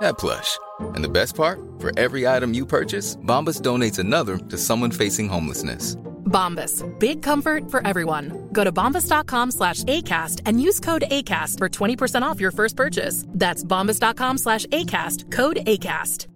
that 0.00 0.18
plush. 0.18 0.58
And 0.94 1.04
the 1.04 1.08
best 1.08 1.34
part? 1.34 1.60
For 1.78 1.98
every 1.98 2.26
item 2.26 2.54
you 2.54 2.66
purchase, 2.66 3.16
Bombas 3.16 3.60
donates 3.60 3.98
another 3.98 4.36
to 4.38 4.58
someone 4.58 4.90
facing 4.90 5.28
homelessness. 5.28 5.96
Bombas. 6.30 6.84
Big 6.98 7.22
comfort 7.22 7.70
for 7.70 7.86
everyone. 7.86 8.48
Go 8.52 8.64
to 8.64 8.72
bombas.com 8.72 9.50
slash 9.50 9.82
ACAST 9.84 10.42
and 10.46 10.62
use 10.62 10.80
code 10.80 11.04
ACAST 11.10 11.58
for 11.58 11.68
20% 11.68 12.22
off 12.22 12.40
your 12.40 12.52
first 12.52 12.76
purchase. 12.76 13.24
That's 13.28 13.64
bombas.com 13.64 14.38
slash 14.38 14.66
ACAST. 14.66 15.30
Code 15.32 15.56
ACAST. 15.66 16.28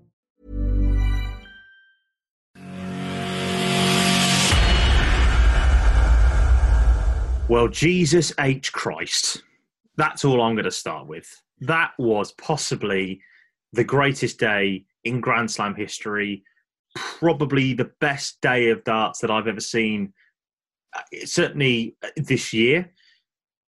Well, 7.46 7.68
Jesus 7.68 8.32
H. 8.40 8.72
Christ. 8.72 9.42
That's 9.96 10.24
all 10.24 10.40
I'm 10.40 10.54
going 10.54 10.64
to 10.64 10.70
start 10.70 11.06
with. 11.06 11.42
That 11.60 11.92
was 11.98 12.32
possibly 12.32 13.20
the 13.74 13.84
greatest 13.84 14.38
day 14.38 14.84
in 15.04 15.20
Grand 15.20 15.50
Slam 15.50 15.74
history, 15.74 16.44
probably 16.94 17.74
the 17.74 17.90
best 18.00 18.40
day 18.40 18.70
of 18.70 18.84
darts 18.84 19.20
that 19.20 19.30
I've 19.30 19.48
ever 19.48 19.60
seen, 19.60 20.12
uh, 20.96 21.02
certainly 21.24 21.96
uh, 22.02 22.08
this 22.16 22.52
year. 22.52 22.90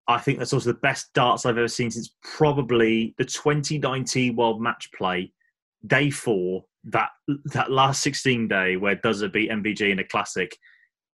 I 0.09 0.19
think 0.19 0.39
that's 0.39 0.53
also 0.53 0.73
the 0.73 0.79
best 0.79 1.13
darts 1.15 1.45
I've 1.45 1.59
ever 1.59 1.69
seen 1.69 1.91
since 1.91 2.15
probably 2.23 3.15
the 3.19 3.25
2019 3.25 4.37
World 4.37 4.63
Match 4.63 4.89
Play, 4.97 5.33
day 5.87 6.11
four, 6.11 6.65
that 6.85 7.11
that 7.47 7.73
last 7.73 8.03
16 8.03 8.47
day 8.47 8.77
where 8.77 8.95
Dozer 8.95 9.33
beat 9.33 9.51
MVG 9.51 9.91
in 9.91 9.99
a 9.99 10.05
classic. 10.05 10.57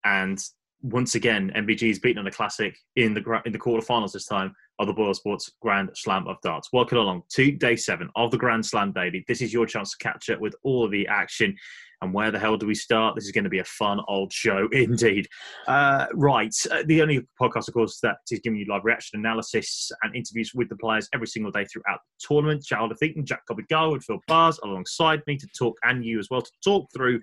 And 0.04 0.42
once 0.82 1.14
again, 1.14 1.52
MVG 1.54 1.91
is 1.91 1.98
beaten 2.00 2.20
in 2.20 2.27
a 2.27 2.32
classic 2.32 2.76
in 2.97 3.15
the 3.15 3.42
in 3.44 3.53
the 3.53 3.59
quarterfinals 3.59 4.12
this 4.12 4.26
time 4.26 4.53
of 4.80 4.86
the 4.86 4.94
BoyleSports 4.94 5.50
Grand 5.60 5.91
Slam 5.94 6.26
of 6.26 6.36
Darts. 6.42 6.70
Welcome 6.72 6.98
along 6.98 7.22
to 7.34 7.52
day 7.52 7.76
seven 7.76 8.08
of 8.16 8.30
the 8.30 8.38
Grand 8.38 8.64
Slam 8.64 8.92
Daily. 8.92 9.22
This 9.28 9.42
is 9.42 9.52
your 9.52 9.66
chance 9.66 9.91
to 9.91 9.98
catch 9.98 10.30
up 10.30 10.41
with 10.41 10.54
all 10.64 10.84
of 10.84 10.91
the 10.91 11.06
action. 11.06 11.54
And 12.00 12.14
where 12.14 12.30
the 12.30 12.38
hell 12.38 12.56
do 12.56 12.66
we 12.66 12.74
start? 12.74 13.14
This 13.14 13.26
is 13.26 13.30
going 13.30 13.44
to 13.44 13.50
be 13.50 13.58
a 13.58 13.64
fun 13.64 14.00
old 14.08 14.32
show 14.32 14.68
indeed. 14.72 15.28
Uh, 15.68 16.06
right. 16.14 16.54
Uh, 16.70 16.82
the 16.86 17.02
only 17.02 17.20
podcast, 17.38 17.68
of 17.68 17.74
course, 17.74 18.00
that 18.02 18.16
is 18.30 18.41
giving 18.41 18.58
you 18.58 18.64
live 18.70 18.84
reaction 18.84 19.20
analysis 19.20 19.92
and 20.02 20.16
interviews 20.16 20.52
with 20.54 20.70
the 20.70 20.76
players 20.76 21.10
every 21.12 21.26
single 21.26 21.52
day 21.52 21.66
throughout 21.66 22.00
the 22.00 22.26
tournament. 22.26 22.64
Jarleth 22.64 23.02
Eaton, 23.02 23.26
Jack 23.26 23.42
Cobbett 23.47 23.66
and 23.70 24.02
Phill 24.02 24.20
Barrs 24.26 24.58
alongside 24.64 25.20
me 25.26 25.36
to 25.36 25.47
talk, 25.56 25.76
and 25.82 26.02
you 26.02 26.18
as 26.18 26.28
well, 26.30 26.41
to 26.41 26.52
talk 26.64 26.88
through 26.97 27.20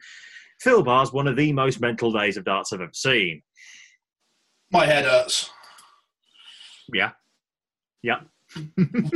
Phill 0.62 0.84
Barrs, 0.84 1.12
one 1.12 1.28
of 1.28 1.36
the 1.36 1.52
most 1.54 1.82
mental 1.82 2.12
days 2.12 2.38
of 2.38 2.46
darts 2.46 2.72
I've 2.72 2.82
ever 2.82 2.92
seen. 2.94 3.42
My 4.72 4.86
head 4.86 5.06
hurts. 5.06 5.50
Yeah. 6.94 7.12
Yeah. 8.04 8.20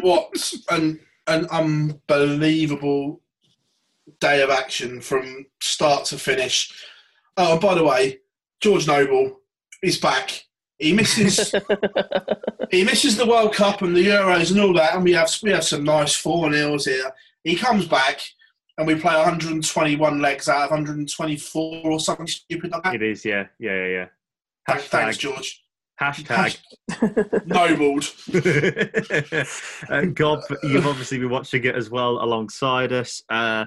what 0.01 0.53
an 0.69 0.99
an 1.27 1.45
unbelievable 1.51 3.21
day 4.19 4.41
of 4.41 4.49
action 4.49 4.99
from 4.99 5.45
start 5.61 6.05
to 6.05 6.17
finish. 6.17 6.73
Oh, 7.37 7.53
and 7.53 7.61
by 7.61 7.75
the 7.75 7.83
way, 7.83 8.19
George 8.59 8.87
Noble 8.87 9.39
is 9.81 9.97
back. 9.97 10.45
He 10.77 10.93
misses 10.93 11.53
he 12.71 12.83
misses 12.83 13.15
the 13.15 13.25
World 13.25 13.53
Cup 13.53 13.81
and 13.81 13.95
the 13.95 14.07
Euros 14.07 14.51
and 14.51 14.59
all 14.59 14.73
that, 14.73 14.95
and 14.95 15.03
we 15.03 15.13
have 15.13 15.29
we 15.43 15.51
have 15.51 15.63
some 15.63 15.83
nice 15.83 16.15
four 16.15 16.49
nils 16.49 16.85
here. 16.85 17.11
He 17.43 17.55
comes 17.55 17.87
back 17.87 18.19
and 18.77 18.87
we 18.87 18.95
play 18.95 19.15
121 19.15 20.21
legs 20.21 20.49
out 20.49 20.63
of 20.65 20.71
124 20.71 21.81
or 21.85 21.99
something 21.99 22.27
stupid 22.27 22.71
like 22.71 22.83
that. 22.83 22.95
It 22.95 23.03
is, 23.03 23.23
yeah, 23.25 23.47
yeah, 23.59 23.75
yeah, 23.75 23.87
yeah. 23.87 24.05
Hashtag, 24.67 24.81
Thanks, 24.81 25.17
George. 25.17 25.63
Hashtag 26.01 26.57
nobled. 27.45 28.05
uh, 29.89 30.05
Gob, 30.13 30.41
you've 30.63 30.87
obviously 30.87 31.19
been 31.19 31.29
watching 31.29 31.63
it 31.63 31.75
as 31.75 31.91
well 31.91 32.23
alongside 32.23 32.91
us. 32.91 33.21
Uh, 33.29 33.65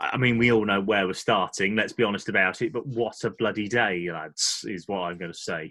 I 0.00 0.16
mean, 0.16 0.36
we 0.36 0.50
all 0.50 0.64
know 0.64 0.80
where 0.80 1.06
we're 1.06 1.12
starting. 1.12 1.76
Let's 1.76 1.92
be 1.92 2.02
honest 2.02 2.28
about 2.28 2.60
it. 2.60 2.72
But 2.72 2.86
what 2.86 3.22
a 3.22 3.30
bloody 3.30 3.68
day, 3.68 4.08
lads, 4.10 4.64
is 4.68 4.88
what 4.88 5.02
I'm 5.02 5.18
going 5.18 5.32
to 5.32 5.38
say. 5.38 5.70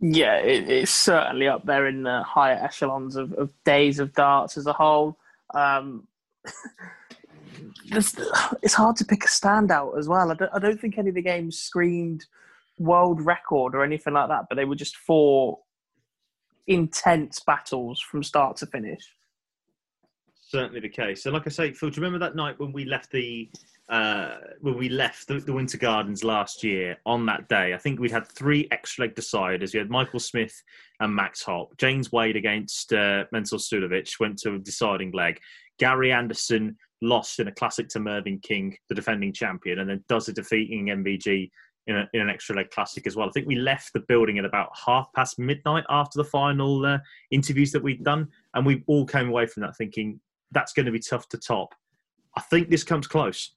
Yeah, 0.00 0.36
it, 0.36 0.68
it's 0.68 0.90
certainly 0.90 1.48
up 1.48 1.64
there 1.64 1.86
in 1.86 2.02
the 2.02 2.22
higher 2.22 2.58
echelons 2.62 3.16
of, 3.16 3.32
of 3.34 3.52
days 3.64 4.00
of 4.00 4.12
darts 4.12 4.58
as 4.58 4.66
a 4.66 4.72
whole. 4.72 5.16
Um, 5.54 6.06
it's 7.92 8.74
hard 8.74 8.96
to 8.96 9.04
pick 9.04 9.24
a 9.24 9.28
standout 9.28 9.98
as 9.98 10.08
well. 10.08 10.30
I 10.30 10.34
don't, 10.34 10.50
I 10.54 10.58
don't 10.58 10.80
think 10.80 10.98
any 10.98 11.08
of 11.10 11.14
the 11.14 11.22
games 11.22 11.58
screamed 11.58 12.26
world 12.80 13.20
record 13.20 13.74
or 13.74 13.84
anything 13.84 14.14
like 14.14 14.28
that, 14.28 14.46
but 14.48 14.56
they 14.56 14.64
were 14.64 14.74
just 14.74 14.96
four 14.96 15.58
intense 16.66 17.40
battles 17.40 18.00
from 18.00 18.22
start 18.22 18.56
to 18.56 18.66
finish. 18.66 19.02
Certainly 20.48 20.80
the 20.80 20.88
case. 20.88 21.22
So, 21.22 21.30
like 21.30 21.46
I 21.46 21.50
say, 21.50 21.72
Phil, 21.72 21.90
do 21.90 22.00
you 22.00 22.04
remember 22.04 22.24
that 22.26 22.34
night 22.34 22.58
when 22.58 22.72
we 22.72 22.84
left 22.84 23.12
the 23.12 23.48
uh, 23.88 24.36
when 24.60 24.76
we 24.76 24.88
left 24.88 25.28
the, 25.28 25.40
the, 25.40 25.52
Winter 25.52 25.78
Gardens 25.78 26.24
last 26.24 26.64
year? 26.64 26.96
On 27.06 27.24
that 27.26 27.48
day, 27.48 27.72
I 27.72 27.78
think 27.78 28.00
we'd 28.00 28.10
had 28.10 28.26
three 28.26 28.66
extra 28.72 29.04
leg 29.04 29.14
deciders. 29.14 29.72
We 29.72 29.78
had 29.78 29.90
Michael 29.90 30.18
Smith 30.18 30.54
and 30.98 31.14
Max 31.14 31.42
Hopp. 31.42 31.76
James 31.76 32.10
Wade 32.10 32.36
against 32.36 32.92
uh, 32.92 33.26
Mensur 33.32 33.60
Suljovic 33.60 34.18
went 34.18 34.38
to 34.38 34.54
a 34.54 34.58
deciding 34.58 35.12
leg. 35.12 35.38
Gary 35.78 36.12
Anderson 36.12 36.76
lost 37.00 37.38
in 37.40 37.48
a 37.48 37.52
classic 37.52 37.88
to 37.90 38.00
Mervyn 38.00 38.40
King, 38.40 38.76
the 38.88 38.94
defending 38.94 39.32
champion, 39.32 39.78
and 39.78 39.88
then 39.88 40.04
Dozer 40.08 40.34
defeating 40.34 40.86
MVG 40.86 41.50
in, 41.86 41.96
a, 41.96 42.08
in, 42.12 42.20
an 42.20 42.30
extra 42.30 42.56
leg 42.56 42.70
classic 42.70 43.06
as 43.06 43.16
well. 43.16 43.28
I 43.28 43.32
think 43.32 43.46
we 43.46 43.56
left 43.56 43.92
the 43.92 44.00
building 44.00 44.38
at 44.38 44.44
about 44.44 44.70
half 44.86 45.12
past 45.14 45.38
midnight 45.38 45.84
after 45.88 46.18
the 46.18 46.24
final 46.24 46.84
uh, 46.84 46.98
interviews 47.30 47.72
that 47.72 47.82
we'd 47.82 48.04
done, 48.04 48.28
and 48.54 48.64
we 48.64 48.82
all 48.86 49.06
came 49.06 49.28
away 49.28 49.46
from 49.46 49.62
that 49.62 49.76
thinking 49.76 50.20
that's 50.52 50.72
going 50.72 50.86
to 50.86 50.92
be 50.92 51.00
tough 51.00 51.28
to 51.28 51.38
top. 51.38 51.74
I 52.36 52.40
think 52.42 52.68
this 52.68 52.84
comes 52.84 53.06
close. 53.06 53.54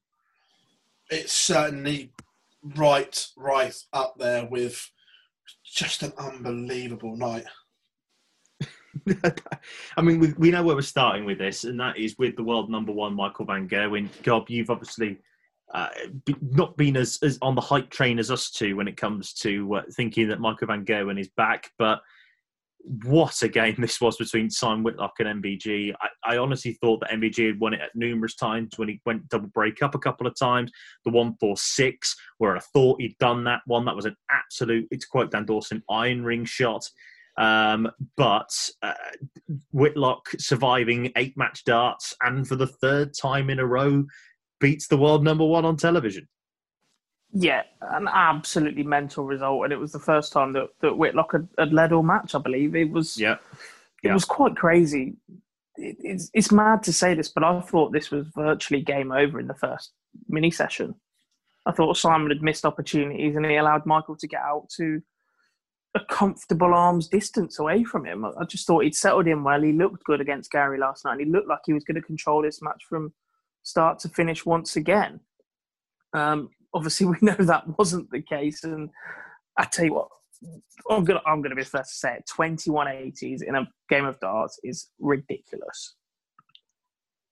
It's 1.09 1.33
certainly 1.33 2.11
right, 2.75 3.27
right 3.37 3.75
up 3.91 4.15
there 4.17 4.45
with 4.45 4.89
just 5.63 6.03
an 6.03 6.13
unbelievable 6.17 7.15
night. 7.15 7.45
I 9.97 10.01
mean, 10.01 10.19
we, 10.19 10.33
we 10.33 10.51
know 10.51 10.63
where 10.63 10.75
we're 10.75 10.81
starting 10.81 11.25
with 11.25 11.39
this, 11.39 11.63
and 11.63 11.79
that 11.79 11.97
is 11.97 12.17
with 12.17 12.35
the 12.35 12.43
world 12.43 12.69
number 12.69 12.91
one, 12.91 13.15
Michael 13.15 13.45
Van 13.45 13.67
Gerwen. 13.67 14.09
Gob, 14.23 14.49
you've 14.49 14.69
obviously 14.69 15.17
uh, 15.73 15.89
not 16.41 16.77
been 16.77 16.95
as, 16.95 17.17
as 17.23 17.37
on 17.41 17.55
the 17.55 17.61
hype 17.61 17.89
train 17.89 18.19
as 18.19 18.29
us 18.29 18.51
two 18.51 18.75
when 18.75 18.87
it 18.87 18.97
comes 18.97 19.33
to 19.33 19.75
uh, 19.75 19.81
thinking 19.95 20.27
that 20.27 20.39
Michael 20.39 20.67
Van 20.67 20.85
Gerwen 20.85 21.19
is 21.19 21.29
back, 21.29 21.71
but 21.79 21.99
what 23.05 23.41
a 23.41 23.47
game 23.47 23.75
this 23.79 23.99
was 23.99 24.17
between 24.17 24.49
Simon 24.49 24.83
Whitlock 24.83 25.13
and 25.19 25.43
MVG. 25.43 25.93
I, 25.99 26.33
I, 26.33 26.37
honestly 26.37 26.73
thought 26.73 26.99
that 26.99 27.11
MVG 27.11 27.47
had 27.47 27.59
won 27.59 27.73
it 27.73 27.81
at 27.81 27.95
numerous 27.95 28.35
times 28.35 28.73
when 28.77 28.89
he 28.89 29.01
went 29.05 29.29
double 29.29 29.47
break 29.47 29.81
up 29.81 29.95
a 29.95 29.99
couple 29.99 30.27
of 30.27 30.37
times. 30.37 30.71
The 31.05 31.11
146, 31.11 32.15
where 32.37 32.55
I 32.55 32.59
thought 32.59 33.01
he'd 33.01 33.17
done 33.19 33.43
that 33.45 33.61
one, 33.65 33.85
that 33.85 33.95
was 33.95 34.05
an 34.05 34.15
absolute, 34.29 34.87
it's 34.91 35.05
quite 35.05 35.31
Dan 35.31 35.45
Dawson, 35.45 35.81
iron 35.89 36.23
ring 36.23 36.45
shot. 36.45 36.87
Um, 37.35 37.89
but 38.15 38.51
uh, 38.83 38.93
Whitlock 39.71 40.29
surviving 40.37 41.11
eight 41.15 41.35
match 41.35 41.63
darts 41.63 42.13
and 42.21 42.47
for 42.47 42.55
the 42.55 42.67
third 42.67 43.13
time 43.19 43.49
in 43.49 43.57
a 43.57 43.65
row 43.65 44.05
beats 44.63 44.87
the 44.87 44.97
world 44.97 45.25
number 45.25 45.45
one 45.45 45.65
on 45.65 45.75
television. 45.75 46.25
Yeah, 47.33 47.63
an 47.81 48.07
absolutely 48.07 48.83
mental 48.83 49.25
result, 49.25 49.65
and 49.65 49.73
it 49.73 49.79
was 49.79 49.91
the 49.91 49.99
first 49.99 50.31
time 50.31 50.53
that, 50.53 50.69
that 50.79 50.97
Whitlock 50.97 51.33
had, 51.33 51.49
had 51.59 51.73
led 51.73 51.91
all 51.91 52.01
match. 52.01 52.33
I 52.33 52.39
believe 52.39 52.73
it 52.73 52.89
was. 52.89 53.17
Yeah, 53.19 53.37
it 54.01 54.13
was 54.13 54.23
quite 54.23 54.55
crazy. 54.55 55.17
It, 55.75 55.97
it's 55.99 56.29
it's 56.33 56.51
mad 56.51 56.81
to 56.83 56.93
say 56.93 57.13
this, 57.13 57.27
but 57.27 57.43
I 57.43 57.59
thought 57.59 57.91
this 57.91 58.09
was 58.09 58.27
virtually 58.33 58.81
game 58.81 59.11
over 59.11 59.37
in 59.39 59.47
the 59.47 59.53
first 59.55 59.91
mini 60.29 60.49
session. 60.49 60.95
I 61.65 61.73
thought 61.73 61.97
Simon 61.97 62.29
had 62.29 62.41
missed 62.41 62.65
opportunities, 62.65 63.35
and 63.35 63.45
he 63.45 63.57
allowed 63.57 63.85
Michael 63.85 64.15
to 64.17 64.27
get 64.27 64.41
out 64.41 64.69
to 64.77 65.01
a 65.95 66.01
comfortable 66.05 66.73
arm's 66.73 67.07
distance 67.07 67.59
away 67.59 67.83
from 67.83 68.05
him. 68.05 68.23
I 68.23 68.31
I 68.39 68.45
just 68.45 68.65
thought 68.65 68.83
he'd 68.83 68.95
settled 68.95 69.27
in 69.27 69.43
well. 69.43 69.61
He 69.61 69.73
looked 69.73 70.05
good 70.05 70.21
against 70.21 70.51
Gary 70.51 70.79
last 70.79 71.03
night, 71.03 71.13
and 71.13 71.21
he 71.21 71.33
looked 71.33 71.49
like 71.49 71.65
he 71.65 71.73
was 71.73 71.83
going 71.83 71.99
to 71.99 72.11
control 72.13 72.43
this 72.43 72.61
match 72.61 72.83
from 72.87 73.11
start 73.63 73.99
to 73.99 74.09
finish 74.09 74.45
once 74.45 74.75
again. 74.75 75.19
Um, 76.13 76.49
obviously, 76.73 77.05
we 77.11 77.15
know 77.21 77.35
that 77.35 77.77
wasn't 77.77 78.09
the 78.11 78.21
case, 78.21 78.63
and 78.63 78.89
I 79.57 79.65
tell 79.65 79.85
you 79.85 79.93
what, 79.95 80.07
I'm 80.89 81.03
gonna 81.03 81.21
I'm 81.25 81.41
gonna 81.41 81.55
be 81.55 81.63
the 81.63 81.69
first 81.69 81.91
to 81.91 81.95
say 81.97 82.15
it. 82.15 82.25
21 82.27 82.87
80s 82.87 83.41
in 83.43 83.55
a 83.55 83.67
game 83.89 84.05
of 84.05 84.19
darts 84.19 84.59
is 84.63 84.89
ridiculous. 84.99 85.95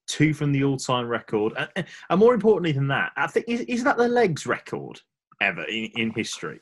two 0.07 0.33
from 0.33 0.51
the 0.51 0.63
all-time 0.63 1.07
record, 1.07 1.54
and, 1.57 1.69
and- 1.75 1.88
and 2.10 2.19
more 2.19 2.33
importantly 2.33 2.72
than 2.74 2.88
that, 2.88 3.12
I 3.16 3.28
think 3.28 3.45
is, 3.48 3.62
is 3.62 3.83
that 3.86 3.98
the 3.98 4.07
legs 4.07 4.45
record 4.45 5.00
ever 5.42 5.63
in, 5.66 5.86
in 5.95 6.12
history? 6.12 6.60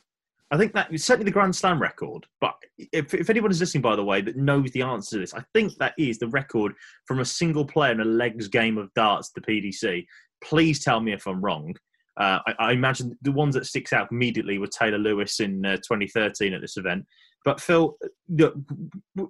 I 0.52 0.58
think 0.58 0.74
that 0.74 0.88
certainly 1.00 1.26
the 1.26 1.32
Grand 1.32 1.56
Slam 1.56 1.82
record. 1.82 2.26
But 2.42 2.56
if, 2.78 3.14
if 3.14 3.30
anyone 3.30 3.52
is 3.52 3.60
listening, 3.60 3.84
by 3.84 3.96
the 3.96 4.04
way, 4.04 4.22
that 4.22 4.36
knows 4.36 4.72
the 4.72 4.82
answer 4.82 5.16
to 5.16 5.20
this, 5.20 5.34
I 5.34 5.44
think 5.54 5.74
that 5.78 5.94
is 5.98 6.18
the 6.18 6.28
record 6.30 6.74
from 7.06 7.20
a 7.20 7.26
single 7.26 7.66
player 7.66 7.92
in 7.92 8.00
a 8.00 8.06
legs 8.06 8.48
game 8.48 8.78
of 8.78 8.94
darts 8.96 9.32
the 9.32 9.42
PDC. 9.42 10.06
Please 10.44 10.84
tell 10.84 11.02
me 11.02 11.14
if 11.14 11.28
I'm 11.28 11.42
wrong. 11.42 11.76
Uh, 12.20 12.40
I, 12.48 12.54
I 12.60 12.72
imagine 12.74 13.18
the 13.22 13.32
ones 13.32 13.54
that 13.56 13.66
sticks 13.66 13.94
out 13.94 14.12
immediately 14.12 14.58
were 14.58 14.68
Taylor 14.68 14.98
Lewis 14.98 15.40
in 15.40 15.66
uh, 15.66 15.78
2013 15.78 16.54
at 16.54 16.62
this 16.62 16.78
event. 16.78 17.06
But 17.46 17.62
Phil, 17.62 17.96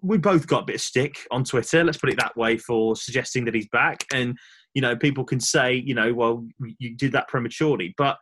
we 0.01 0.17
both 0.17 0.47
got 0.47 0.63
a 0.63 0.65
bit 0.65 0.75
of 0.75 0.81
stick 0.81 1.17
on 1.29 1.43
Twitter. 1.43 1.83
Let's 1.83 1.99
put 1.99 2.09
it 2.09 2.19
that 2.19 2.35
way 2.35 2.57
for 2.57 2.95
suggesting 2.95 3.45
that 3.45 3.53
he's 3.53 3.67
back, 3.67 4.03
and 4.11 4.35
you 4.73 4.81
know 4.81 4.95
people 4.95 5.23
can 5.23 5.39
say, 5.39 5.75
you 5.75 5.93
know, 5.93 6.11
well, 6.13 6.47
you 6.79 6.95
did 6.95 7.11
that 7.11 7.27
prematurely. 7.27 7.93
But 7.97 8.17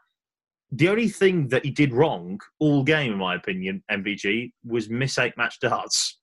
the 0.71 0.89
only 0.89 1.07
thing 1.07 1.47
that 1.49 1.63
he 1.63 1.71
did 1.71 1.93
wrong 1.93 2.39
all 2.59 2.83
game, 2.83 3.13
in 3.13 3.17
my 3.17 3.35
opinion, 3.35 3.83
MVG 3.89 4.51
was 4.65 4.89
miss 4.89 5.17
eight 5.17 5.37
match 5.37 5.59
darts. 5.59 6.17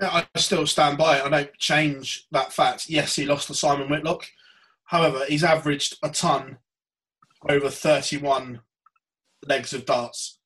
Yeah, 0.00 0.24
I 0.34 0.38
still 0.38 0.66
stand 0.66 0.98
by 0.98 1.18
it. 1.18 1.24
I 1.24 1.28
don't 1.28 1.58
change 1.58 2.26
that 2.30 2.52
fact. 2.52 2.88
Yes, 2.88 3.16
he 3.16 3.24
lost 3.24 3.48
to 3.48 3.54
Simon 3.54 3.88
Whitlock. 3.88 4.26
However, 4.84 5.24
he's 5.26 5.44
averaged 5.44 5.96
a 6.02 6.10
ton 6.10 6.58
over 7.48 7.68
31 7.68 8.60
legs 9.46 9.72
of 9.72 9.86
darts. 9.86 10.38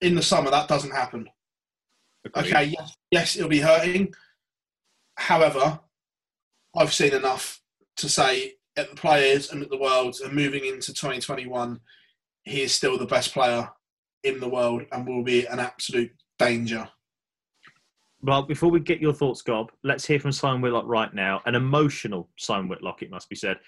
In 0.00 0.14
the 0.14 0.22
summer, 0.22 0.50
that 0.50 0.68
doesn't 0.68 0.92
happen. 0.92 1.28
Agreed. 2.24 2.46
Okay, 2.46 2.64
yes, 2.64 2.96
yes, 3.10 3.36
it'll 3.36 3.48
be 3.48 3.60
hurting. 3.60 4.12
However, 5.16 5.80
I've 6.76 6.92
seen 6.92 7.14
enough 7.14 7.60
to 7.96 8.08
say 8.08 8.54
at 8.76 8.90
the 8.90 8.96
players 8.96 9.50
and 9.50 9.62
at 9.62 9.70
the 9.70 9.78
world 9.78 10.16
and 10.24 10.32
moving 10.32 10.64
into 10.64 10.92
2021, 10.92 11.80
he 12.48 12.62
is 12.62 12.74
still 12.74 12.98
the 12.98 13.06
best 13.06 13.32
player 13.32 13.68
in 14.24 14.40
the 14.40 14.48
world 14.48 14.82
and 14.92 15.06
will 15.06 15.22
be 15.22 15.46
an 15.46 15.58
absolute 15.58 16.10
danger. 16.38 16.88
Well, 18.20 18.42
before 18.42 18.70
we 18.70 18.80
get 18.80 19.00
your 19.00 19.12
thoughts, 19.12 19.42
Gob, 19.42 19.70
let's 19.84 20.04
hear 20.06 20.18
from 20.18 20.32
Simon 20.32 20.60
Whitlock 20.60 20.86
right 20.86 21.12
now. 21.14 21.40
An 21.46 21.54
emotional 21.54 22.28
Simon 22.36 22.68
Whitlock, 22.68 23.02
it 23.02 23.10
must 23.10 23.28
be 23.28 23.36
said, 23.36 23.58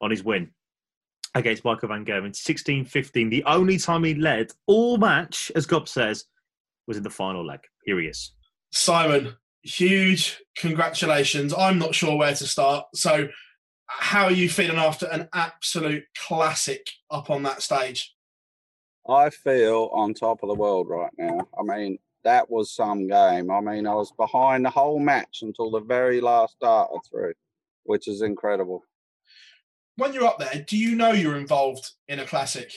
on 0.00 0.10
his 0.10 0.24
win 0.24 0.50
against 1.34 1.64
Michael 1.64 1.88
Van 1.88 2.04
Gerwen, 2.04 2.34
16 2.34 2.86
15. 2.86 3.28
The 3.28 3.44
only 3.44 3.76
time 3.76 4.04
he 4.04 4.14
led 4.14 4.50
all 4.66 4.96
match, 4.96 5.52
as 5.54 5.66
Gob 5.66 5.88
says, 5.88 6.24
was 6.86 6.96
in 6.96 7.02
the 7.02 7.10
final 7.10 7.44
leg. 7.44 7.60
Here 7.84 8.00
he 8.00 8.06
is. 8.06 8.32
Simon, 8.72 9.34
huge 9.62 10.40
congratulations. 10.56 11.52
I'm 11.52 11.78
not 11.78 11.94
sure 11.94 12.16
where 12.16 12.34
to 12.34 12.46
start. 12.46 12.86
So, 12.94 13.28
how 13.86 14.24
are 14.24 14.32
you 14.32 14.48
feeling 14.48 14.78
after 14.78 15.06
an 15.06 15.28
absolute 15.34 16.04
classic 16.16 16.86
up 17.10 17.30
on 17.30 17.42
that 17.42 17.62
stage? 17.62 18.14
I 19.08 19.30
feel 19.30 19.90
on 19.92 20.12
top 20.12 20.42
of 20.42 20.48
the 20.48 20.54
world 20.54 20.88
right 20.88 21.12
now. 21.16 21.48
I 21.58 21.62
mean, 21.62 21.98
that 22.24 22.50
was 22.50 22.70
some 22.70 23.06
game. 23.08 23.50
I 23.50 23.60
mean, 23.60 23.86
I 23.86 23.94
was 23.94 24.12
behind 24.12 24.64
the 24.64 24.70
whole 24.70 24.98
match 24.98 25.38
until 25.42 25.70
the 25.70 25.80
very 25.80 26.20
last 26.20 26.56
dart 26.60 26.90
I 26.94 26.98
threw, 27.08 27.32
which 27.84 28.06
is 28.06 28.22
incredible. 28.22 28.82
When 29.96 30.12
you're 30.12 30.26
up 30.26 30.38
there, 30.38 30.64
do 30.66 30.76
you 30.76 30.94
know 30.94 31.12
you're 31.12 31.38
involved 31.38 31.92
in 32.06 32.20
a 32.20 32.24
classic? 32.24 32.72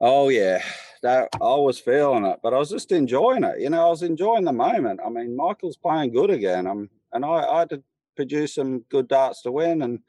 Oh 0.00 0.28
yeah, 0.28 0.62
that 1.02 1.28
I 1.34 1.54
was 1.54 1.78
feeling 1.78 2.26
it, 2.26 2.40
but 2.42 2.52
I 2.52 2.58
was 2.58 2.70
just 2.70 2.92
enjoying 2.92 3.44
it. 3.44 3.60
You 3.60 3.70
know, 3.70 3.86
I 3.86 3.90
was 3.90 4.02
enjoying 4.02 4.44
the 4.44 4.52
moment. 4.52 5.00
I 5.04 5.08
mean, 5.08 5.36
Michael's 5.36 5.76
playing 5.76 6.12
good 6.12 6.30
again. 6.30 6.66
Um, 6.66 6.90
and 7.12 7.24
I, 7.24 7.28
I 7.28 7.58
had 7.60 7.70
to 7.70 7.82
produce 8.16 8.54
some 8.54 8.80
good 8.90 9.08
darts 9.08 9.42
to 9.42 9.52
win, 9.52 9.82
and 9.82 10.00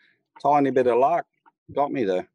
tiny 0.41 0.71
bit 0.71 0.87
of 0.87 0.97
luck 0.97 1.25
got 1.73 1.91
me 1.91 2.03
there. 2.03 2.27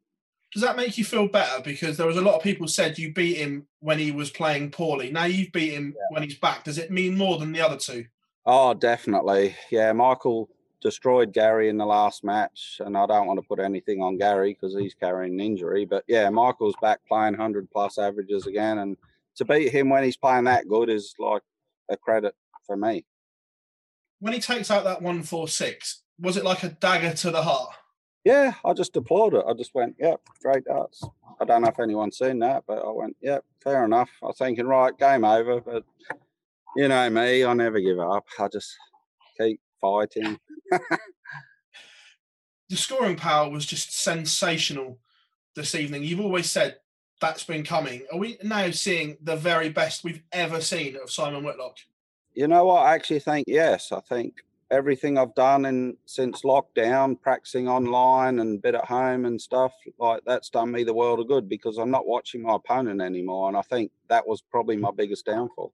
Does 0.53 0.61
that 0.61 0.77
make 0.77 0.97
you 0.97 1.03
feel 1.03 1.27
better? 1.27 1.61
Because 1.63 1.97
there 1.97 2.07
was 2.07 2.17
a 2.17 2.21
lot 2.21 2.35
of 2.35 2.43
people 2.43 2.67
said 2.67 2.99
you 2.99 3.11
beat 3.11 3.37
him 3.37 3.65
when 3.79 3.97
he 3.97 4.11
was 4.11 4.29
playing 4.29 4.69
poorly. 4.69 5.11
Now 5.11 5.25
you've 5.25 5.51
beat 5.51 5.73
him 5.73 5.95
when 6.11 6.23
he's 6.23 6.37
back. 6.37 6.63
Does 6.63 6.77
it 6.77 6.91
mean 6.91 7.17
more 7.17 7.39
than 7.39 7.51
the 7.51 7.61
other 7.61 7.77
two? 7.77 8.05
Oh, 8.45 8.73
definitely. 8.73 9.55
Yeah, 9.71 9.91
Michael 9.93 10.49
destroyed 10.81 11.33
Gary 11.33 11.69
in 11.69 11.77
the 11.77 11.85
last 11.85 12.23
match, 12.23 12.81
and 12.85 12.95
I 12.95 13.07
don't 13.07 13.25
want 13.25 13.39
to 13.39 13.47
put 13.47 13.59
anything 13.59 14.01
on 14.01 14.17
Gary 14.17 14.53
because 14.53 14.77
he's 14.77 14.93
carrying 14.93 15.33
an 15.33 15.39
injury. 15.39 15.85
But 15.85 16.03
yeah, 16.07 16.29
Michael's 16.29 16.75
back 16.81 16.99
playing 17.07 17.33
100 17.33 17.71
plus 17.71 17.97
averages 17.97 18.45
again, 18.45 18.79
and 18.79 18.97
to 19.37 19.45
beat 19.45 19.71
him 19.71 19.89
when 19.89 20.03
he's 20.03 20.17
playing 20.17 20.43
that 20.43 20.67
good 20.67 20.89
is 20.89 21.15
like 21.17 21.41
a 21.89 21.97
credit 21.97 22.35
for 22.67 22.77
me. 22.77 23.05
When 24.19 24.33
he 24.33 24.39
takes 24.39 24.69
out 24.69 24.83
that 24.83 25.01
one 25.01 25.23
four 25.23 25.47
six, 25.47 26.03
was 26.19 26.37
it 26.37 26.43
like 26.45 26.63
a 26.63 26.69
dagger 26.69 27.13
to 27.13 27.31
the 27.31 27.41
heart? 27.41 27.73
Yeah, 28.23 28.53
I 28.63 28.73
just 28.73 28.95
applauded. 28.95 29.43
I 29.47 29.53
just 29.53 29.75
went, 29.75 29.95
yep, 29.99 30.21
great 30.41 30.63
darts. 30.65 31.03
I 31.41 31.45
don't 31.45 31.61
know 31.61 31.67
if 31.67 31.79
anyone's 31.79 32.17
seen 32.17 32.39
that, 32.39 32.63
but 32.67 32.79
I 32.79 32.89
went, 32.89 33.17
yep, 33.21 33.43
fair 33.61 33.83
enough. 33.83 34.09
I 34.21 34.27
was 34.27 34.37
thinking, 34.37 34.65
right, 34.65 34.97
game 34.97 35.25
over. 35.25 35.59
But 35.59 35.83
you 36.75 36.87
know 36.87 37.09
me, 37.09 37.43
I 37.43 37.53
never 37.53 37.79
give 37.79 37.99
up. 37.99 38.25
I 38.39 38.47
just 38.47 38.75
keep 39.37 39.59
fighting. 39.81 40.39
The 42.73 42.77
scoring 42.77 43.17
power 43.17 43.51
was 43.51 43.67
just 43.67 44.01
sensational 44.01 44.97
this 45.55 45.75
evening. 45.75 46.03
You've 46.03 46.21
always 46.21 46.49
said 46.49 46.77
that's 47.21 47.43
been 47.43 47.63
coming. 47.63 48.01
Are 48.11 48.17
we 48.17 48.39
now 48.41 48.71
seeing 48.71 49.15
the 49.21 49.35
very 49.35 49.69
best 49.69 50.03
we've 50.03 50.23
ever 50.31 50.59
seen 50.59 50.95
of 50.95 51.11
Simon 51.11 51.43
Whitlock? 51.43 51.77
You 52.33 52.47
know 52.47 52.65
what? 52.65 52.81
I 52.81 52.95
actually 52.95 53.19
think 53.19 53.45
yes. 53.47 53.91
I 53.91 53.99
think 53.99 54.41
everything 54.73 55.17
I've 55.17 55.35
done 55.35 55.65
in 55.65 55.95
since 56.05 56.41
lockdown, 56.41 57.21
practicing 57.21 57.69
online 57.69 58.39
and 58.39 58.61
bit 58.61 58.75
at 58.75 58.85
home 58.85 59.25
and 59.25 59.39
stuff 59.39 59.71
like 59.99 60.23
that's 60.25 60.49
done 60.49 60.71
me 60.71 60.83
the 60.83 60.93
world 60.93 61.19
of 61.19 61.27
good 61.27 61.47
because 61.47 61.77
I'm 61.77 61.91
not 61.91 62.07
watching 62.07 62.41
my 62.41 62.55
opponent 62.55 63.01
anymore, 63.01 63.47
and 63.47 63.55
I 63.55 63.61
think 63.61 63.91
that 64.09 64.27
was 64.27 64.41
probably 64.41 64.75
my 64.75 64.91
biggest 64.91 65.25
downfall. 65.25 65.73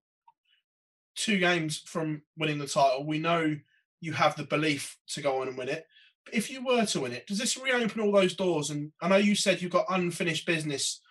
Two 1.16 1.40
games 1.40 1.82
from 1.86 2.22
winning 2.38 2.60
the 2.60 2.68
title. 2.68 3.06
We 3.06 3.20
know 3.20 3.56
you 4.02 4.14
have 4.14 4.36
the 4.36 4.44
belief 4.44 4.98
to 5.10 5.22
go 5.22 5.42
on 5.42 5.48
and 5.48 5.58
win 5.58 5.70
it. 5.70 5.86
But 6.26 6.36
if 6.36 6.52
you 6.52 6.64
were 6.64 6.86
to 6.86 7.00
win 7.02 7.14
it, 7.14 7.28
does 7.28 7.40
this 7.40 7.58
reopen 7.58 8.02
all 8.02 8.12
those 8.12 8.36
doors? 8.36 8.70
And 8.70 8.92
I 9.02 9.08
know 9.08 9.18
you 9.18 9.36
said 9.36 9.62
you've 9.62 9.72
got 9.72 9.86
unfinished 9.90 10.46
business 10.46 11.02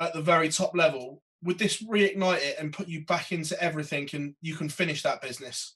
at 0.00 0.12
the 0.12 0.22
very 0.22 0.48
top 0.48 0.76
level. 0.76 1.22
Would 1.42 1.58
this 1.58 1.82
reignite 1.82 2.42
it 2.42 2.56
and 2.58 2.72
put 2.72 2.88
you 2.88 3.04
back 3.04 3.32
into 3.32 3.60
everything 3.62 4.08
and 4.12 4.34
you 4.40 4.56
can 4.56 4.68
finish 4.68 5.02
that 5.02 5.22
business? 5.22 5.74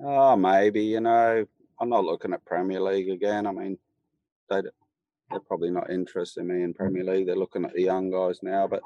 Oh, 0.00 0.36
maybe 0.36 0.82
you 0.82 1.00
know. 1.00 1.46
I'm 1.78 1.88
not 1.90 2.04
looking 2.04 2.32
at 2.32 2.44
Premier 2.46 2.80
League 2.80 3.10
again. 3.10 3.46
I 3.46 3.52
mean, 3.52 3.78
they 4.48 4.62
they're 5.30 5.40
probably 5.40 5.70
not 5.70 5.90
interested 5.90 6.40
in 6.40 6.48
me 6.48 6.62
in 6.62 6.72
Premier 6.72 7.04
League. 7.04 7.26
They're 7.26 7.36
looking 7.36 7.64
at 7.64 7.74
the 7.74 7.82
young 7.82 8.10
guys 8.10 8.38
now, 8.42 8.66
but 8.66 8.82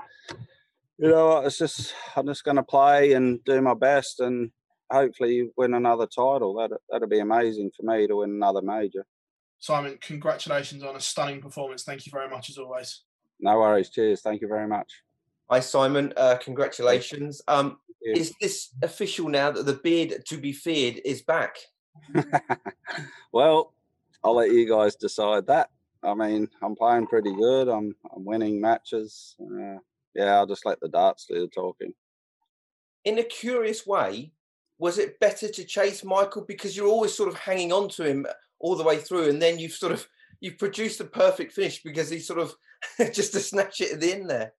you 0.98 1.08
know, 1.08 1.28
what, 1.28 1.46
it's 1.46 1.58
just 1.58 1.94
I'm 2.16 2.26
just 2.26 2.44
going 2.44 2.56
to 2.56 2.62
play 2.62 3.12
and 3.12 3.42
do 3.44 3.60
my 3.60 3.74
best 3.74 4.20
and 4.20 4.50
hopefully 4.90 5.50
win 5.56 5.74
another 5.74 6.06
title. 6.06 6.54
That 6.54 6.76
that'd 6.90 7.08
be 7.08 7.20
amazing 7.20 7.70
for 7.76 7.84
me 7.84 8.06
to 8.06 8.16
win 8.16 8.30
another 8.30 8.62
major. 8.62 9.06
Simon, 9.58 9.98
congratulations 10.00 10.82
on 10.82 10.96
a 10.96 11.00
stunning 11.00 11.40
performance. 11.40 11.82
Thank 11.84 12.06
you 12.06 12.10
very 12.10 12.28
much 12.28 12.50
as 12.50 12.58
always. 12.58 13.02
No 13.38 13.58
worries. 13.58 13.90
Cheers. 13.90 14.22
Thank 14.22 14.40
you 14.40 14.48
very 14.48 14.66
much. 14.66 14.90
Hi, 15.50 15.58
Simon. 15.58 16.12
Uh, 16.16 16.36
congratulations. 16.40 17.42
Um, 17.48 17.78
is 18.00 18.32
this 18.40 18.68
official 18.84 19.28
now 19.28 19.50
that 19.50 19.66
the 19.66 19.80
beard 19.82 20.24
to 20.26 20.36
be 20.36 20.52
feared 20.52 21.00
is 21.04 21.22
back? 21.22 21.56
well, 23.32 23.74
I'll 24.22 24.36
let 24.36 24.52
you 24.52 24.68
guys 24.68 24.94
decide 24.94 25.48
that. 25.48 25.70
I 26.04 26.14
mean, 26.14 26.48
I'm 26.62 26.76
playing 26.76 27.08
pretty 27.08 27.34
good. 27.34 27.66
I'm 27.66 27.96
I'm 28.14 28.24
winning 28.24 28.60
matches. 28.60 29.34
Uh, 29.40 29.78
yeah, 30.14 30.36
I'll 30.36 30.46
just 30.46 30.64
let 30.64 30.78
the 30.78 30.88
darts 30.88 31.26
do 31.26 31.40
the 31.40 31.48
talking. 31.48 31.94
in 33.04 33.18
a 33.18 33.24
curious 33.24 33.84
way, 33.84 34.30
was 34.78 34.98
it 34.98 35.18
better 35.18 35.48
to 35.48 35.64
chase 35.64 36.04
Michael 36.04 36.42
because 36.42 36.76
you're 36.76 36.86
always 36.86 37.12
sort 37.12 37.28
of 37.28 37.36
hanging 37.36 37.72
on 37.72 37.88
to 37.88 38.04
him 38.04 38.24
all 38.60 38.76
the 38.76 38.84
way 38.84 38.98
through, 38.98 39.28
and 39.28 39.42
then 39.42 39.58
you've 39.58 39.72
sort 39.72 39.92
of 39.92 40.06
you've 40.40 40.58
produced 40.58 40.98
the 40.98 41.04
perfect 41.04 41.52
finish 41.52 41.82
because 41.82 42.08
he 42.08 42.20
sort 42.20 42.38
of 42.38 42.54
just 43.12 43.32
to 43.32 43.40
snatch 43.40 43.80
it 43.80 43.94
at 43.94 44.00
the 44.00 44.12
end 44.12 44.30
there. 44.30 44.52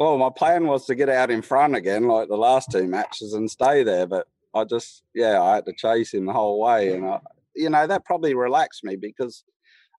Well, 0.00 0.16
my 0.16 0.30
plan 0.34 0.66
was 0.66 0.86
to 0.86 0.94
get 0.94 1.10
out 1.10 1.30
in 1.30 1.42
front 1.42 1.76
again, 1.76 2.08
like 2.08 2.28
the 2.28 2.36
last 2.36 2.70
two 2.72 2.86
matches, 2.86 3.34
and 3.34 3.50
stay 3.50 3.82
there. 3.82 4.06
But 4.06 4.26
I 4.54 4.64
just, 4.64 5.02
yeah, 5.14 5.42
I 5.42 5.56
had 5.56 5.66
to 5.66 5.74
chase 5.74 6.14
him 6.14 6.24
the 6.24 6.32
whole 6.32 6.58
way, 6.58 6.94
and 6.94 7.04
I, 7.04 7.20
you 7.54 7.68
know, 7.68 7.86
that 7.86 8.06
probably 8.06 8.34
relaxed 8.34 8.82
me 8.82 8.96
because 8.96 9.44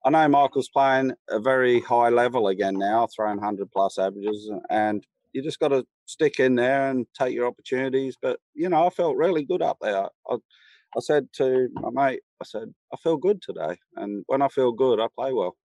I 0.04 0.10
know 0.10 0.26
Michael's 0.26 0.68
playing 0.70 1.12
a 1.30 1.38
very 1.38 1.82
high 1.82 2.08
level 2.08 2.48
again 2.48 2.74
now, 2.78 3.06
throwing 3.06 3.38
hundred 3.38 3.70
plus 3.70 3.96
averages, 3.96 4.50
and 4.70 5.06
you 5.32 5.40
just 5.40 5.60
got 5.60 5.68
to 5.68 5.86
stick 6.06 6.40
in 6.40 6.56
there 6.56 6.90
and 6.90 7.06
take 7.16 7.32
your 7.32 7.46
opportunities. 7.46 8.16
But 8.20 8.40
you 8.54 8.68
know, 8.68 8.84
I 8.84 8.90
felt 8.90 9.16
really 9.16 9.44
good 9.44 9.62
up 9.62 9.78
there. 9.80 10.08
I, 10.28 10.34
I 10.34 11.00
said 11.00 11.28
to 11.34 11.68
my 11.74 11.90
mate, 11.92 12.22
I 12.40 12.44
said, 12.44 12.74
I 12.92 12.96
feel 13.04 13.18
good 13.18 13.40
today, 13.40 13.78
and 13.94 14.24
when 14.26 14.42
I 14.42 14.48
feel 14.48 14.72
good, 14.72 14.98
I 14.98 15.06
play 15.16 15.32
well. 15.32 15.56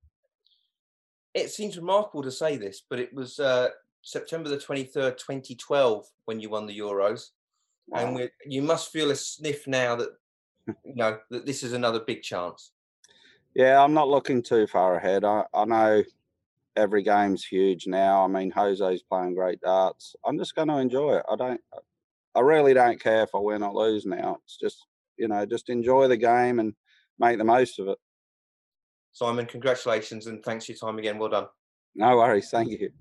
It 1.34 1.50
seems 1.50 1.76
remarkable 1.76 2.22
to 2.22 2.32
say 2.32 2.56
this, 2.56 2.84
but 2.88 3.00
it 3.00 3.16
was 3.16 3.40
uh, 3.40 3.70
September 4.02 4.50
the 4.50 4.58
twenty 4.58 4.84
third, 4.84 5.18
twenty 5.18 5.56
twelve, 5.56 6.06
when 6.26 6.40
you 6.40 6.50
won 6.50 6.66
the 6.66 6.78
Euros, 6.78 7.32
wow. 7.88 8.00
and 8.00 8.16
we, 8.16 8.30
you 8.46 8.62
must 8.62 8.92
feel 8.92 9.12
a 9.12 9.16
sniff 9.16 9.68
now 9.68 9.96
that 9.96 10.10
you 10.84 10.96
know 10.96 11.18
that 11.30 11.46
this 11.46 11.64
is 11.64 11.74
another 11.74 12.00
big 12.00 12.22
chance. 12.22 12.72
Yeah, 13.56 13.84
I'm 13.84 13.94
not 13.94 14.08
looking 14.08 14.44
too 14.44 14.68
far 14.68 14.98
ahead. 14.98 15.24
I, 15.24 15.44
I 15.54 15.66
know 15.66 16.04
every 16.76 17.02
game's 17.02 17.44
huge 17.44 17.88
now. 17.88 18.24
I 18.24 18.28
mean, 18.28 18.52
Jose's 18.52 19.02
playing 19.02 19.34
great 19.34 19.60
darts. 19.62 20.16
I'm 20.24 20.38
just 20.38 20.54
going 20.54 20.68
to 20.68 20.78
enjoy 20.78 21.16
it. 21.16 21.26
I 21.28 21.36
don't, 21.36 21.60
I 22.36 22.42
really 22.42 22.76
don't 22.76 23.02
care 23.02 23.24
if 23.24 23.34
I 23.34 23.40
win 23.40 23.64
or 23.64 23.74
lose 23.74 24.06
now. 24.06 24.38
It's 24.44 24.58
just, 24.58 24.86
you 25.18 25.28
know, 25.28 25.44
just 25.44 25.70
enjoy 25.70 26.08
the 26.08 26.18
game 26.18 26.60
and 26.60 26.76
make 27.18 27.40
the 27.40 27.44
most 27.44 27.80
of 27.80 27.88
it. 27.88 27.98
Simon, 29.12 29.48
congratulations 29.48 30.28
and 30.28 30.44
thanks 30.44 30.66
for 30.66 30.74
your 30.74 30.80
time 30.80 31.00
again. 31.00 31.18
Well 31.18 31.30
done. 31.30 31.48
No 31.96 32.18
worries. 32.18 32.52
Thank 32.52 32.70
you. 32.70 32.92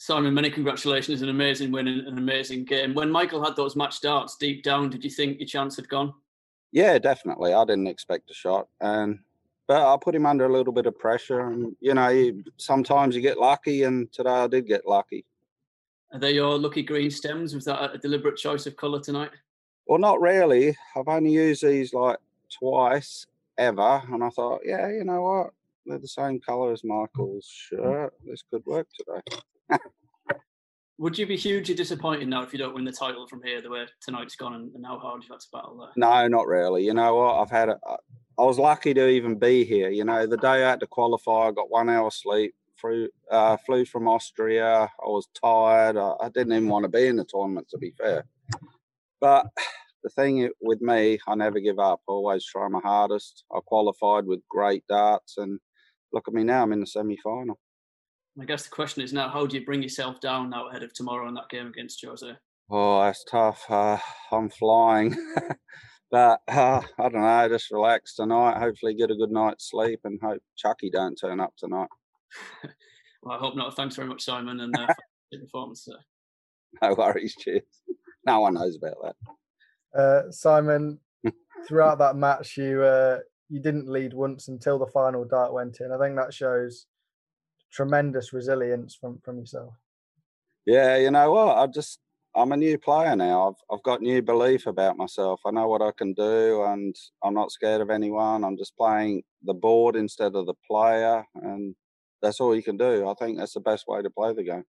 Simon, 0.00 0.32
many 0.32 0.48
congratulations. 0.48 1.20
An 1.20 1.28
amazing 1.28 1.70
win 1.72 1.86
and 1.86 2.08
an 2.08 2.16
amazing 2.16 2.64
game. 2.64 2.94
When 2.94 3.10
Michael 3.10 3.44
had 3.44 3.54
those 3.54 3.76
match 3.76 4.00
darts 4.00 4.38
deep 4.38 4.62
down, 4.62 4.88
did 4.88 5.04
you 5.04 5.10
think 5.10 5.38
your 5.38 5.46
chance 5.46 5.76
had 5.76 5.90
gone? 5.90 6.14
Yeah, 6.72 6.98
definitely. 6.98 7.52
I 7.52 7.66
didn't 7.66 7.86
expect 7.86 8.30
a 8.30 8.34
shot. 8.34 8.68
And 8.80 9.18
but 9.68 9.86
I 9.86 9.98
put 10.02 10.14
him 10.14 10.24
under 10.24 10.46
a 10.46 10.52
little 10.52 10.72
bit 10.72 10.86
of 10.86 10.98
pressure, 10.98 11.48
and 11.48 11.76
you 11.80 11.92
know, 11.92 12.32
sometimes 12.56 13.14
you 13.14 13.20
get 13.20 13.38
lucky, 13.38 13.82
and 13.82 14.10
today 14.10 14.30
I 14.30 14.46
did 14.46 14.66
get 14.66 14.88
lucky. 14.88 15.26
Are 16.14 16.18
they 16.18 16.32
your 16.32 16.58
lucky 16.58 16.82
green 16.82 17.10
stems? 17.10 17.54
Was 17.54 17.66
that 17.66 17.94
a 17.94 17.98
deliberate 17.98 18.38
choice 18.38 18.66
of 18.66 18.78
colour 18.78 19.00
tonight? 19.00 19.32
Well, 19.84 19.98
not 19.98 20.22
really. 20.22 20.74
I've 20.96 21.08
only 21.08 21.32
used 21.32 21.62
these 21.62 21.92
like 21.92 22.16
twice 22.58 23.26
ever, 23.58 24.02
and 24.10 24.24
I 24.24 24.30
thought, 24.30 24.62
yeah, 24.64 24.88
you 24.88 25.04
know 25.04 25.20
what? 25.20 25.50
They're 25.84 25.98
the 25.98 26.08
same 26.08 26.40
colour 26.40 26.72
as 26.72 26.84
Michael's 26.84 27.46
mm-hmm. 27.70 27.84
shirt. 27.84 28.14
This 28.24 28.42
could 28.50 28.64
work 28.64 28.88
today. 28.98 29.42
Would 30.98 31.16
you 31.16 31.26
be 31.26 31.36
hugely 31.36 31.74
disappointed 31.74 32.28
now 32.28 32.42
if 32.42 32.52
you 32.52 32.58
don't 32.58 32.74
win 32.74 32.84
the 32.84 32.92
title 32.92 33.26
from 33.26 33.42
here, 33.42 33.62
the 33.62 33.70
way 33.70 33.86
tonight's 34.02 34.36
gone 34.36 34.54
and, 34.54 34.74
and 34.74 34.84
how 34.84 34.98
hard 34.98 35.22
you've 35.22 35.30
had 35.30 35.40
to 35.40 35.46
battle 35.50 35.78
there? 35.78 35.88
No, 35.96 36.28
not 36.28 36.46
really. 36.46 36.84
You 36.84 36.92
know 36.92 37.14
what? 37.14 37.40
I've 37.40 37.50
had 37.50 37.70
I 38.40 38.44
was 38.44 38.58
lucky 38.58 38.94
to 38.94 39.08
even 39.08 39.38
be 39.38 39.64
here. 39.64 39.90
You 39.90 40.04
know, 40.04 40.26
the 40.26 40.36
day 40.36 40.64
I 40.64 40.70
had 40.70 40.80
to 40.80 40.86
qualify, 40.86 41.48
I 41.48 41.52
got 41.52 41.70
one 41.70 41.88
hour 41.90 42.10
sleep. 42.10 42.54
Flew, 42.76 43.08
uh, 43.30 43.58
flew 43.58 43.84
from 43.84 44.08
Austria. 44.08 44.84
I 44.84 45.06
was 45.06 45.28
tired. 45.34 45.98
I, 45.98 46.14
I 46.20 46.30
didn't 46.30 46.54
even 46.54 46.68
want 46.68 46.84
to 46.84 46.88
be 46.88 47.06
in 47.06 47.16
the 47.16 47.26
tournament, 47.26 47.68
to 47.68 47.78
be 47.78 47.92
fair. 47.98 48.24
But 49.20 49.46
the 50.02 50.08
thing 50.08 50.48
with 50.62 50.80
me, 50.80 51.18
I 51.26 51.34
never 51.34 51.60
give 51.60 51.78
up. 51.78 52.00
I 52.08 52.12
always 52.12 52.44
try 52.46 52.68
my 52.68 52.80
hardest. 52.80 53.44
I 53.54 53.60
qualified 53.66 54.24
with 54.24 54.40
great 54.48 54.86
darts, 54.88 55.36
and 55.36 55.60
look 56.12 56.26
at 56.26 56.32
me 56.32 56.42
now. 56.42 56.62
I'm 56.62 56.72
in 56.72 56.80
the 56.80 56.86
semi 56.86 57.18
final. 57.18 57.58
I 58.40 58.44
guess 58.44 58.64
the 58.64 58.70
question 58.70 59.02
is 59.02 59.12
now, 59.12 59.28
how 59.28 59.44
do 59.44 59.58
you 59.58 59.66
bring 59.66 59.82
yourself 59.82 60.18
down 60.20 60.48
now 60.48 60.68
ahead 60.68 60.82
of 60.82 60.94
tomorrow 60.94 61.28
in 61.28 61.34
that 61.34 61.50
game 61.50 61.66
against 61.66 62.02
Jose? 62.02 62.32
Oh, 62.70 63.02
that's 63.02 63.22
tough. 63.30 63.64
Uh, 63.68 63.98
I'm 64.32 64.48
flying. 64.48 65.14
but 66.10 66.40
uh, 66.48 66.80
I 66.98 67.08
don't 67.10 67.20
know, 67.20 67.48
just 67.50 67.70
relax 67.70 68.14
tonight. 68.14 68.56
Hopefully, 68.58 68.94
get 68.94 69.10
a 69.10 69.16
good 69.16 69.30
night's 69.30 69.68
sleep, 69.68 70.00
and 70.04 70.18
hope 70.22 70.40
Chucky 70.56 70.88
don't 70.90 71.16
turn 71.16 71.38
up 71.38 71.52
tonight. 71.58 71.88
well, 73.22 73.36
I 73.36 73.38
hope 73.38 73.56
not. 73.56 73.76
Thanks 73.76 73.96
very 73.96 74.08
much, 74.08 74.24
Simon, 74.24 74.60
and 74.60 74.74
uh, 74.74 74.86
performance. 75.42 75.84
Sir. 75.84 75.98
No 76.80 76.94
worries. 76.94 77.34
Cheers. 77.38 77.62
No 78.26 78.40
one 78.40 78.54
knows 78.54 78.76
about 78.76 78.96
that. 79.02 80.00
Uh, 80.00 80.30
Simon, 80.30 80.98
throughout 81.68 81.98
that 81.98 82.16
match, 82.16 82.56
you 82.56 82.82
uh, 82.82 83.18
you 83.50 83.60
didn't 83.60 83.88
lead 83.88 84.14
once 84.14 84.48
until 84.48 84.78
the 84.78 84.86
final 84.86 85.26
dart 85.26 85.52
went 85.52 85.80
in. 85.80 85.92
I 85.92 85.98
think 85.98 86.16
that 86.16 86.32
shows 86.32 86.86
tremendous 87.70 88.32
resilience 88.32 88.94
from 88.94 89.18
from 89.24 89.38
yourself. 89.38 89.74
Yeah, 90.66 90.96
you 90.96 91.10
know 91.10 91.32
what? 91.32 91.56
I 91.56 91.66
just 91.66 91.98
I'm 92.34 92.52
a 92.52 92.56
new 92.56 92.78
player 92.78 93.16
now. 93.16 93.48
I've 93.48 93.76
I've 93.76 93.82
got 93.82 94.02
new 94.02 94.22
belief 94.22 94.66
about 94.66 94.96
myself. 94.96 95.40
I 95.44 95.50
know 95.50 95.68
what 95.68 95.82
I 95.82 95.90
can 95.96 96.12
do, 96.14 96.62
and 96.64 96.94
I'm 97.24 97.34
not 97.34 97.52
scared 97.52 97.80
of 97.80 97.90
anyone. 97.90 98.44
I'm 98.44 98.56
just 98.56 98.76
playing 98.76 99.22
the 99.42 99.54
board 99.54 99.96
instead 99.96 100.34
of 100.34 100.46
the 100.46 100.54
player, 100.66 101.24
and 101.34 101.74
that's 102.22 102.40
all 102.40 102.54
you 102.54 102.62
can 102.62 102.76
do. 102.76 103.08
I 103.08 103.14
think 103.14 103.38
that's 103.38 103.54
the 103.54 103.60
best 103.60 103.86
way 103.88 104.02
to 104.02 104.10
play 104.10 104.32
the 104.32 104.44
game. 104.44 104.64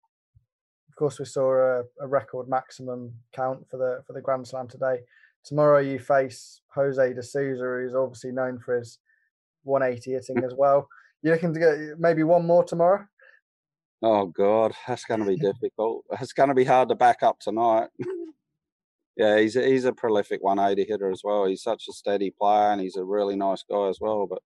Of 0.90 0.96
course, 0.96 1.20
we 1.20 1.26
saw 1.26 1.54
a, 1.54 1.84
a 2.02 2.08
record 2.08 2.48
maximum 2.48 3.14
count 3.34 3.66
for 3.70 3.78
the 3.78 4.04
for 4.06 4.14
the 4.14 4.22
Grand 4.22 4.48
Slam 4.48 4.68
today. 4.68 5.00
Tomorrow, 5.44 5.80
you 5.80 6.00
face 6.00 6.62
Jose 6.76 7.14
de 7.14 7.24
Sousa, 7.24 7.64
who's 7.64 7.96
obviously 7.96 8.32
known 8.32 8.60
for 8.60 8.78
his 8.78 9.00
180 9.64 10.12
hitting 10.12 10.44
as 10.46 10.54
well. 10.58 10.88
You 11.22 11.32
looking 11.32 11.54
to 11.54 11.60
get 11.60 12.00
maybe 12.00 12.24
one 12.24 12.46
more 12.46 12.64
tomorrow? 12.64 13.06
Oh 14.02 14.28
God, 14.28 14.74
that's 14.88 15.04
going 15.06 15.20
to 15.20 15.26
be 15.26 15.36
difficult. 15.38 16.06
It's 16.20 16.34
going 16.34 16.50
to 16.50 16.56
be 16.56 16.64
hard 16.64 16.90
to 16.90 16.96
back 16.96 17.24
up 17.24 17.40
tonight. 17.40 17.90
yeah, 19.18 19.38
he's 19.40 19.56
a, 19.56 19.66
he's 19.66 19.86
a 19.86 19.94
prolific 19.94 20.42
180 20.42 20.90
hitter 20.90 21.12
as 21.12 21.22
well. 21.24 21.46
He's 21.46 21.64
such 21.64 21.86
a 21.90 21.94
steady 21.94 22.32
player, 22.32 22.72
and 22.72 22.82
he's 22.82 22.96
a 22.96 23.04
really 23.04 23.36
nice 23.36 23.64
guy 23.70 23.88
as 23.90 24.00
well. 24.00 24.28
But 24.28 24.42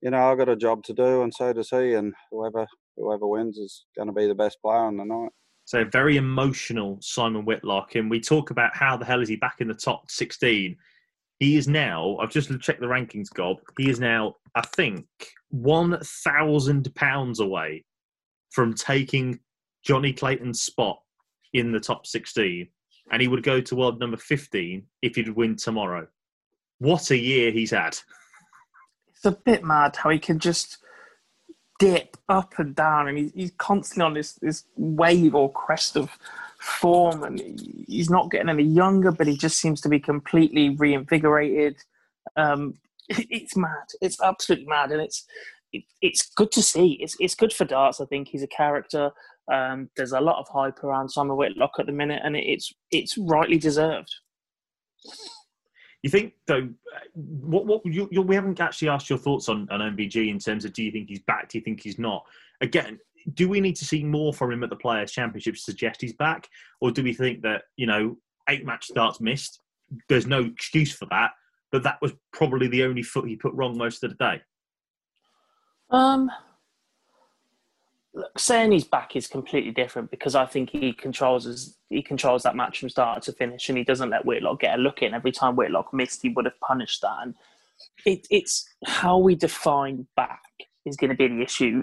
you 0.00 0.10
know, 0.10 0.30
I've 0.30 0.38
got 0.38 0.48
a 0.48 0.56
job 0.56 0.82
to 0.84 0.94
do, 0.94 1.22
and 1.22 1.32
so 1.32 1.52
does 1.52 1.70
he. 1.70 1.94
And 1.94 2.14
whoever 2.30 2.66
whoever 2.96 3.26
wins 3.26 3.58
is 3.58 3.84
going 3.96 4.08
to 4.08 4.14
be 4.14 4.26
the 4.26 4.34
best 4.34 4.58
player 4.62 4.78
on 4.78 4.96
the 4.96 5.04
night. 5.04 5.32
So 5.66 5.84
very 5.84 6.16
emotional, 6.16 6.98
Simon 7.00 7.44
Whitlock, 7.44 7.94
and 7.94 8.10
we 8.10 8.20
talk 8.20 8.50
about 8.50 8.76
how 8.76 8.96
the 8.96 9.04
hell 9.04 9.22
is 9.22 9.28
he 9.28 9.36
back 9.36 9.56
in 9.60 9.68
the 9.68 9.74
top 9.74 10.10
16. 10.10 10.76
He 11.38 11.56
is 11.56 11.68
now. 11.68 12.16
I've 12.18 12.30
just 12.30 12.50
checked 12.60 12.80
the 12.80 12.86
rankings, 12.86 13.32
Gob. 13.32 13.58
He 13.76 13.90
is 13.90 14.00
now, 14.00 14.36
I 14.54 14.62
think, 14.62 15.06
one 15.50 15.98
thousand 16.24 16.94
pounds 16.94 17.40
away 17.40 17.84
from 18.50 18.74
taking 18.74 19.40
Johnny 19.84 20.12
Clayton's 20.12 20.62
spot 20.62 20.98
in 21.52 21.72
the 21.72 21.80
top 21.80 22.06
16, 22.06 22.68
and 23.10 23.22
he 23.22 23.28
would 23.28 23.42
go 23.42 23.60
to 23.60 23.76
world 23.76 24.00
number 24.00 24.16
15 24.16 24.84
if 25.02 25.16
he'd 25.16 25.28
win 25.28 25.56
tomorrow. 25.56 26.06
What 26.78 27.10
a 27.10 27.16
year 27.16 27.50
he's 27.50 27.70
had. 27.70 27.98
It's 29.08 29.24
a 29.24 29.32
bit 29.32 29.64
mad 29.64 29.96
how 29.96 30.10
he 30.10 30.18
can 30.18 30.38
just 30.38 30.78
dip 31.78 32.16
up 32.28 32.58
and 32.58 32.74
down, 32.74 33.08
and 33.08 33.32
he's 33.34 33.52
constantly 33.58 34.04
on 34.04 34.14
this, 34.14 34.34
this 34.34 34.64
wave 34.76 35.34
or 35.34 35.52
crest 35.52 35.96
of 35.96 36.10
form, 36.64 37.22
and 37.22 37.40
he's 37.86 38.10
not 38.10 38.30
getting 38.30 38.48
any 38.48 38.64
younger, 38.64 39.12
but 39.12 39.26
he 39.26 39.36
just 39.36 39.58
seems 39.58 39.80
to 39.82 39.88
be 39.88 40.00
completely 40.00 40.70
reinvigorated. 40.70 41.76
Um, 42.36 42.78
it's 43.08 43.56
mad. 43.56 43.86
It's 44.00 44.20
absolutely 44.20 44.66
mad, 44.66 44.90
and 44.90 45.00
it's 45.00 45.26
it's 46.00 46.30
good 46.34 46.50
to 46.52 46.62
see. 46.62 46.98
It's 47.00 47.16
it's 47.20 47.34
good 47.34 47.52
for 47.52 47.64
darts. 47.64 48.00
I 48.00 48.06
think 48.06 48.28
he's 48.28 48.42
a 48.42 48.48
character. 48.48 49.10
Um, 49.52 49.90
there's 49.96 50.12
a 50.12 50.20
lot 50.20 50.38
of 50.38 50.48
hype 50.48 50.82
around 50.82 51.10
Simon 51.10 51.36
Whitlock 51.36 51.72
at 51.78 51.86
the 51.86 51.92
minute, 51.92 52.22
and 52.24 52.34
it's 52.36 52.72
it's 52.90 53.18
rightly 53.18 53.58
deserved. 53.58 54.14
You 56.02 56.10
think 56.10 56.34
though? 56.46 56.68
What 57.14 57.66
what 57.66 57.84
you, 57.84 58.08
you, 58.10 58.22
we 58.22 58.34
haven't 58.34 58.60
actually 58.60 58.88
asked 58.88 59.10
your 59.10 59.18
thoughts 59.18 59.48
on 59.48 59.68
on 59.70 59.80
MVG 59.80 60.28
in 60.28 60.38
terms 60.38 60.64
of 60.64 60.72
do 60.72 60.82
you 60.82 60.90
think 60.90 61.08
he's 61.08 61.20
back? 61.20 61.50
Do 61.50 61.58
you 61.58 61.64
think 61.64 61.82
he's 61.82 61.98
not? 61.98 62.24
Again, 62.60 62.98
do 63.32 63.48
we 63.48 63.60
need 63.60 63.76
to 63.76 63.84
see 63.84 64.04
more 64.04 64.34
from 64.34 64.52
him 64.52 64.62
at 64.62 64.70
the 64.70 64.76
Players 64.76 65.12
Championship 65.12 65.54
to 65.54 65.60
suggest 65.60 66.00
he's 66.00 66.14
back, 66.14 66.48
or 66.80 66.90
do 66.90 67.02
we 67.02 67.14
think 67.14 67.42
that 67.42 67.62
you 67.76 67.86
know 67.86 68.16
eight 68.48 68.66
match 68.66 68.86
starts 68.86 69.20
missed? 69.20 69.60
There's 70.08 70.26
no 70.26 70.44
excuse 70.44 70.92
for 70.92 71.06
that, 71.10 71.32
but 71.72 71.82
that 71.84 71.98
was 72.02 72.12
probably 72.32 72.66
the 72.66 72.84
only 72.84 73.02
foot 73.02 73.28
he 73.28 73.36
put 73.36 73.54
wrong 73.54 73.78
most 73.78 74.02
of 74.04 74.10
the 74.10 74.16
day. 74.16 74.42
Um, 75.90 76.30
look, 78.12 78.38
saying 78.38 78.72
he's 78.72 78.84
back 78.84 79.16
is 79.16 79.26
completely 79.26 79.70
different 79.70 80.10
because 80.10 80.34
I 80.34 80.46
think 80.46 80.70
he 80.70 80.92
controls 80.92 81.44
his, 81.44 81.78
he 81.88 82.02
controls 82.02 82.42
that 82.42 82.56
match 82.56 82.80
from 82.80 82.88
start 82.88 83.22
to 83.24 83.32
finish, 83.32 83.68
and 83.68 83.78
he 83.78 83.84
doesn't 83.84 84.10
let 84.10 84.24
Whitlock 84.24 84.60
get 84.60 84.78
a 84.78 84.82
look 84.82 85.02
in. 85.02 85.14
Every 85.14 85.32
time 85.32 85.56
Whitlock 85.56 85.92
missed, 85.92 86.22
he 86.22 86.30
would 86.30 86.44
have 86.44 86.58
punished 86.60 87.02
that. 87.02 87.18
And 87.22 87.34
it, 88.04 88.26
it's 88.30 88.68
how 88.86 89.18
we 89.18 89.34
define 89.34 90.06
back 90.16 90.42
is 90.86 90.96
going 90.96 91.10
to 91.10 91.16
be 91.16 91.28
the 91.28 91.42
issue. 91.42 91.82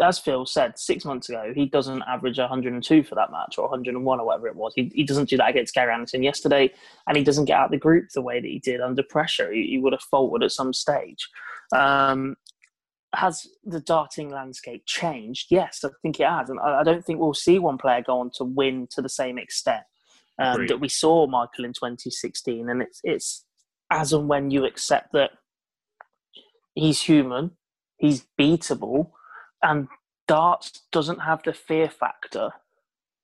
As 0.00 0.18
Phil 0.18 0.46
said 0.46 0.78
six 0.78 1.04
months 1.04 1.28
ago, 1.28 1.52
he 1.54 1.66
doesn't 1.66 2.02
average 2.02 2.38
102 2.38 3.02
for 3.02 3.14
that 3.14 3.30
match 3.30 3.58
or 3.58 3.64
101 3.68 4.20
or 4.20 4.26
whatever 4.26 4.46
it 4.46 4.56
was. 4.56 4.72
He, 4.74 4.90
he 4.94 5.04
doesn't 5.04 5.28
do 5.28 5.36
that 5.36 5.50
against 5.50 5.74
Gary 5.74 5.92
Anderson 5.92 6.22
yesterday, 6.22 6.72
and 7.06 7.16
he 7.16 7.22
doesn't 7.22 7.44
get 7.44 7.58
out 7.58 7.70
the 7.70 7.76
group 7.76 8.08
the 8.10 8.22
way 8.22 8.40
that 8.40 8.48
he 8.48 8.58
did 8.58 8.80
under 8.80 9.02
pressure. 9.02 9.52
He, 9.52 9.66
he 9.66 9.78
would 9.78 9.92
have 9.92 10.02
faltered 10.02 10.42
at 10.42 10.52
some 10.52 10.72
stage. 10.72 11.28
Um, 11.74 12.36
has 13.14 13.46
the 13.64 13.80
darting 13.80 14.30
landscape 14.30 14.84
changed? 14.86 15.48
Yes, 15.50 15.84
I 15.84 15.90
think 16.00 16.18
it 16.18 16.26
has, 16.26 16.48
and 16.48 16.58
I, 16.58 16.80
I 16.80 16.82
don't 16.82 17.04
think 17.04 17.20
we'll 17.20 17.34
see 17.34 17.58
one 17.58 17.76
player 17.76 18.02
go 18.02 18.20
on 18.20 18.30
to 18.36 18.44
win 18.44 18.88
to 18.92 19.02
the 19.02 19.10
same 19.10 19.36
extent 19.36 19.82
um, 20.38 20.66
that 20.66 20.80
we 20.80 20.88
saw 20.88 21.26
Michael 21.26 21.64
in 21.64 21.72
2016. 21.72 22.68
And 22.68 22.82
it's 22.82 23.00
it's 23.04 23.44
as 23.90 24.12
and 24.12 24.28
when 24.28 24.50
you 24.50 24.64
accept 24.64 25.12
that 25.12 25.32
he's 26.74 27.02
human, 27.02 27.52
he's 27.98 28.26
beatable, 28.40 29.10
and 29.62 29.88
darts 30.28 30.82
doesn't 30.92 31.20
have 31.20 31.42
the 31.44 31.52
fear 31.52 31.88
factor 31.88 32.50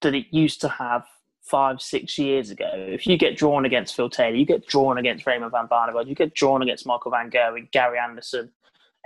that 0.01 0.15
it 0.15 0.27
used 0.31 0.61
to 0.61 0.69
have 0.69 1.05
five, 1.41 1.81
six 1.81 2.17
years 2.17 2.51
ago. 2.51 2.69
If 2.73 3.07
you 3.07 3.17
get 3.17 3.37
drawn 3.37 3.65
against 3.65 3.95
Phil 3.95 4.09
Taylor, 4.09 4.35
you 4.35 4.45
get 4.45 4.67
drawn 4.67 4.97
against 4.97 5.25
Raymond 5.25 5.51
van 5.51 5.67
Barneveld, 5.67 6.07
you 6.07 6.15
get 6.15 6.35
drawn 6.35 6.61
against 6.61 6.85
Michael 6.85 7.11
van 7.11 7.31
Gerwen, 7.31 7.71
Gary 7.71 7.97
Anderson, 7.97 8.51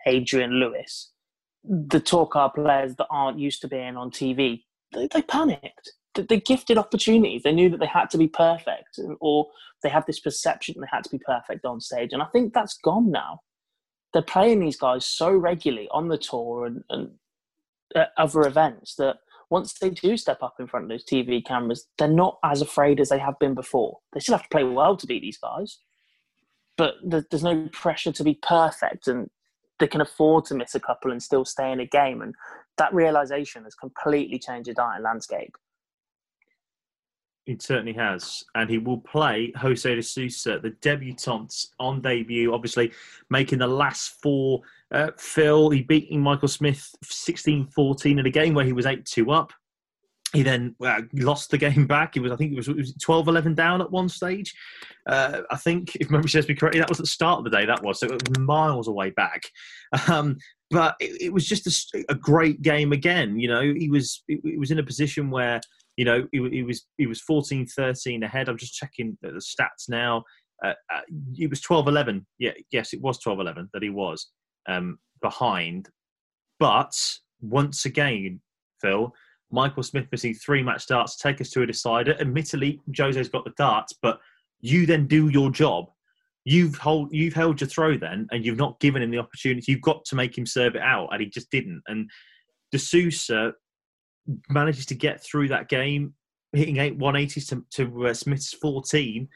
Adrian 0.05 0.51
Lewis. 0.59 1.11
The 1.63 2.01
Tour 2.01 2.27
players 2.53 2.95
that 2.95 3.07
aren't 3.09 3.39
used 3.39 3.61
to 3.61 3.67
being 3.67 3.95
on 3.95 4.11
TV, 4.11 4.63
they, 4.91 5.07
they 5.07 5.21
panicked. 5.21 5.93
They, 6.13 6.23
they 6.23 6.39
gifted 6.41 6.77
opportunities. 6.77 7.43
They 7.43 7.53
knew 7.53 7.69
that 7.69 7.79
they 7.79 7.87
had 7.87 8.09
to 8.09 8.17
be 8.17 8.27
perfect, 8.27 8.99
or 9.21 9.47
they 9.81 9.89
had 9.89 10.05
this 10.05 10.19
perception 10.19 10.75
they 10.79 10.87
had 10.91 11.05
to 11.05 11.09
be 11.09 11.19
perfect 11.19 11.65
on 11.65 11.79
stage. 11.79 12.11
And 12.11 12.21
I 12.21 12.25
think 12.25 12.53
that's 12.53 12.77
gone 12.77 13.09
now. 13.09 13.39
They're 14.11 14.21
playing 14.21 14.59
these 14.59 14.77
guys 14.77 15.05
so 15.05 15.31
regularly 15.31 15.87
on 15.91 16.09
the 16.09 16.17
tour 16.17 16.65
and, 16.65 16.83
and 16.89 17.11
uh, 17.95 18.05
other 18.17 18.41
events 18.41 18.95
that 18.95 19.17
once 19.50 19.73
they 19.73 19.89
do 19.89 20.17
step 20.17 20.41
up 20.41 20.55
in 20.59 20.67
front 20.67 20.85
of 20.85 20.89
those 20.89 21.05
TV 21.05 21.45
cameras, 21.45 21.88
they're 21.97 22.07
not 22.07 22.39
as 22.43 22.62
afraid 22.62 23.00
as 23.00 23.09
they 23.09 23.19
have 23.19 23.38
been 23.39 23.53
before. 23.53 24.00
They 24.12 24.19
still 24.19 24.35
have 24.35 24.43
to 24.43 24.50
play 24.50 24.63
well 24.63 24.97
to 24.97 25.05
beat 25.05 25.21
these 25.21 25.38
guys, 25.38 25.79
but 26.77 26.95
there's 27.03 27.43
no 27.43 27.67
pressure 27.71 28.12
to 28.12 28.23
be 28.23 28.39
perfect, 28.41 29.07
and 29.07 29.29
they 29.79 29.88
can 29.88 30.01
afford 30.01 30.45
to 30.45 30.55
miss 30.55 30.75
a 30.75 30.79
couple 30.79 31.12
and 31.12 31.21
still 31.21 31.45
stay 31.45 31.71
in 31.71 31.79
a 31.79 31.85
game. 31.85 32.21
And 32.21 32.33
that 32.77 32.93
realization 32.93 33.63
has 33.65 33.75
completely 33.75 34.39
changed 34.39 34.69
the 34.69 34.73
darting 34.73 35.03
landscape. 35.03 35.55
It 37.45 37.62
certainly 37.62 37.93
has. 37.93 38.45
And 38.55 38.69
he 38.69 38.77
will 38.77 39.00
play 39.00 39.51
Jose 39.57 39.93
de 39.93 40.01
Sousa, 40.01 40.59
the 40.59 40.69
debutant 40.81 41.67
on 41.79 42.01
debut, 42.01 42.53
obviously 42.53 42.93
making 43.29 43.59
the 43.59 43.67
last 43.67 44.21
four. 44.21 44.62
Uh, 44.93 45.12
Phil, 45.17 45.69
he 45.71 45.81
beating 45.81 46.21
Michael 46.21 46.47
Smith 46.47 46.88
16 47.03 47.67
14 47.67 48.19
in 48.19 48.25
a 48.25 48.29
game 48.29 48.53
where 48.53 48.65
he 48.65 48.73
was 48.73 48.85
8 48.85 49.05
2 49.05 49.31
up. 49.31 49.51
He 50.33 50.41
then 50.41 50.75
uh, 50.83 51.01
lost 51.13 51.51
the 51.51 51.57
game 51.57 51.85
back. 51.88 52.15
He 52.15 52.19
was, 52.19 52.31
I 52.31 52.35
think, 52.35 52.53
it 52.53 52.55
was, 52.55 52.67
was 52.67 52.93
12 52.95 53.27
11 53.27 53.55
down 53.55 53.81
at 53.81 53.91
one 53.91 54.09
stage. 54.09 54.53
Uh, 55.07 55.41
I 55.51 55.57
think, 55.57 55.95
if 55.95 56.09
memory 56.09 56.29
serves 56.29 56.47
me 56.47 56.55
correctly, 56.55 56.79
that 56.79 56.89
was 56.89 56.97
the 56.97 57.05
start 57.05 57.39
of 57.39 57.43
the 57.43 57.51
day, 57.51 57.65
that 57.65 57.83
was. 57.83 58.00
So 58.00 58.07
it 58.07 58.29
was 58.29 58.39
miles 58.39 58.88
away 58.88 59.12
back. 59.12 59.43
Um, 60.07 60.38
but 60.71 60.95
it, 61.00 61.21
it, 61.21 61.33
was 61.33 61.45
just 61.45 61.93
a, 61.93 62.03
a, 62.09 62.15
great 62.15 62.63
game 62.63 62.93
again. 62.93 63.38
You 63.38 63.47
know, 63.47 63.62
he 63.62 63.89
was, 63.89 64.23
he 64.27 64.57
was 64.57 64.71
in 64.71 64.79
a 64.79 64.83
position 64.83 65.29
where 65.29 65.62
you 65.97 66.05
know, 66.05 66.27
he, 66.31 66.50
he 66.50 66.63
was 66.63 66.88
he 66.97 67.07
was 67.07 67.21
14, 67.21 67.67
13 67.67 68.23
ahead. 68.23 68.50
I'm 68.50 68.57
just 68.57 68.73
checking 68.73 69.17
the 69.21 69.29
stats 69.33 69.88
now. 69.88 70.23
Uh, 70.63 70.73
uh, 70.91 71.01
he 71.35 71.47
was 71.47 71.62
12, 71.62 71.88
11. 71.88 72.25
Yeah, 72.39 72.51
yes, 72.71 72.93
it 72.93 73.01
was 73.01 73.19
12, 73.19 73.39
11 73.39 73.69
that 73.73 73.83
he 73.83 73.89
was 73.89 74.29
um, 74.67 75.00
behind. 75.22 75.89
But 76.60 76.93
once 77.41 77.86
again, 77.86 78.41
Phil, 78.82 79.13
Michael 79.51 79.84
Smith 79.84 80.08
missing 80.12 80.34
three 80.34 80.63
match 80.63 80.82
starts 80.82 81.15
take 81.15 81.39
us 81.41 81.50
to 81.51 81.62
a 81.62 81.67
decider. 81.67 82.15
Admittedly, 82.20 82.82
Jose's 82.96 83.29
got 83.29 83.46
the 83.46 83.53
darts, 83.58 83.93
but 84.01 84.20
you 84.62 84.86
then 84.86 85.08
do 85.08 85.29
your 85.29 85.51
job. 85.51 85.86
You've 86.46 86.75
hold, 86.75 87.13
you've 87.13 87.34
held 87.34 87.62
your 87.62 87.70
throw 87.70 87.98
then, 87.98 88.27
and 88.32 88.46
you've 88.46 88.58
not 88.58 88.79
given 88.79 89.01
him 89.01 89.12
the 89.12 89.20
opportunity. 89.20 89.72
You've 89.72 89.82
got 89.82 90.03
to 90.05 90.15
make 90.15 90.38
him 90.38 90.46
serve 90.46 90.75
it 90.75 90.82
out, 90.82 91.10
and 91.12 91.22
he 91.22 91.29
just 91.29 91.50
didn't. 91.51 91.82
And 91.88 92.10
De 92.72 92.79
Sousa 92.79 93.53
manages 94.50 94.86
to 94.88 94.96
get 94.96 95.24
through 95.24 95.50
that 95.50 95.70
game, 95.70 96.14
hitting 96.51 96.77
eight 96.77 96.98
180s 96.98 97.48
to, 97.50 97.66
to 97.72 98.07
uh, 98.07 98.14
Smith's 98.14 98.53
14. 98.53 99.27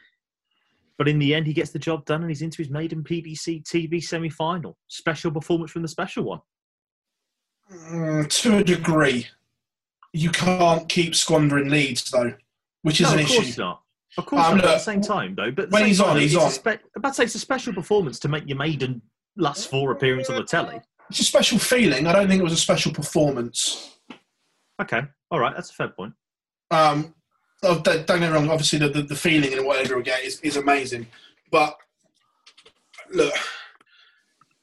But 0.97 1.07
in 1.07 1.19
the 1.19 1.35
end, 1.35 1.45
he 1.45 1.53
gets 1.53 1.71
the 1.71 1.79
job 1.79 2.05
done 2.05 2.21
and 2.21 2.29
he's 2.29 2.41
into 2.41 2.57
his 2.57 2.69
maiden 2.69 3.03
PDC 3.03 3.63
TV 3.63 4.03
semi 4.03 4.29
final. 4.29 4.77
Special 4.87 5.31
performance 5.31 5.71
from 5.71 5.83
the 5.83 5.87
special 5.87 6.23
one. 6.23 6.39
Mm, 7.71 8.29
to 8.41 8.57
a 8.57 8.63
degree. 8.63 9.27
You 10.13 10.31
can't 10.31 10.87
keep 10.89 11.15
squandering 11.15 11.69
leads, 11.69 12.09
though, 12.09 12.33
which 12.81 13.01
is 13.01 13.07
no, 13.07 13.13
an 13.13 13.19
of 13.19 13.25
issue. 13.25 13.41
Course 13.41 13.57
not. 13.57 13.81
Of 14.17 14.25
course, 14.25 14.45
um, 14.45 14.57
not, 14.57 14.65
at 14.65 14.71
the 14.71 14.79
same 14.79 15.01
time, 15.01 15.35
though. 15.35 15.51
But 15.51 15.69
when 15.69 15.85
he's 15.85 15.99
time, 15.99 16.11
on, 16.11 16.17
he's 16.17 16.35
on. 16.35 16.49
Spe- 16.49 16.81
about 16.95 17.09
to 17.09 17.13
say 17.13 17.23
it's 17.25 17.35
a 17.35 17.39
special 17.39 17.73
performance 17.73 18.19
to 18.19 18.27
make 18.27 18.47
your 18.47 18.57
maiden 18.57 19.01
last 19.35 19.69
four 19.69 19.91
appearance 19.91 20.29
on 20.29 20.37
the 20.37 20.43
telly. 20.43 20.81
It's 21.09 21.19
a 21.19 21.23
special 21.23 21.59
feeling. 21.59 22.07
I 22.07 22.13
don't 22.13 22.27
think 22.27 22.39
it 22.39 22.43
was 22.43 22.53
a 22.53 22.57
special 22.57 22.91
performance. 22.91 23.99
Okay, 24.81 25.01
all 25.29 25.39
right, 25.39 25.53
that's 25.55 25.69
a 25.69 25.73
fair 25.73 25.89
point. 25.89 26.13
Um, 26.71 27.13
oh, 27.63 27.79
don't, 27.79 28.05
don't 28.05 28.19
get 28.19 28.29
me 28.29 28.35
wrong. 28.35 28.49
Obviously, 28.49 28.79
the, 28.79 28.89
the, 28.89 29.01
the 29.03 29.15
feeling 29.15 29.53
and 29.53 29.65
whatever 29.65 29.97
we 29.97 30.03
get 30.03 30.23
is, 30.23 30.39
is 30.41 30.57
amazing. 30.57 31.07
But 31.51 31.77
look, 33.11 33.33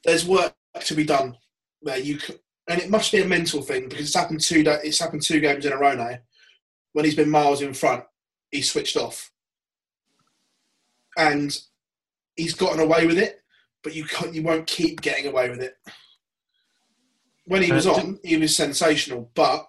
there's 0.03 0.25
work 0.25 0.53
to 0.81 0.95
be 0.95 1.03
done 1.03 1.37
there. 1.81 1.97
You 1.97 2.17
can, 2.17 2.35
and 2.67 2.81
it 2.81 2.89
must 2.89 3.11
be 3.11 3.21
a 3.21 3.25
mental 3.25 3.61
thing 3.61 3.89
because 3.89 4.05
it's 4.05 4.15
happened 4.15 4.41
two. 4.41 4.63
It's 4.65 4.99
happened 4.99 5.21
two 5.21 5.39
games 5.39 5.65
in 5.65 5.73
a 5.73 5.77
row 5.77 5.93
now. 5.93 6.17
When 6.93 7.05
he's 7.05 7.15
been 7.15 7.29
miles 7.29 7.61
in 7.61 7.73
front, 7.73 8.03
he 8.51 8.61
switched 8.61 8.97
off, 8.97 9.31
and 11.17 11.55
he's 12.35 12.53
gotten 12.53 12.79
away 12.79 13.05
with 13.05 13.17
it. 13.17 13.41
But 13.83 13.93
you 13.95 14.05
can't, 14.05 14.33
you 14.33 14.41
won't 14.41 14.65
keep 14.65 15.01
getting 15.01 15.27
away 15.27 15.49
with 15.49 15.61
it. 15.61 15.75
When 17.45 17.61
he 17.61 17.71
uh, 17.71 17.75
was 17.75 17.85
on, 17.85 18.19
he 18.23 18.37
was 18.37 18.55
sensational, 18.55 19.29
but 19.35 19.67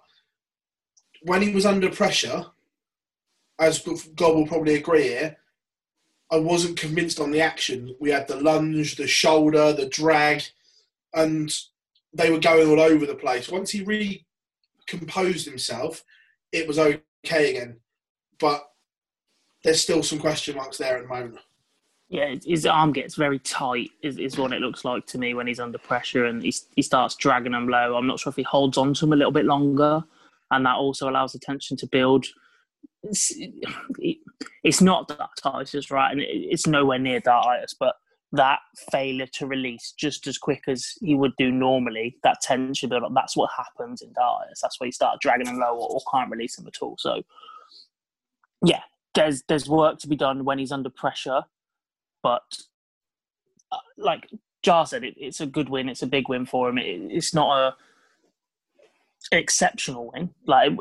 when 1.21 1.41
he 1.41 1.53
was 1.53 1.65
under 1.65 1.91
pressure, 1.91 2.45
as 3.59 3.79
God 4.15 4.35
will 4.35 4.47
probably 4.47 4.75
agree 4.75 5.03
here, 5.03 5.37
I 6.31 6.37
wasn't 6.37 6.79
convinced 6.79 7.19
on 7.19 7.31
the 7.31 7.41
action. 7.41 7.95
We 7.99 8.11
had 8.11 8.27
the 8.27 8.35
lunge, 8.35 8.95
the 8.95 9.07
shoulder, 9.07 9.73
the 9.73 9.87
drag, 9.87 10.43
and 11.13 11.53
they 12.13 12.29
were 12.29 12.39
going 12.39 12.67
all 12.67 12.81
over 12.81 13.05
the 13.05 13.15
place. 13.15 13.49
Once 13.49 13.71
he 13.71 13.83
recomposed 13.83 15.45
himself, 15.45 16.03
it 16.51 16.67
was 16.67 16.79
okay 16.79 17.51
again. 17.51 17.77
But 18.39 18.69
there's 19.63 19.81
still 19.81 20.03
some 20.03 20.19
question 20.19 20.55
marks 20.55 20.77
there 20.77 20.97
at 20.97 21.03
the 21.03 21.09
moment. 21.09 21.39
Yeah, 22.09 22.35
his 22.45 22.65
arm 22.65 22.93
gets 22.93 23.15
very 23.15 23.39
tight, 23.39 23.89
is, 24.01 24.17
is 24.17 24.37
what 24.37 24.53
it 24.53 24.61
looks 24.61 24.85
like 24.85 25.05
to 25.07 25.17
me 25.17 25.33
when 25.33 25.47
he's 25.47 25.59
under 25.59 25.77
pressure 25.77 26.25
and 26.25 26.41
he, 26.41 26.53
he 26.75 26.81
starts 26.81 27.15
dragging 27.15 27.51
them 27.51 27.67
low. 27.67 27.97
I'm 27.97 28.07
not 28.07 28.19
sure 28.19 28.31
if 28.31 28.37
he 28.37 28.43
holds 28.43 28.77
on 28.77 28.93
to 28.93 29.01
them 29.01 29.13
a 29.13 29.17
little 29.17 29.31
bit 29.31 29.45
longer 29.45 30.03
and 30.51 30.65
that 30.65 30.75
also 30.75 31.09
allows 31.09 31.33
the 31.33 31.39
tension 31.39 31.75
to 31.77 31.87
build. 31.87 32.25
It's, 33.03 33.31
it's 34.63 34.81
not 34.81 35.07
dartitis, 35.07 35.91
right? 35.91 36.11
And 36.11 36.21
it's 36.21 36.67
nowhere 36.67 36.99
near 36.99 37.21
dartitis, 37.21 37.75
but 37.79 37.95
that 38.33 38.59
failure 38.91 39.27
to 39.27 39.47
release 39.47 39.93
just 39.97 40.27
as 40.27 40.37
quick 40.37 40.63
as 40.67 40.93
he 40.99 41.15
would 41.15 41.33
do 41.37 41.51
normally, 41.51 42.17
that 42.23 42.41
tension 42.41 42.89
build 42.89 43.03
up, 43.03 43.11
that's 43.15 43.37
what 43.37 43.49
happens 43.55 44.01
in 44.01 44.09
dartitis. 44.09 44.59
That's 44.61 44.79
where 44.79 44.87
you 44.87 44.91
start 44.91 45.21
dragging 45.21 45.45
them 45.45 45.59
low 45.59 45.75
or, 45.75 45.89
or 45.89 46.01
can't 46.11 46.29
release 46.29 46.57
them 46.57 46.67
at 46.67 46.81
all. 46.81 46.97
So, 46.99 47.23
yeah, 48.65 48.81
there's 49.15 49.43
there's 49.47 49.69
work 49.69 49.99
to 49.99 50.07
be 50.07 50.15
done 50.15 50.43
when 50.43 50.59
he's 50.59 50.71
under 50.71 50.89
pressure, 50.89 51.43
but 52.21 52.43
uh, 53.71 53.77
like 53.97 54.29
Jar 54.61 54.85
said, 54.85 55.03
it, 55.03 55.15
it's 55.17 55.39
a 55.39 55.45
good 55.45 55.69
win. 55.69 55.87
It's 55.87 56.03
a 56.03 56.07
big 56.07 56.27
win 56.27 56.45
for 56.45 56.69
him. 56.69 56.77
It, 56.77 56.99
it's 57.09 57.33
not 57.33 57.57
a 57.57 57.75
exceptional 59.31 60.11
win, 60.13 60.29
like 60.45 60.71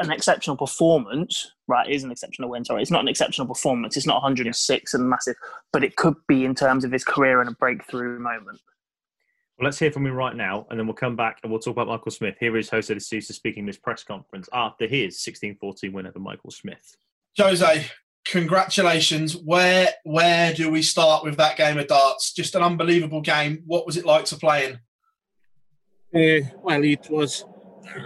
an 0.00 0.10
exceptional 0.10 0.56
performance, 0.56 1.52
right? 1.68 1.88
Is 1.88 2.04
an 2.04 2.10
exceptional 2.10 2.50
win. 2.50 2.64
Sorry, 2.64 2.82
it's 2.82 2.90
not 2.90 3.02
an 3.02 3.08
exceptional 3.08 3.46
performance. 3.46 3.96
It's 3.96 4.06
not 4.06 4.22
106 4.22 4.94
and 4.94 5.08
massive, 5.08 5.36
but 5.72 5.84
it 5.84 5.96
could 5.96 6.16
be 6.26 6.44
in 6.44 6.54
terms 6.54 6.84
of 6.84 6.92
his 6.92 7.04
career 7.04 7.40
and 7.40 7.50
a 7.50 7.52
breakthrough 7.52 8.18
moment. 8.18 8.60
Well, 9.58 9.66
let's 9.66 9.78
hear 9.78 9.92
from 9.92 10.06
him 10.06 10.14
right 10.14 10.34
now, 10.34 10.66
and 10.70 10.78
then 10.78 10.86
we'll 10.86 10.94
come 10.94 11.14
back 11.14 11.38
and 11.42 11.52
we'll 11.52 11.60
talk 11.60 11.72
about 11.72 11.86
Michael 11.86 12.10
Smith. 12.10 12.36
Here 12.40 12.56
is 12.56 12.70
Jose 12.70 12.92
de 12.92 13.00
Sousa 13.00 13.32
speaking 13.32 13.66
this 13.66 13.78
press 13.78 14.02
conference 14.02 14.48
after 14.52 14.86
his 14.86 15.18
16-14 15.18 15.92
win 15.92 16.06
over 16.06 16.18
Michael 16.18 16.50
Smith. 16.50 16.96
Jose, 17.38 17.86
congratulations. 18.26 19.36
Where 19.36 19.88
where 20.04 20.52
do 20.54 20.70
we 20.70 20.82
start 20.82 21.24
with 21.24 21.36
that 21.36 21.56
game 21.56 21.78
of 21.78 21.86
darts? 21.86 22.32
Just 22.32 22.54
an 22.54 22.62
unbelievable 22.62 23.20
game. 23.20 23.62
What 23.66 23.86
was 23.86 23.96
it 23.96 24.04
like 24.06 24.24
to 24.26 24.36
play 24.36 24.66
in? 24.66 24.80
Uh, 26.14 26.46
well, 26.62 26.84
it 26.84 27.08
was 27.08 27.44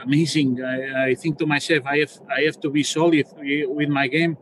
amazing. 0.03 0.63
I, 0.63 1.11
I, 1.11 1.15
think 1.15 1.39
to 1.39 1.47
myself, 1.47 1.85
I 1.87 1.99
have 1.99 2.13
I 2.37 2.43
have 2.43 2.61
to 2.61 2.71
be 2.71 2.83
solid 2.83 3.27
with 3.37 3.89
my 3.89 4.09
game. 4.09 4.37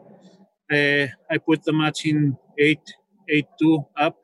Uh, 0.70 1.06
I 1.30 1.38
put 1.38 1.62
the 1.64 1.72
match 1.72 2.06
in 2.06 2.36
eight 2.58 2.84
eight 3.28 3.46
two 3.58 3.84
up. 3.96 4.16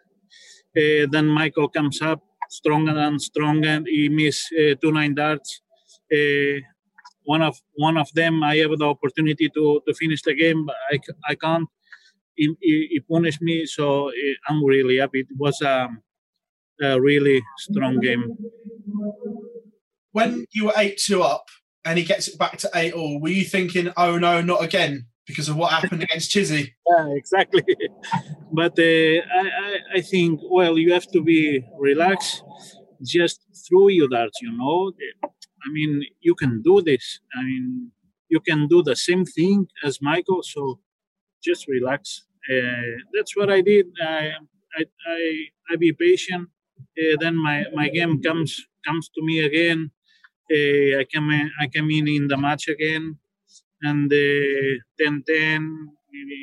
Uh, 0.76 1.06
then 1.10 1.26
Michael 1.26 1.68
comes 1.68 2.00
up 2.02 2.22
stronger 2.48 2.96
and 2.96 3.20
stronger. 3.20 3.80
He 3.86 4.08
missed 4.08 4.52
uh, 4.52 4.74
two 4.80 4.92
nine 4.92 5.14
darts. 5.14 5.60
Uh, 6.12 6.60
one 7.24 7.42
of 7.42 7.56
one 7.74 7.96
of 7.96 8.12
them, 8.12 8.42
I 8.42 8.56
have 8.56 8.76
the 8.78 8.84
opportunity 8.84 9.48
to, 9.54 9.82
to 9.86 9.94
finish 9.94 10.22
the 10.22 10.34
game, 10.34 10.66
but 10.66 10.76
I, 10.90 10.98
I 11.28 11.34
can't. 11.34 11.68
He, 12.34 12.54
he, 12.60 12.88
he 12.90 13.00
punished 13.00 13.42
me, 13.42 13.66
so 13.66 14.08
uh, 14.08 14.12
I'm 14.48 14.64
really 14.64 14.98
happy. 14.98 15.20
It 15.20 15.36
was 15.36 15.60
a, 15.60 15.88
a 16.82 17.00
really 17.00 17.42
strong 17.58 18.00
game. 18.00 18.36
When 20.12 20.44
you 20.52 20.66
were 20.66 20.72
8 20.76 20.98
2 20.98 21.22
up 21.22 21.46
and 21.84 21.98
he 21.98 22.04
gets 22.04 22.28
it 22.28 22.38
back 22.38 22.58
to 22.58 22.70
8 22.74 22.92
all, 22.94 23.20
were 23.20 23.28
you 23.28 23.44
thinking, 23.44 23.92
oh 23.96 24.18
no, 24.18 24.40
not 24.40 24.62
again? 24.62 25.06
Because 25.26 25.48
of 25.48 25.56
what 25.56 25.72
happened 25.72 26.02
against 26.02 26.32
Chizzy? 26.32 26.72
Yeah, 26.88 27.08
exactly. 27.14 27.62
but 28.52 28.76
uh, 28.78 28.82
I, 28.82 29.48
I, 29.64 29.76
I 29.96 30.00
think, 30.00 30.40
well, 30.50 30.76
you 30.76 30.92
have 30.92 31.06
to 31.12 31.22
be 31.22 31.64
relaxed. 31.78 32.42
Just 33.04 33.40
throw 33.68 33.88
your 33.88 34.08
darts, 34.08 34.38
you 34.42 34.50
know. 34.56 34.92
I 35.22 35.72
mean, 35.72 36.02
you 36.20 36.34
can 36.34 36.62
do 36.62 36.82
this. 36.82 37.20
I 37.34 37.44
mean, 37.44 37.92
you 38.28 38.40
can 38.40 38.66
do 38.66 38.82
the 38.82 38.96
same 38.96 39.24
thing 39.24 39.66
as 39.84 40.00
Michael. 40.02 40.42
So 40.42 40.80
just 41.42 41.68
relax. 41.68 42.24
Uh, 42.50 42.96
that's 43.14 43.36
what 43.36 43.50
I 43.50 43.60
did. 43.60 43.86
I 44.02 44.32
I 44.76 44.84
I, 45.06 45.44
I 45.70 45.76
be 45.76 45.92
patient. 45.92 46.48
Uh, 46.98 47.16
then 47.20 47.36
my, 47.36 47.64
my 47.74 47.88
game 47.88 48.22
comes 48.22 48.66
comes 48.86 49.08
to 49.14 49.22
me 49.22 49.40
again. 49.44 49.90
I 50.50 51.06
come 51.12 51.30
in, 51.30 51.50
I 51.60 51.68
come 51.68 51.90
in 51.90 52.08
in 52.08 52.28
the 52.28 52.36
match 52.36 52.68
again, 52.68 53.16
and 53.82 54.12
uh, 54.12 55.04
10 55.04 55.22
10, 55.26 55.88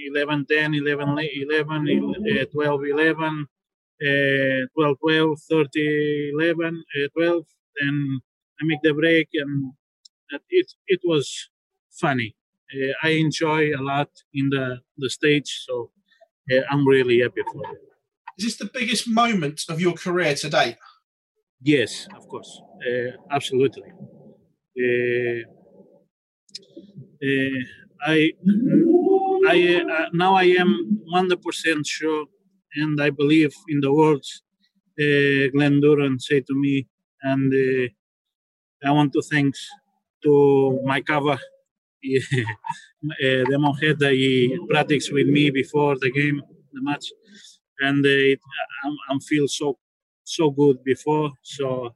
11 0.08 0.46
10, 0.50 0.74
11 0.76 1.20
11, 1.50 2.16
uh, 2.42 2.46
12 2.46 2.82
11, 2.86 3.48
uh, 4.02 4.68
12 4.76 4.98
12, 5.00 5.40
30 5.50 6.32
11, 6.34 6.84
uh, 7.04 7.08
12. 7.18 7.44
Then 7.80 8.20
I 8.62 8.66
make 8.66 8.82
the 8.82 8.94
break, 8.94 9.30
and 9.34 9.74
it 10.50 10.72
it 10.88 11.02
was 11.04 11.50
funny. 11.92 12.36
Uh, 12.74 12.94
I 13.04 13.10
enjoy 13.10 13.72
a 13.76 13.82
lot 13.82 14.10
in 14.34 14.50
the 14.50 14.80
the 14.98 15.10
stage, 15.10 15.64
so 15.66 15.92
uh, 16.52 16.62
I'm 16.70 16.88
really 16.88 17.20
happy 17.20 17.44
for 17.52 17.62
it. 17.72 17.80
Is 18.38 18.46
this 18.46 18.58
the 18.58 18.72
biggest 18.74 19.08
moment 19.08 19.64
of 19.70 19.82
your 19.82 19.94
career 19.94 20.36
to 20.36 20.50
date? 20.50 20.78
Yes, 21.62 22.08
of 22.16 22.28
course, 22.28 22.62
uh, 22.88 23.12
absolutely. 23.32 23.92
Uh, 24.80 25.44
uh, 27.24 27.60
I 28.06 28.32
I 29.48 29.82
uh, 29.90 30.06
now 30.14 30.36
I 30.36 30.44
am 30.64 30.70
100% 31.06 31.86
sure, 31.86 32.26
and 32.76 33.02
I 33.02 33.10
believe 33.10 33.54
in 33.70 33.80
the 33.82 33.94
words 33.94 34.42
Glen 35.54 35.82
Durrant 35.82 36.22
said 36.24 36.46
to 36.48 36.56
me, 36.56 36.88
and 37.24 37.54
I 38.84 38.92
want 38.92 39.14
to 39.14 39.22
thanks 39.22 39.60
to 40.24 40.80
my 40.86 41.02
cover, 41.02 41.40
the 42.04 43.58
monhead 43.60 44.00
that 44.00 44.14
he 44.14 44.58
practiced 44.70 45.14
with 45.14 45.28
me 45.28 45.50
before 45.52 45.96
the 46.00 46.12
game, 46.12 46.42
the 46.74 46.82
match, 46.82 47.06
and 47.82 48.06
it, 48.06 48.40
I'm, 48.86 48.96
I'm 49.10 49.20
feel 49.22 49.48
so 49.48 49.78
so 50.28 50.52
good 50.52 50.84
before. 50.84 51.32
So 51.42 51.96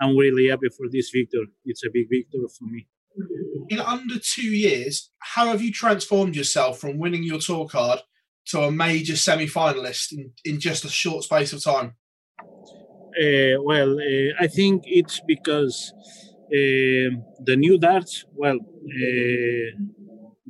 I'm 0.00 0.16
really 0.16 0.48
happy 0.48 0.68
for 0.76 0.86
this 0.90 1.10
victory. 1.10 1.48
It's 1.64 1.84
a 1.84 1.90
big 1.92 2.08
victory 2.10 2.48
for 2.58 2.64
me. 2.64 2.86
In 3.68 3.80
under 3.80 4.18
two 4.18 4.48
years, 4.48 5.10
how 5.20 5.46
have 5.46 5.62
you 5.62 5.72
transformed 5.72 6.36
yourself 6.36 6.80
from 6.80 6.98
winning 6.98 7.22
your 7.22 7.38
tour 7.38 7.66
card 7.66 8.00
to 8.46 8.60
a 8.62 8.70
major 8.70 9.16
semi-finalist 9.16 10.12
in, 10.12 10.32
in 10.44 10.60
just 10.60 10.84
a 10.84 10.88
short 10.88 11.24
space 11.24 11.52
of 11.52 11.62
time? 11.62 11.94
Uh, 13.22 13.62
well, 13.62 13.92
uh, 13.98 14.32
I 14.40 14.48
think 14.48 14.82
it's 14.86 15.20
because 15.26 15.92
uh, 16.46 17.14
the 17.48 17.56
new 17.56 17.78
darts, 17.78 18.24
well, 18.34 18.58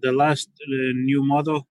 the 0.01 0.13
last 0.13 0.49
new 0.69 1.23
model, 1.25 1.69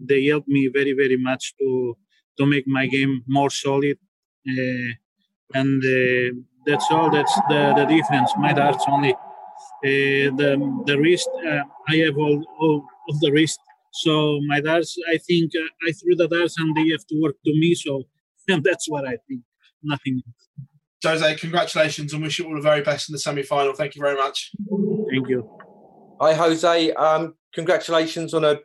they 0.00 0.24
helped 0.24 0.48
me 0.48 0.70
very, 0.72 0.94
very 0.94 1.18
much 1.18 1.54
to 1.58 1.96
to 2.38 2.46
make 2.46 2.66
my 2.66 2.86
game 2.86 3.22
more 3.26 3.50
solid, 3.50 3.98
Eh, 4.48 4.92
and 5.54 5.82
eh, 5.84 6.30
that's 6.66 6.86
all. 6.90 7.10
That's 7.10 7.34
the, 7.48 7.74
the 7.76 7.84
difference. 7.84 8.32
My 8.38 8.52
darts 8.52 8.84
only 8.88 9.12
eh, 9.84 10.30
the 10.40 10.82
the 10.86 10.98
wrist. 10.98 11.28
I 11.88 11.96
have 11.96 12.16
all, 12.16 12.44
all 12.60 12.84
of 13.10 13.20
the 13.20 13.30
wrist, 13.32 13.58
so 13.92 14.40
my 14.46 14.60
darts. 14.60 14.96
I 15.08 15.18
think 15.18 15.52
I 15.86 15.92
threw 15.92 16.16
the 16.16 16.28
darts 16.28 16.56
and 16.58 16.76
they 16.76 16.88
have 16.90 17.06
to 17.06 17.20
work 17.20 17.36
to 17.44 17.52
me. 17.52 17.74
So 17.74 18.02
and 18.48 18.62
that's 18.68 18.88
what 18.88 19.06
I 19.06 19.16
think 19.28 19.42
nothing. 19.82 20.22
Jose, 21.04 21.36
congratulations 21.36 22.12
and 22.12 22.22
wish 22.22 22.38
you 22.38 22.46
all 22.46 22.54
the 22.54 22.60
very 22.60 22.82
best 22.82 23.08
in 23.08 23.12
the 23.12 23.18
semi 23.18 23.42
final. 23.42 23.74
Thank 23.74 23.94
you 23.94 24.02
very 24.02 24.16
much. 24.16 24.50
Thank 25.10 25.28
you. 25.28 25.48
Hi, 26.20 26.34
Jose. 26.34 26.92
Um, 26.92 27.34
congratulations 27.54 28.34
on 28.34 28.44
a, 28.44 28.58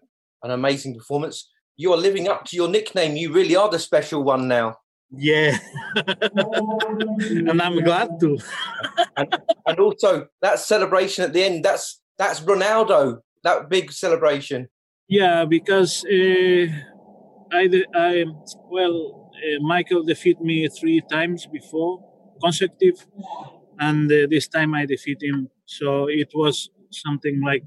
an 0.44 0.52
amazing 0.52 0.96
performance. 0.96 1.50
You 1.78 1.94
are 1.94 1.98
living 1.98 2.28
up 2.28 2.46
to 2.46 2.56
your 2.56 2.68
nickname. 2.70 3.16
You 3.16 3.34
really 3.34 3.56
are 3.56 3.70
the 3.70 3.80
special 3.80 4.24
one 4.24 4.48
now. 4.48 4.78
Yeah. 5.12 5.58
and 5.96 7.62
I'm 7.62 7.84
glad 7.84 8.20
to. 8.22 8.38
and, 9.18 9.38
and 9.66 9.80
also 9.80 10.28
that 10.42 10.60
celebration 10.60 11.26
at 11.26 11.34
the 11.34 11.44
end, 11.44 11.66
that's 11.66 12.02
that's 12.18 12.40
Ronaldo, 12.42 13.20
that 13.44 13.70
big 13.70 13.92
celebration. 13.92 14.68
Yeah, 15.08 15.46
because 15.46 16.06
uh, 16.06 16.68
I, 17.52 17.84
I, 17.94 18.26
well, 18.70 19.32
uh, 19.36 19.60
Michael 19.62 20.04
defeated 20.04 20.42
me 20.42 20.70
three 20.70 21.02
times 21.12 21.48
before 21.48 22.00
consecutive, 22.42 23.06
and 23.80 24.10
uh, 24.12 24.28
this 24.30 24.48
time 24.48 24.74
I 24.74 24.86
defeat 24.86 25.22
him. 25.22 25.50
So 25.66 26.08
it 26.08 26.30
was 26.34 26.70
something 26.92 27.42
like 27.42 27.64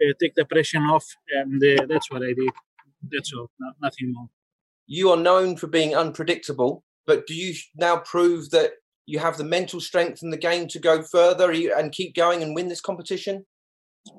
uh, 0.00 0.12
take 0.20 0.34
the 0.34 0.44
pressure 0.44 0.78
off, 0.78 1.04
and 1.30 1.62
uh, 1.62 1.86
that's 1.86 2.10
what 2.10 2.22
I 2.22 2.32
did. 2.32 2.50
That's 3.10 3.32
all, 3.34 3.50
not, 3.60 3.74
nothing 3.82 4.12
more. 4.12 4.28
You 4.88 5.10
are 5.10 5.18
known 5.18 5.56
for 5.56 5.66
being 5.66 5.94
unpredictable, 5.94 6.82
but 7.06 7.26
do 7.26 7.34
you 7.34 7.54
now 7.76 7.98
prove 7.98 8.48
that 8.50 8.72
you 9.04 9.18
have 9.18 9.36
the 9.36 9.44
mental 9.44 9.80
strength 9.80 10.22
in 10.22 10.30
the 10.30 10.38
game 10.38 10.66
to 10.68 10.78
go 10.78 11.02
further 11.02 11.50
and 11.50 11.92
keep 11.92 12.14
going 12.14 12.42
and 12.42 12.54
win 12.54 12.68
this 12.68 12.80
competition? 12.80 13.44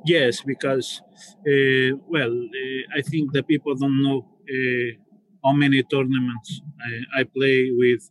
Yes, 0.06 0.42
because 0.46 1.02
uh, 1.48 1.98
well, 2.08 2.32
uh, 2.32 2.98
I 2.98 3.02
think 3.02 3.34
the 3.34 3.42
people 3.42 3.74
don't 3.76 4.04
know 4.04 4.28
uh, 4.48 4.90
how 5.44 5.54
many 5.54 5.82
tournaments 5.84 6.62
I, 7.16 7.22
I 7.22 7.24
play 7.24 7.72
with 7.76 8.08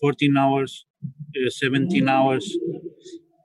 14 0.00 0.36
hours, 0.36 0.86
uh, 1.04 1.48
17 1.48 2.08
hours, 2.08 2.58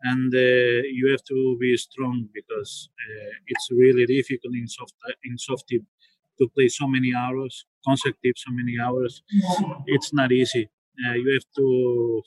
and 0.03 0.33
uh, 0.33 0.81
you 0.97 1.09
have 1.11 1.23
to 1.25 1.57
be 1.59 1.77
strong 1.77 2.27
because 2.33 2.89
uh, 2.97 3.31
it's 3.45 3.69
really 3.71 4.07
difficult 4.07 4.55
in 4.55 4.67
soft 4.67 4.95
in 5.23 5.37
softy 5.37 5.81
to 6.39 6.47
play 6.55 6.67
so 6.69 6.87
many 6.87 7.13
hours 7.15 7.65
consecutive, 7.87 8.35
so 8.37 8.51
many 8.51 8.75
hours. 8.79 9.23
It's 9.87 10.13
not 10.13 10.31
easy. 10.31 10.69
Uh, 11.07 11.13
you 11.13 11.33
have 11.33 11.47
to 11.57 12.21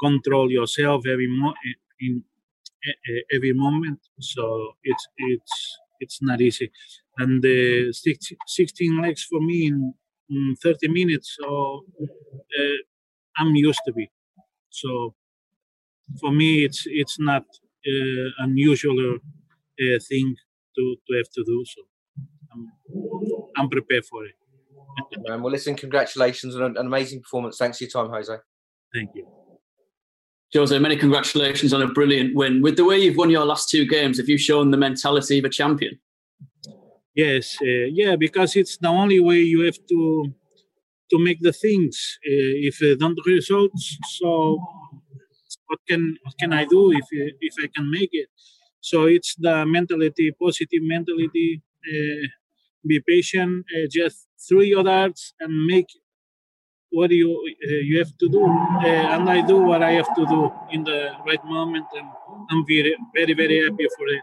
control 0.00 0.50
yourself 0.50 1.02
every 1.06 1.28
mo- 1.28 1.54
in 2.00 2.24
every 3.34 3.52
moment. 3.52 4.00
So 4.20 4.72
it's 4.82 5.06
it's 5.18 5.78
it's 6.00 6.18
not 6.22 6.40
easy. 6.40 6.70
And 7.18 7.42
the 7.42 7.92
16 7.92 9.02
legs 9.02 9.24
for 9.24 9.40
me 9.40 9.66
in, 9.66 9.94
in 10.30 10.56
30 10.62 10.88
minutes, 10.88 11.36
so 11.40 11.84
uh, 12.00 12.78
I'm 13.38 13.54
used 13.56 13.80
to 13.86 13.92
be. 13.92 14.10
So 14.70 15.14
for 16.20 16.30
me, 16.32 16.64
it's 16.64 16.82
it's 16.86 17.18
not 17.18 17.44
uh, 17.92 18.28
unusual 18.46 19.16
uh, 19.16 19.98
thing 20.08 20.36
to, 20.76 20.96
to 21.06 21.16
have 21.18 21.30
to 21.36 21.44
do. 21.44 21.64
So 21.66 21.82
I'm, 22.52 22.72
I'm 23.56 23.68
prepared 23.68 24.04
for 24.04 24.24
it. 24.24 24.34
well, 25.26 25.50
listen, 25.50 25.74
congratulations 25.76 26.56
on 26.56 26.62
an 26.62 26.76
amazing 26.76 27.22
performance. 27.22 27.56
Thanks 27.58 27.78
for 27.78 27.84
your 27.84 27.90
time, 27.90 28.10
Jose. 28.10 28.34
Thank 28.94 29.10
you. 29.14 29.26
Jose, 30.54 30.78
many 30.78 30.96
congratulations 30.96 31.74
on 31.74 31.82
a 31.82 31.88
brilliant 31.88 32.34
win. 32.34 32.62
With 32.62 32.76
the 32.76 32.84
way 32.84 32.98
you've 32.98 33.16
won 33.16 33.28
your 33.28 33.44
last 33.44 33.68
two 33.68 33.84
games, 33.84 34.16
have 34.18 34.28
you 34.28 34.38
shown 34.38 34.70
the 34.70 34.78
mentality 34.78 35.38
of 35.38 35.44
a 35.44 35.50
champion? 35.50 35.98
Yes, 37.14 37.58
uh, 37.60 37.88
yeah, 37.92 38.16
because 38.16 38.56
it's 38.56 38.78
the 38.78 38.88
only 38.88 39.20
way 39.20 39.40
you 39.40 39.62
have 39.62 39.78
to 39.88 40.32
to 41.10 41.18
make 41.18 41.40
the 41.40 41.52
things. 41.52 42.18
Uh, 42.24 42.68
if 42.68 42.80
uh, 42.82 42.96
don't 42.98 43.18
results, 43.26 43.96
so 44.18 44.58
what 45.66 45.80
can 45.88 46.16
what 46.22 46.34
can 46.38 46.52
I 46.52 46.64
do 46.64 46.92
if 46.92 47.06
if 47.10 47.54
I 47.62 47.68
can 47.74 47.90
make 47.90 48.10
it? 48.12 48.28
So 48.80 49.06
it's 49.06 49.34
the 49.36 49.66
mentality, 49.66 50.32
positive 50.40 50.82
mentality. 50.82 51.62
Uh, 51.88 52.26
be 52.86 53.00
patient. 53.08 53.64
Uh, 53.74 53.86
just 53.90 54.26
throw 54.48 54.60
your 54.60 54.84
darts 54.84 55.34
and 55.40 55.66
make 55.66 55.86
what 56.90 57.10
you 57.10 57.30
uh, 57.30 57.80
you 57.82 57.98
have 57.98 58.16
to 58.18 58.28
do, 58.28 58.44
uh, 58.44 59.14
and 59.14 59.28
I 59.28 59.46
do 59.46 59.58
what 59.58 59.82
I 59.82 59.92
have 59.92 60.14
to 60.14 60.26
do 60.26 60.50
in 60.70 60.84
the 60.84 61.10
right 61.26 61.44
moment, 61.44 61.86
and 61.94 62.06
I'm 62.50 62.64
very 62.66 62.96
very 63.14 63.34
very 63.34 63.64
happy 63.64 63.86
for 63.96 64.06
it. 64.08 64.22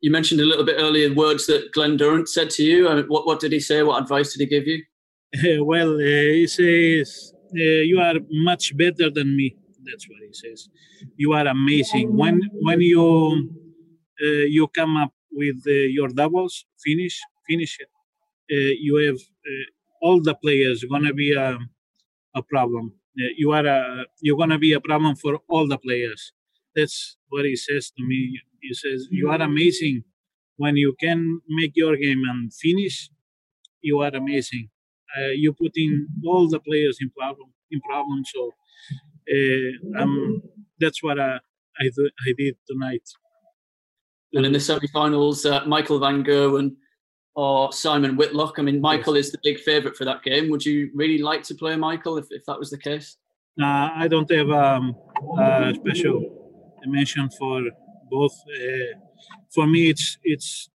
You 0.00 0.10
mentioned 0.10 0.40
a 0.40 0.44
little 0.44 0.64
bit 0.64 0.76
earlier 0.78 1.12
words 1.14 1.46
that 1.46 1.72
Glen 1.72 1.96
Durrant 1.96 2.28
said 2.28 2.50
to 2.50 2.62
you. 2.62 2.88
I 2.88 2.96
mean, 2.96 3.06
what 3.06 3.26
what 3.26 3.40
did 3.40 3.52
he 3.52 3.60
say? 3.60 3.82
What 3.82 4.02
advice 4.02 4.34
did 4.34 4.40
he 4.44 4.46
give 4.46 4.66
you? 4.66 4.82
well, 5.64 5.94
uh, 5.94 6.32
he 6.38 6.46
says 6.46 7.32
uh, 7.54 7.82
you 7.90 7.98
are 8.00 8.14
much 8.30 8.76
better 8.76 9.10
than 9.10 9.36
me. 9.36 9.56
That's 9.84 10.08
what 10.08 10.18
he 10.26 10.32
says. 10.32 10.68
You 11.16 11.32
are 11.32 11.46
amazing. 11.46 12.16
When 12.16 12.40
when 12.60 12.80
you 12.80 13.50
uh, 14.22 14.46
you 14.48 14.68
come 14.68 14.96
up 14.96 15.12
with 15.34 15.62
uh, 15.68 15.72
your 15.98 16.08
doubles, 16.08 16.66
finish 16.84 17.20
finish 17.48 17.78
it. 17.80 17.90
Uh, 18.52 18.74
you 18.80 18.96
have 19.06 19.16
uh, 19.16 19.66
all 20.02 20.22
the 20.22 20.34
players 20.34 20.84
gonna 20.90 21.14
be 21.14 21.34
a 21.34 21.58
a 22.34 22.42
problem. 22.42 22.94
You 23.38 23.52
are 23.52 23.66
a 23.66 24.06
you're 24.22 24.38
gonna 24.38 24.58
be 24.58 24.72
a 24.72 24.80
problem 24.80 25.16
for 25.16 25.40
all 25.48 25.68
the 25.68 25.78
players. 25.78 26.32
That's 26.76 27.16
what 27.28 27.44
he 27.46 27.56
says 27.56 27.90
to 27.96 28.02
me. 28.04 28.40
He 28.62 28.74
says 28.74 29.08
you 29.10 29.30
are 29.30 29.42
amazing. 29.42 30.04
When 30.56 30.76
you 30.76 30.94
can 31.00 31.40
make 31.48 31.72
your 31.74 31.96
game 31.96 32.22
and 32.30 32.52
finish, 32.54 33.10
you 33.82 34.00
are 34.00 34.14
amazing. 34.14 34.70
Uh, 35.18 35.30
you 35.42 35.52
put 35.54 35.72
in 35.76 36.08
all 36.26 36.48
the 36.48 36.60
players 36.60 36.98
in 37.00 37.10
problem 37.10 37.50
in 37.70 37.80
problem. 37.82 38.24
So 38.34 38.52
uh, 39.30 40.02
um, 40.02 40.42
that's 40.80 41.02
what 41.02 41.20
I 41.20 41.40
I, 41.80 41.90
do, 41.96 42.10
I 42.28 42.32
did 42.38 42.56
tonight. 42.68 43.02
And 44.34 44.44
in 44.44 44.52
the 44.52 44.60
semi-finals, 44.60 45.46
uh, 45.46 45.64
Michael 45.66 45.98
Van 45.98 46.24
Gerwen 46.24 46.76
or 47.36 47.72
Simon 47.72 48.16
Whitlock. 48.16 48.58
I 48.58 48.62
mean, 48.62 48.80
Michael 48.80 49.16
is 49.16 49.30
the 49.30 49.38
big 49.42 49.60
favourite 49.60 49.96
for 49.96 50.04
that 50.04 50.22
game. 50.22 50.50
Would 50.50 50.64
you 50.64 50.90
really 50.94 51.18
like 51.18 51.42
to 51.44 51.54
play 51.54 51.76
Michael 51.76 52.18
if, 52.18 52.26
if 52.30 52.44
that 52.46 52.58
was 52.58 52.70
the 52.70 52.78
case? 52.78 53.16
Uh, 53.60 53.90
I 53.94 54.08
don't 54.08 54.30
have 54.30 54.50
um, 54.50 54.94
a 55.38 55.72
special 55.74 56.78
mention 56.86 57.30
for 57.38 57.62
both. 58.10 58.34
Uh, 58.48 58.98
for 59.54 59.66
me, 59.66 59.90
it's 59.90 60.18
it's 60.24 60.68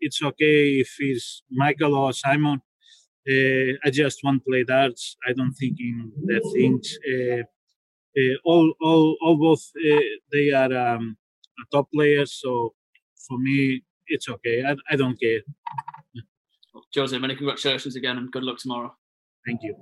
it's 0.00 0.22
okay 0.22 0.80
if 0.80 0.90
it's 0.98 1.42
Michael 1.50 1.94
or 1.94 2.12
Simon. 2.12 2.60
Uh, 3.28 3.72
I 3.84 3.90
just 3.90 4.22
want 4.22 4.42
to 4.42 4.50
play 4.50 4.64
darts. 4.64 5.16
I 5.26 5.32
don't 5.32 5.54
think 5.54 5.80
in 5.80 6.12
that 6.26 6.42
things. 6.54 6.98
Uh, 7.10 7.42
uh, 8.18 8.36
all, 8.46 8.72
all, 8.80 9.16
all 9.20 9.36
both 9.36 9.62
uh, 9.76 10.00
they 10.32 10.50
are 10.50 10.72
um, 10.72 11.16
top 11.72 11.88
players. 11.92 12.32
So 12.32 12.74
for 13.28 13.38
me, 13.38 13.82
it's 14.08 14.28
okay. 14.28 14.64
I, 14.64 14.76
I 14.90 14.96
don't 14.96 15.18
care. 15.20 15.40
Jose, 16.94 17.18
many 17.18 17.36
congratulations 17.36 17.96
again 17.96 18.18
and 18.18 18.30
good 18.30 18.42
luck 18.42 18.58
tomorrow. 18.58 18.94
Thank 19.46 19.60
you. 19.62 19.74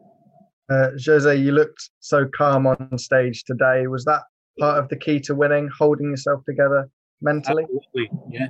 Uh, 0.70 0.90
Jose, 1.04 1.36
you 1.36 1.52
looked 1.52 1.90
so 2.00 2.26
calm 2.36 2.66
on 2.66 2.98
stage 2.98 3.44
today. 3.44 3.86
Was 3.86 4.04
that 4.04 4.22
part 4.58 4.78
of 4.78 4.88
the 4.88 4.96
key 4.96 5.20
to 5.20 5.34
winning, 5.34 5.68
holding 5.76 6.10
yourself 6.10 6.42
together 6.46 6.88
mentally? 7.20 7.64
Absolutely, 7.64 8.10
yeah. 8.30 8.46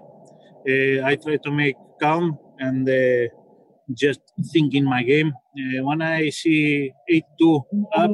Uh, 0.67 1.07
I 1.07 1.17
try 1.17 1.37
to 1.37 1.51
make 1.51 1.77
calm 2.01 2.39
and 2.59 2.89
uh, 2.89 3.29
just 3.93 4.21
think 4.53 4.75
in 4.75 4.85
my 4.85 5.03
game. 5.03 5.29
Uh, 5.29 5.85
when 5.85 6.03
I 6.03 6.31
see 6.31 6.93
8-2 7.11 7.63
up, 7.97 8.11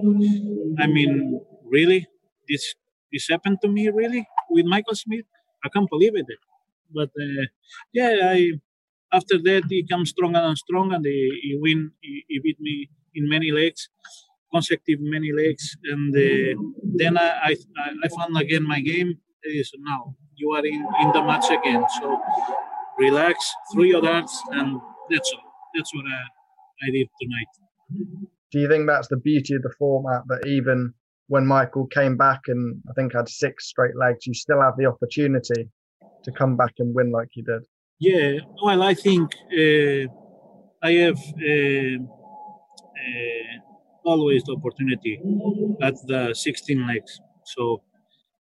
I 0.78 0.86
mean, 0.86 1.40
really? 1.64 2.06
This 2.48 2.74
this 3.12 3.28
happened 3.28 3.58
to 3.62 3.68
me, 3.68 3.88
really? 3.88 4.26
With 4.50 4.66
Michael 4.66 4.94
Smith? 4.94 5.26
I 5.64 5.68
can't 5.68 5.88
believe 5.90 6.12
it. 6.14 6.26
But 6.94 7.10
uh, 7.20 7.44
yeah, 7.92 8.32
I 8.34 8.52
after 9.12 9.38
that 9.38 9.64
he 9.68 9.86
comes 9.86 10.10
stronger 10.10 10.38
and 10.38 10.56
stronger 10.56 10.96
and 10.96 11.04
he, 11.04 11.40
he 11.42 11.58
win 11.60 11.90
he, 12.00 12.24
he, 12.28 12.40
beat 12.40 12.60
me 12.60 12.88
in 13.14 13.28
many 13.28 13.50
legs 13.50 13.88
consecutive 14.52 15.00
many 15.00 15.32
legs 15.32 15.76
and 15.92 16.14
uh, 16.14 16.60
then 16.94 17.18
I, 17.18 17.28
I 17.50 17.56
i 18.04 18.08
found 18.16 18.36
again 18.36 18.64
my 18.64 18.80
game 18.80 19.14
is 19.42 19.72
now 19.78 20.14
you 20.40 20.50
are 20.52 20.64
in 20.64 20.86
in 21.02 21.12
the 21.12 21.22
match 21.22 21.50
again. 21.50 21.84
So 22.00 22.20
relax 22.98 23.36
throw 23.72 23.84
your 23.84 24.02
darts 24.02 24.42
and 24.50 24.80
that's 25.10 25.32
all. 25.34 25.44
That's 25.74 25.94
what 25.94 26.04
i, 26.06 26.86
I 26.86 26.90
did 26.90 27.08
tonight. 27.20 27.52
Do 28.52 28.58
you 28.58 28.68
think 28.68 28.86
that's 28.86 29.08
the 29.08 29.18
beauty 29.18 29.54
of 29.54 29.62
the 29.62 29.72
format 29.78 30.22
that 30.28 30.46
even 30.46 30.94
when 31.28 31.46
michael 31.46 31.86
came 31.86 32.16
back 32.16 32.40
and 32.48 32.82
i 32.88 32.92
think 32.94 33.12
had 33.14 33.28
six 33.28 33.68
straight 33.68 33.96
legs 33.96 34.26
you 34.26 34.34
still 34.34 34.60
have 34.60 34.76
the 34.76 34.86
opportunity 34.86 35.68
to 36.24 36.32
come 36.32 36.56
back 36.56 36.74
and 36.78 36.94
win 36.94 37.10
like 37.10 37.28
you 37.34 37.42
did 37.42 37.62
yeah, 38.00 38.38
well, 38.62 38.82
I 38.82 38.94
think 38.94 39.30
uh, 39.52 40.08
I 40.82 40.92
have 41.04 41.18
uh, 41.18 41.96
uh, 42.96 43.56
always 44.06 44.42
the 44.44 44.56
opportunity 44.56 45.20
at 45.82 45.96
the 46.06 46.32
16 46.34 46.86
legs. 46.86 47.20
So 47.44 47.82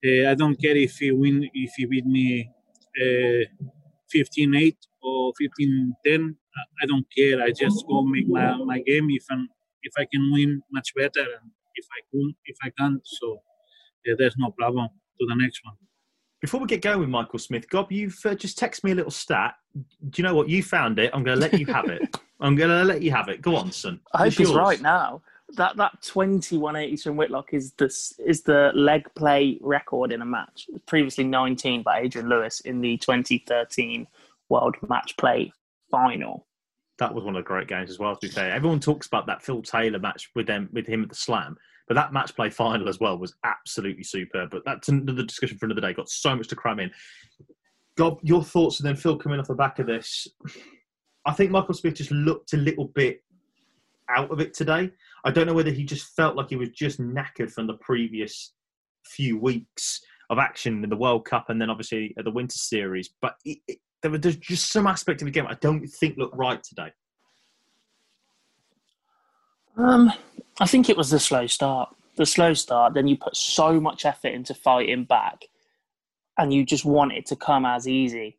I 0.02 0.34
don't 0.34 0.58
care 0.58 0.74
if 0.74 0.96
he 0.96 1.12
win, 1.12 1.50
if 1.52 1.72
he 1.76 1.84
beat 1.84 2.06
me 2.06 2.50
15-8 2.98 4.74
or 5.02 5.34
15-10. 5.38 6.34
I 6.82 6.86
don't 6.86 7.06
care. 7.14 7.42
I 7.42 7.50
just 7.50 7.86
go 7.86 8.02
make 8.02 8.28
my, 8.28 8.56
my 8.56 8.80
game. 8.80 9.08
If 9.10 9.26
i 9.30 9.36
if 9.82 9.92
I 9.98 10.06
can 10.10 10.32
win, 10.32 10.62
much 10.72 10.94
better. 10.96 11.20
And 11.20 11.50
if 11.74 11.86
I 11.92 12.00
can, 12.10 12.34
if 12.46 12.56
I 12.62 12.70
can't, 12.78 13.02
so 13.04 13.42
there's 14.16 14.36
no 14.38 14.50
problem 14.50 14.88
to 15.20 15.26
the 15.28 15.34
next 15.34 15.60
one. 15.62 15.74
Before 16.42 16.58
we 16.58 16.66
get 16.66 16.82
going 16.82 16.98
with 16.98 17.08
Michael 17.08 17.38
Smith, 17.38 17.70
Gob, 17.70 17.92
you've 17.92 18.18
uh, 18.26 18.34
just 18.34 18.58
texted 18.58 18.82
me 18.82 18.90
a 18.90 18.94
little 18.96 19.12
stat. 19.12 19.54
Do 19.74 20.20
you 20.20 20.24
know 20.24 20.34
what? 20.34 20.48
You 20.48 20.60
found 20.60 20.98
it. 20.98 21.08
I'm 21.14 21.22
going 21.22 21.38
to 21.38 21.40
let 21.40 21.58
you 21.58 21.66
have 21.66 21.88
it. 21.88 22.02
I'm 22.40 22.56
going 22.56 22.68
to 22.68 22.82
let 22.82 23.00
you 23.00 23.12
have 23.12 23.28
it. 23.28 23.40
Go 23.40 23.54
on, 23.54 23.70
son. 23.70 24.00
I 24.12 24.24
hope 24.24 24.32
he's 24.32 24.52
right 24.52 24.80
now. 24.80 25.22
That 25.54 25.76
that 25.76 26.02
2180 26.02 26.96
from 26.96 27.16
Whitlock 27.16 27.54
is 27.54 27.72
the 27.74 27.84
is 28.26 28.42
the 28.42 28.72
leg 28.74 29.06
play 29.14 29.58
record 29.60 30.10
in 30.10 30.20
a 30.20 30.24
match. 30.24 30.66
Previously 30.86 31.22
19 31.22 31.84
by 31.84 32.00
Adrian 32.00 32.28
Lewis 32.28 32.58
in 32.60 32.80
the 32.80 32.96
2013 32.96 34.08
World 34.48 34.76
Match 34.88 35.16
Play 35.18 35.52
Final. 35.92 36.46
That 36.98 37.14
was 37.14 37.22
one 37.22 37.36
of 37.36 37.44
the 37.44 37.46
great 37.46 37.68
games 37.68 37.90
as 37.90 38.00
well. 38.00 38.16
To 38.16 38.26
be 38.26 38.32
fair, 38.32 38.50
everyone 38.50 38.80
talks 38.80 39.06
about 39.06 39.26
that 39.26 39.42
Phil 39.42 39.62
Taylor 39.62 40.00
match 40.00 40.30
with 40.34 40.48
them 40.48 40.68
with 40.72 40.88
him 40.88 41.04
at 41.04 41.08
the 41.08 41.14
Slam, 41.14 41.56
but 41.92 42.00
that 42.00 42.12
match 42.14 42.34
play 42.34 42.48
final 42.48 42.88
as 42.88 43.00
well 43.00 43.18
was 43.18 43.34
absolutely 43.44 44.02
superb. 44.02 44.48
But 44.50 44.62
that's 44.64 44.88
another 44.88 45.24
discussion 45.24 45.58
for 45.58 45.66
another 45.66 45.82
day. 45.82 45.92
Got 45.92 46.08
so 46.08 46.34
much 46.34 46.48
to 46.48 46.56
cram 46.56 46.80
in. 46.80 46.90
Gob, 47.98 48.18
your 48.22 48.42
thoughts, 48.42 48.80
and 48.80 48.88
then 48.88 48.96
Phil 48.96 49.18
coming 49.18 49.38
off 49.38 49.48
the 49.48 49.54
back 49.54 49.78
of 49.78 49.86
this. 49.86 50.26
I 51.26 51.32
think 51.32 51.50
Michael 51.50 51.74
Smith 51.74 51.96
just 51.96 52.10
looked 52.10 52.54
a 52.54 52.56
little 52.56 52.86
bit 52.86 53.22
out 54.08 54.30
of 54.30 54.40
it 54.40 54.54
today. 54.54 54.90
I 55.26 55.30
don't 55.30 55.46
know 55.46 55.52
whether 55.52 55.70
he 55.70 55.84
just 55.84 56.16
felt 56.16 56.34
like 56.34 56.48
he 56.48 56.56
was 56.56 56.70
just 56.70 56.98
knackered 56.98 57.52
from 57.52 57.66
the 57.66 57.74
previous 57.74 58.54
few 59.04 59.38
weeks 59.38 60.00
of 60.30 60.38
action 60.38 60.82
in 60.82 60.88
the 60.88 60.96
World 60.96 61.26
Cup 61.26 61.50
and 61.50 61.60
then 61.60 61.68
obviously 61.68 62.14
at 62.16 62.24
the 62.24 62.30
Winter 62.30 62.56
Series. 62.56 63.10
But 63.20 63.34
it, 63.44 63.58
it, 63.68 63.80
there 64.00 64.10
was 64.10 64.36
just 64.36 64.72
some 64.72 64.86
aspect 64.86 65.20
of 65.20 65.26
the 65.26 65.30
game 65.30 65.46
I 65.46 65.58
don't 65.60 65.86
think 65.86 66.16
looked 66.16 66.38
right 66.38 66.62
today. 66.62 66.90
Um, 69.76 70.12
I 70.60 70.66
think 70.66 70.88
it 70.88 70.96
was 70.96 71.10
the 71.10 71.18
slow 71.18 71.46
start. 71.46 71.94
The 72.16 72.26
slow 72.26 72.54
start. 72.54 72.94
Then 72.94 73.08
you 73.08 73.16
put 73.16 73.36
so 73.36 73.80
much 73.80 74.04
effort 74.04 74.28
into 74.28 74.54
fighting 74.54 75.04
back, 75.04 75.44
and 76.38 76.52
you 76.52 76.64
just 76.64 76.84
want 76.84 77.12
it 77.12 77.26
to 77.26 77.36
come 77.36 77.64
as 77.64 77.88
easy, 77.88 78.38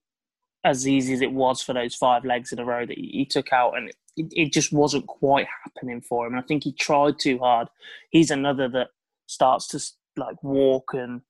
as 0.63 0.87
easy 0.87 1.13
as 1.13 1.21
it 1.21 1.31
was 1.31 1.61
for 1.61 1.73
those 1.73 1.95
five 1.95 2.23
legs 2.23 2.51
in 2.51 2.59
a 2.59 2.65
row 2.65 2.85
that 2.85 2.97
he 2.97 3.25
took 3.25 3.51
out, 3.51 3.75
and 3.77 3.91
it, 4.15 4.27
it 4.31 4.53
just 4.53 4.71
wasn't 4.71 5.07
quite 5.07 5.47
happening 5.63 6.01
for 6.01 6.27
him. 6.27 6.33
And 6.33 6.43
I 6.43 6.45
think 6.45 6.63
he 6.63 6.71
tried 6.71 7.19
too 7.19 7.39
hard. 7.39 7.67
He's 8.11 8.31
another 8.31 8.69
that 8.69 8.89
starts 9.25 9.67
to 9.69 9.79
like 10.15 10.41
walk 10.43 10.93
and 10.93 11.21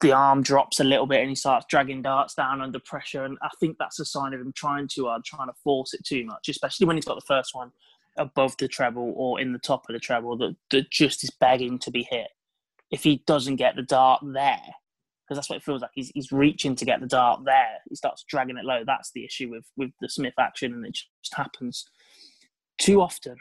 the 0.00 0.12
arm 0.12 0.42
drops 0.42 0.80
a 0.80 0.84
little 0.84 1.06
bit 1.06 1.20
and 1.20 1.28
he 1.28 1.34
starts 1.34 1.66
dragging 1.68 2.02
darts 2.02 2.34
down 2.34 2.60
under 2.60 2.78
pressure. 2.78 3.24
And 3.24 3.36
I 3.42 3.48
think 3.58 3.76
that's 3.78 3.98
a 3.98 4.04
sign 4.04 4.32
of 4.34 4.40
him 4.40 4.52
trying 4.52 4.88
too 4.88 5.06
hard, 5.06 5.24
trying 5.24 5.48
to 5.48 5.54
force 5.64 5.94
it 5.94 6.04
too 6.04 6.24
much, 6.24 6.48
especially 6.48 6.86
when 6.86 6.96
he's 6.96 7.04
got 7.04 7.16
the 7.16 7.26
first 7.26 7.54
one 7.54 7.72
above 8.18 8.56
the 8.58 8.68
treble 8.68 9.12
or 9.16 9.40
in 9.40 9.52
the 9.52 9.58
top 9.58 9.88
of 9.88 9.92
the 9.92 10.00
treble 10.00 10.36
that, 10.38 10.56
that 10.70 10.90
just 10.90 11.24
is 11.24 11.30
begging 11.30 11.78
to 11.80 11.90
be 11.90 12.02
hit. 12.02 12.28
If 12.90 13.02
he 13.04 13.22
doesn't 13.26 13.56
get 13.56 13.76
the 13.76 13.82
dart 13.82 14.20
there, 14.22 14.74
because 15.24 15.36
that's 15.36 15.50
what 15.50 15.56
it 15.56 15.62
feels 15.62 15.82
like, 15.82 15.90
he's, 15.94 16.10
he's 16.14 16.32
reaching 16.32 16.74
to 16.76 16.84
get 16.84 17.00
the 17.00 17.06
dart 17.06 17.44
there. 17.44 17.78
He 17.88 17.94
starts 17.94 18.24
dragging 18.26 18.56
it 18.56 18.64
low. 18.64 18.82
That's 18.86 19.10
the 19.12 19.24
issue 19.24 19.50
with, 19.50 19.64
with 19.76 19.90
the 20.00 20.08
Smith 20.08 20.34
action, 20.38 20.72
and 20.72 20.86
it 20.86 20.98
just 21.22 21.34
happens 21.34 21.86
too 22.78 23.02
often, 23.02 23.36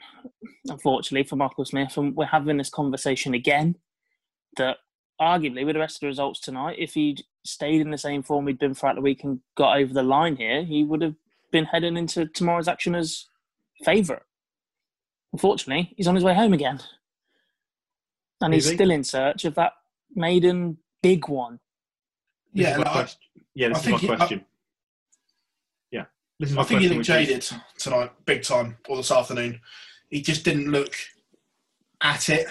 unfortunately, 0.68 1.28
for 1.28 1.38
Michael 1.38 1.66
Smith. 1.66 1.96
And 1.98 2.16
we're 2.16 2.26
having 2.26 2.58
this 2.58 2.70
conversation 2.70 3.34
again 3.34 3.76
that 4.58 4.78
arguably, 5.22 5.66
with 5.66 5.76
the 5.76 5.80
rest 5.80 5.98
of 5.98 6.02
the 6.02 6.08
results 6.08 6.40
tonight, 6.40 6.76
if 6.80 6.94
he'd 6.94 7.24
stayed 7.46 7.82
in 7.82 7.92
the 7.92 7.98
same 7.98 8.24
form 8.24 8.48
he'd 8.48 8.60
been 8.60 8.74
throughout 8.74 8.96
the 8.96 9.02
week 9.02 9.24
and 9.24 9.40
got 9.56 9.78
over 9.78 9.94
the 9.94 10.04
line 10.04 10.36
here, 10.36 10.64
he 10.64 10.84
would 10.84 11.02
have 11.02 11.16
been 11.52 11.66
heading 11.66 11.96
into 11.96 12.26
tomorrow's 12.26 12.68
action 12.68 12.96
as 12.96 13.26
favourite. 13.86 14.24
Unfortunately, 15.34 15.94
he's 15.98 16.08
on 16.08 16.16
his 16.16 16.24
way 16.24 16.34
home 16.34 16.54
again. 16.54 16.80
And 18.42 18.54
he's 18.54 18.72
still 18.72 18.92
in 18.92 19.04
search 19.04 19.46
of 19.46 19.56
that 19.56 19.74
maiden 20.14 20.78
big 21.02 21.28
one. 21.28 21.60
This 22.54 22.68
yeah, 22.68 22.84
I, 22.86 23.08
yeah, 23.54 23.70
this 23.70 23.88
I 23.88 23.96
is 23.96 24.04
my 24.04 24.16
question. 24.16 24.40
I, 24.40 24.46
yeah, 25.92 26.06
this 26.40 26.52
is 26.52 26.58
I 26.58 26.64
think 26.64 26.82
he 26.82 26.90
looked 26.90 27.06
jaded 27.06 27.40
is... 27.40 27.54
tonight, 27.78 28.12
big 28.26 28.44
time, 28.44 28.78
or 28.88 28.98
this 28.98 29.12
afternoon. 29.12 29.60
He 30.10 30.22
just 30.22 30.46
didn't 30.46 30.72
look 30.72 30.96
at 32.02 32.30
it. 32.30 32.48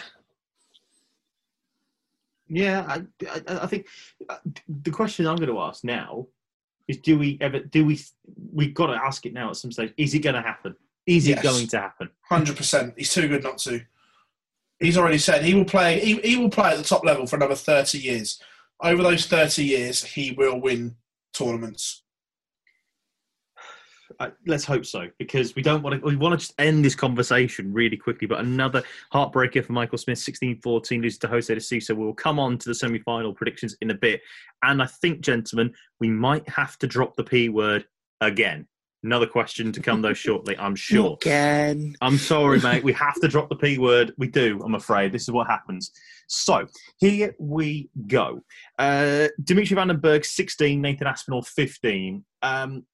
Yeah, 2.48 2.84
I, 2.88 3.28
I, 3.30 3.58
I 3.62 3.66
think 3.66 3.86
uh, 4.28 4.36
the 4.68 4.90
question 4.90 5.26
I'm 5.26 5.36
going 5.36 5.48
to 5.48 5.60
ask 5.60 5.82
now 5.82 6.26
is: 6.86 6.98
Do 6.98 7.18
we 7.18 7.38
ever? 7.40 7.60
Do 7.60 7.84
we? 7.86 7.98
We've 8.52 8.74
got 8.74 8.86
to 8.86 8.94
ask 8.94 9.26
it 9.26 9.32
now 9.32 9.50
at 9.50 9.56
some 9.56 9.72
stage. 9.72 9.92
Is 9.96 10.14
it 10.14 10.20
going 10.20 10.36
to 10.36 10.42
happen? 10.42 10.76
Is 11.06 11.28
yes. 11.28 11.38
it 11.38 11.42
going 11.42 11.66
to 11.68 11.78
happen? 11.78 12.10
Hundred 12.28 12.56
percent. 12.56 12.94
He's 12.96 13.12
too 13.12 13.28
good 13.28 13.42
not 13.42 13.58
to. 13.58 13.80
He's 14.80 14.98
already 14.98 15.18
said 15.18 15.44
he 15.44 15.54
will 15.54 15.64
play. 15.64 16.00
He, 16.00 16.16
he 16.16 16.36
will 16.36 16.50
play 16.50 16.70
at 16.70 16.78
the 16.78 16.84
top 16.84 17.04
level 17.04 17.26
for 17.26 17.36
another 17.36 17.54
thirty 17.54 17.98
years. 17.98 18.40
Over 18.82 19.02
those 19.02 19.26
thirty 19.26 19.64
years, 19.64 20.02
he 20.02 20.32
will 20.32 20.60
win 20.60 20.96
tournaments. 21.32 22.02
Uh, 24.18 24.30
let's 24.46 24.64
hope 24.64 24.86
so, 24.86 25.08
because 25.18 25.54
we 25.54 25.62
don't 25.62 25.82
want 25.82 26.00
to. 26.00 26.06
We 26.06 26.16
want 26.16 26.32
to 26.32 26.38
just 26.38 26.54
end 26.58 26.84
this 26.84 26.94
conversation 26.94 27.72
really 27.72 27.96
quickly. 27.96 28.26
But 28.26 28.40
another 28.40 28.82
heartbreaker 29.12 29.64
for 29.64 29.72
Michael 29.72 29.98
Smith, 29.98 30.18
16-14, 30.18 31.02
loses 31.02 31.18
to 31.20 31.28
Jose 31.28 31.52
de 31.52 31.60
Sousa. 31.60 31.94
We'll 31.94 32.14
come 32.14 32.38
on 32.38 32.58
to 32.58 32.68
the 32.68 32.74
semi-final 32.74 33.34
predictions 33.34 33.76
in 33.80 33.90
a 33.90 33.94
bit, 33.94 34.20
and 34.62 34.82
I 34.82 34.86
think, 34.86 35.20
gentlemen, 35.20 35.74
we 36.00 36.08
might 36.08 36.48
have 36.48 36.78
to 36.78 36.86
drop 36.86 37.16
the 37.16 37.24
p 37.24 37.48
word 37.48 37.86
again. 38.20 38.66
Another 39.02 39.26
question 39.26 39.72
to 39.72 39.80
come 39.80 40.02
though 40.02 40.14
shortly, 40.14 40.56
I'm 40.58 40.74
sure. 40.76 41.16
Again. 41.20 41.94
I'm 42.00 42.18
sorry, 42.18 42.60
mate. 42.60 42.82
We 42.82 42.92
have 42.94 43.14
to 43.20 43.28
drop 43.28 43.48
the 43.48 43.56
P 43.56 43.78
word. 43.78 44.12
We 44.18 44.28
do, 44.28 44.60
I'm 44.64 44.74
afraid. 44.74 45.12
This 45.12 45.22
is 45.22 45.30
what 45.30 45.46
happens. 45.46 45.92
So, 46.28 46.66
here 46.98 47.34
we 47.38 47.88
go. 48.08 48.40
Uh, 48.78 49.28
Dimitri 49.44 49.76
Van 49.76 49.88
den 49.88 50.00
Bergh, 50.00 50.24
16. 50.24 50.80
Nathan 50.80 51.06
Aspinall, 51.06 51.42
15. 51.42 52.24
Um, 52.42 52.84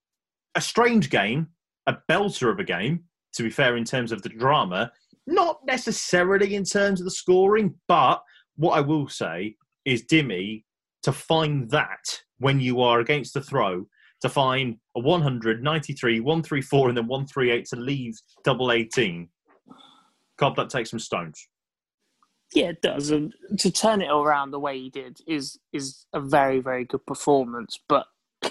a 0.54 0.60
strange 0.60 1.08
game, 1.08 1.48
a 1.86 1.96
belter 2.10 2.52
of 2.52 2.58
a 2.58 2.64
game, 2.64 3.04
to 3.34 3.42
be 3.42 3.50
fair, 3.50 3.76
in 3.76 3.84
terms 3.84 4.12
of 4.12 4.20
the 4.22 4.28
drama. 4.28 4.92
Not 5.26 5.60
necessarily 5.64 6.54
in 6.54 6.64
terms 6.64 7.00
of 7.00 7.04
the 7.04 7.10
scoring, 7.10 7.74
but 7.88 8.22
what 8.56 8.72
I 8.76 8.80
will 8.80 9.08
say 9.08 9.56
is 9.84 10.04
Dimmy, 10.04 10.64
to 11.04 11.12
find 11.12 11.70
that 11.70 12.22
when 12.38 12.60
you 12.60 12.80
are 12.80 13.00
against 13.00 13.34
the 13.34 13.40
throw, 13.40 13.86
to 14.22 14.28
find 14.28 14.76
a 14.96 15.00
100, 15.00 15.62
93, 15.62 16.20
134, 16.20 16.88
and 16.88 16.96
then 16.96 17.06
138 17.06 17.66
to 17.66 17.76
leave 17.76 18.14
double 18.44 18.72
18. 18.72 19.28
Gob, 20.38 20.56
that 20.56 20.70
takes 20.70 20.90
some 20.90 20.98
stones. 20.98 21.48
Yeah, 22.54 22.66
it 22.66 22.82
does. 22.82 23.10
And 23.10 23.34
to 23.58 23.70
turn 23.70 24.02
it 24.02 24.10
around 24.10 24.50
the 24.50 24.60
way 24.60 24.78
he 24.78 24.90
did 24.90 25.20
is 25.26 25.58
is 25.72 26.06
a 26.12 26.20
very 26.20 26.60
very 26.60 26.84
good 26.84 27.04
performance. 27.06 27.78
But 27.88 28.06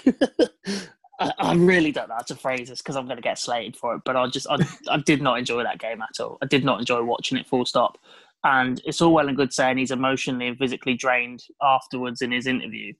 I, 1.20 1.32
I 1.38 1.54
really 1.54 1.92
don't 1.92 2.08
know 2.08 2.16
how 2.16 2.22
to 2.22 2.34
phrase 2.34 2.68
this 2.68 2.82
because 2.82 2.96
I'm 2.96 3.06
going 3.06 3.16
to 3.16 3.22
get 3.22 3.38
slated 3.38 3.76
for 3.76 3.94
it. 3.94 4.02
But 4.04 4.16
I 4.16 4.26
just 4.26 4.46
I, 4.50 4.56
I 4.90 4.98
did 4.98 5.22
not 5.22 5.38
enjoy 5.38 5.62
that 5.62 5.78
game 5.78 6.02
at 6.02 6.20
all. 6.20 6.38
I 6.42 6.46
did 6.46 6.64
not 6.64 6.80
enjoy 6.80 7.02
watching 7.02 7.38
it. 7.38 7.46
Full 7.46 7.64
stop. 7.64 7.98
And 8.44 8.80
it's 8.84 9.00
all 9.00 9.12
well 9.12 9.28
and 9.28 9.36
good 9.36 9.52
saying 9.52 9.78
he's 9.78 9.92
emotionally 9.92 10.48
and 10.48 10.58
physically 10.58 10.94
drained 10.94 11.44
afterwards 11.62 12.22
in 12.22 12.32
his 12.32 12.48
interview, 12.48 12.92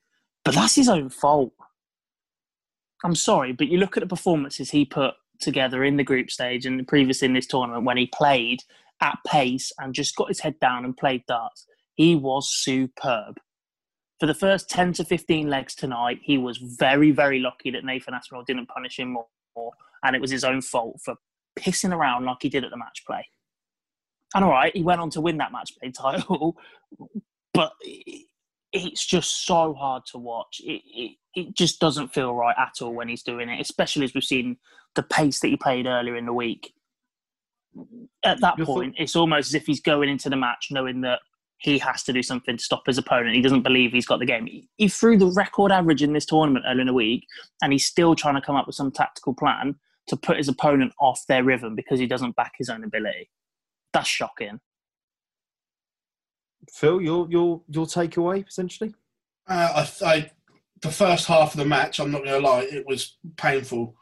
but 0.44 0.54
that's 0.54 0.76
his 0.76 0.88
own 0.88 1.08
fault. 1.08 1.52
I'm 3.04 3.14
sorry, 3.14 3.52
but 3.52 3.68
you 3.68 3.78
look 3.78 3.96
at 3.96 4.02
the 4.02 4.08
performances 4.08 4.70
he 4.70 4.84
put 4.84 5.14
together 5.40 5.84
in 5.84 5.96
the 5.96 6.04
group 6.04 6.30
stage 6.30 6.66
and 6.66 6.86
previous 6.86 7.22
in 7.22 7.32
this 7.32 7.46
tournament 7.46 7.84
when 7.84 7.96
he 7.96 8.06
played 8.06 8.62
at 9.00 9.18
pace 9.26 9.72
and 9.78 9.94
just 9.94 10.14
got 10.14 10.28
his 10.28 10.40
head 10.40 10.58
down 10.60 10.84
and 10.84 10.96
played 10.96 11.24
darts. 11.26 11.66
He 11.94 12.14
was 12.14 12.48
superb. 12.48 13.38
For 14.20 14.26
the 14.26 14.34
first 14.34 14.70
10 14.70 14.92
to 14.94 15.04
15 15.04 15.50
legs 15.50 15.74
tonight, 15.74 16.20
he 16.22 16.38
was 16.38 16.58
very, 16.58 17.10
very 17.10 17.40
lucky 17.40 17.72
that 17.72 17.84
Nathan 17.84 18.14
Aspinall 18.14 18.44
didn't 18.44 18.68
punish 18.68 19.00
him 19.00 19.16
more, 19.56 19.72
and 20.04 20.14
it 20.14 20.22
was 20.22 20.30
his 20.30 20.44
own 20.44 20.62
fault 20.62 21.00
for 21.04 21.16
pissing 21.58 21.92
around 21.92 22.24
like 22.24 22.38
he 22.40 22.48
did 22.48 22.64
at 22.64 22.70
the 22.70 22.76
match 22.76 23.02
play. 23.04 23.26
And 24.34 24.44
all 24.44 24.52
right, 24.52 24.74
he 24.74 24.82
went 24.82 25.00
on 25.00 25.10
to 25.10 25.20
win 25.20 25.38
that 25.38 25.50
match 25.50 25.72
play 25.78 25.90
title, 25.96 26.56
but 27.52 27.72
it's 28.72 29.04
just 29.04 29.46
so 29.46 29.74
hard 29.74 30.04
to 30.06 30.18
watch. 30.18 30.60
It, 30.64 30.82
it, 30.86 31.16
it 31.34 31.54
just 31.54 31.80
doesn't 31.80 32.12
feel 32.12 32.34
right 32.34 32.56
at 32.58 32.80
all 32.80 32.94
when 32.94 33.08
he's 33.08 33.22
doing 33.22 33.48
it, 33.48 33.60
especially 33.60 34.04
as 34.04 34.14
we've 34.14 34.24
seen 34.24 34.56
the 34.94 35.02
pace 35.02 35.40
that 35.40 35.48
he 35.48 35.56
played 35.56 35.86
earlier 35.86 36.16
in 36.16 36.26
the 36.26 36.32
week. 36.32 36.72
At 38.24 38.40
that 38.40 38.58
Your 38.58 38.66
point, 38.66 38.96
it's 38.98 39.16
almost 39.16 39.50
as 39.50 39.54
if 39.54 39.66
he's 39.66 39.80
going 39.80 40.08
into 40.08 40.28
the 40.28 40.36
match 40.36 40.68
knowing 40.70 41.00
that 41.02 41.20
he 41.58 41.78
has 41.78 42.02
to 42.02 42.12
do 42.12 42.22
something 42.22 42.56
to 42.56 42.62
stop 42.62 42.86
his 42.86 42.98
opponent. 42.98 43.36
He 43.36 43.40
doesn't 43.42 43.62
believe 43.62 43.92
he's 43.92 44.06
got 44.06 44.18
the 44.18 44.26
game. 44.26 44.46
He, 44.46 44.68
he 44.76 44.88
threw 44.88 45.16
the 45.16 45.26
record 45.26 45.70
average 45.70 46.02
in 46.02 46.12
this 46.12 46.26
tournament 46.26 46.64
earlier 46.66 46.82
in 46.82 46.86
the 46.88 46.92
week, 46.92 47.26
and 47.62 47.72
he's 47.72 47.86
still 47.86 48.14
trying 48.14 48.34
to 48.34 48.40
come 48.40 48.56
up 48.56 48.66
with 48.66 48.76
some 48.76 48.90
tactical 48.90 49.32
plan 49.32 49.76
to 50.08 50.16
put 50.16 50.36
his 50.36 50.48
opponent 50.48 50.92
off 51.00 51.24
their 51.28 51.44
rhythm 51.44 51.74
because 51.74 52.00
he 52.00 52.06
doesn't 52.06 52.36
back 52.36 52.52
his 52.58 52.68
own 52.68 52.84
ability. 52.84 53.30
That's 53.92 54.08
shocking. 54.08 54.60
Phil, 56.70 57.00
your 57.00 57.28
your 57.30 57.62
your 57.68 57.86
takeaway 57.86 58.44
potentially? 58.44 58.94
Uh, 59.48 59.84
I, 60.02 60.06
I, 60.06 60.30
the 60.80 60.90
first 60.90 61.26
half 61.26 61.54
of 61.54 61.58
the 61.58 61.66
match, 61.66 61.98
I'm 61.98 62.10
not 62.10 62.24
going 62.24 62.40
to 62.40 62.48
lie, 62.48 62.60
it 62.60 62.86
was 62.86 63.16
painful. 63.36 63.96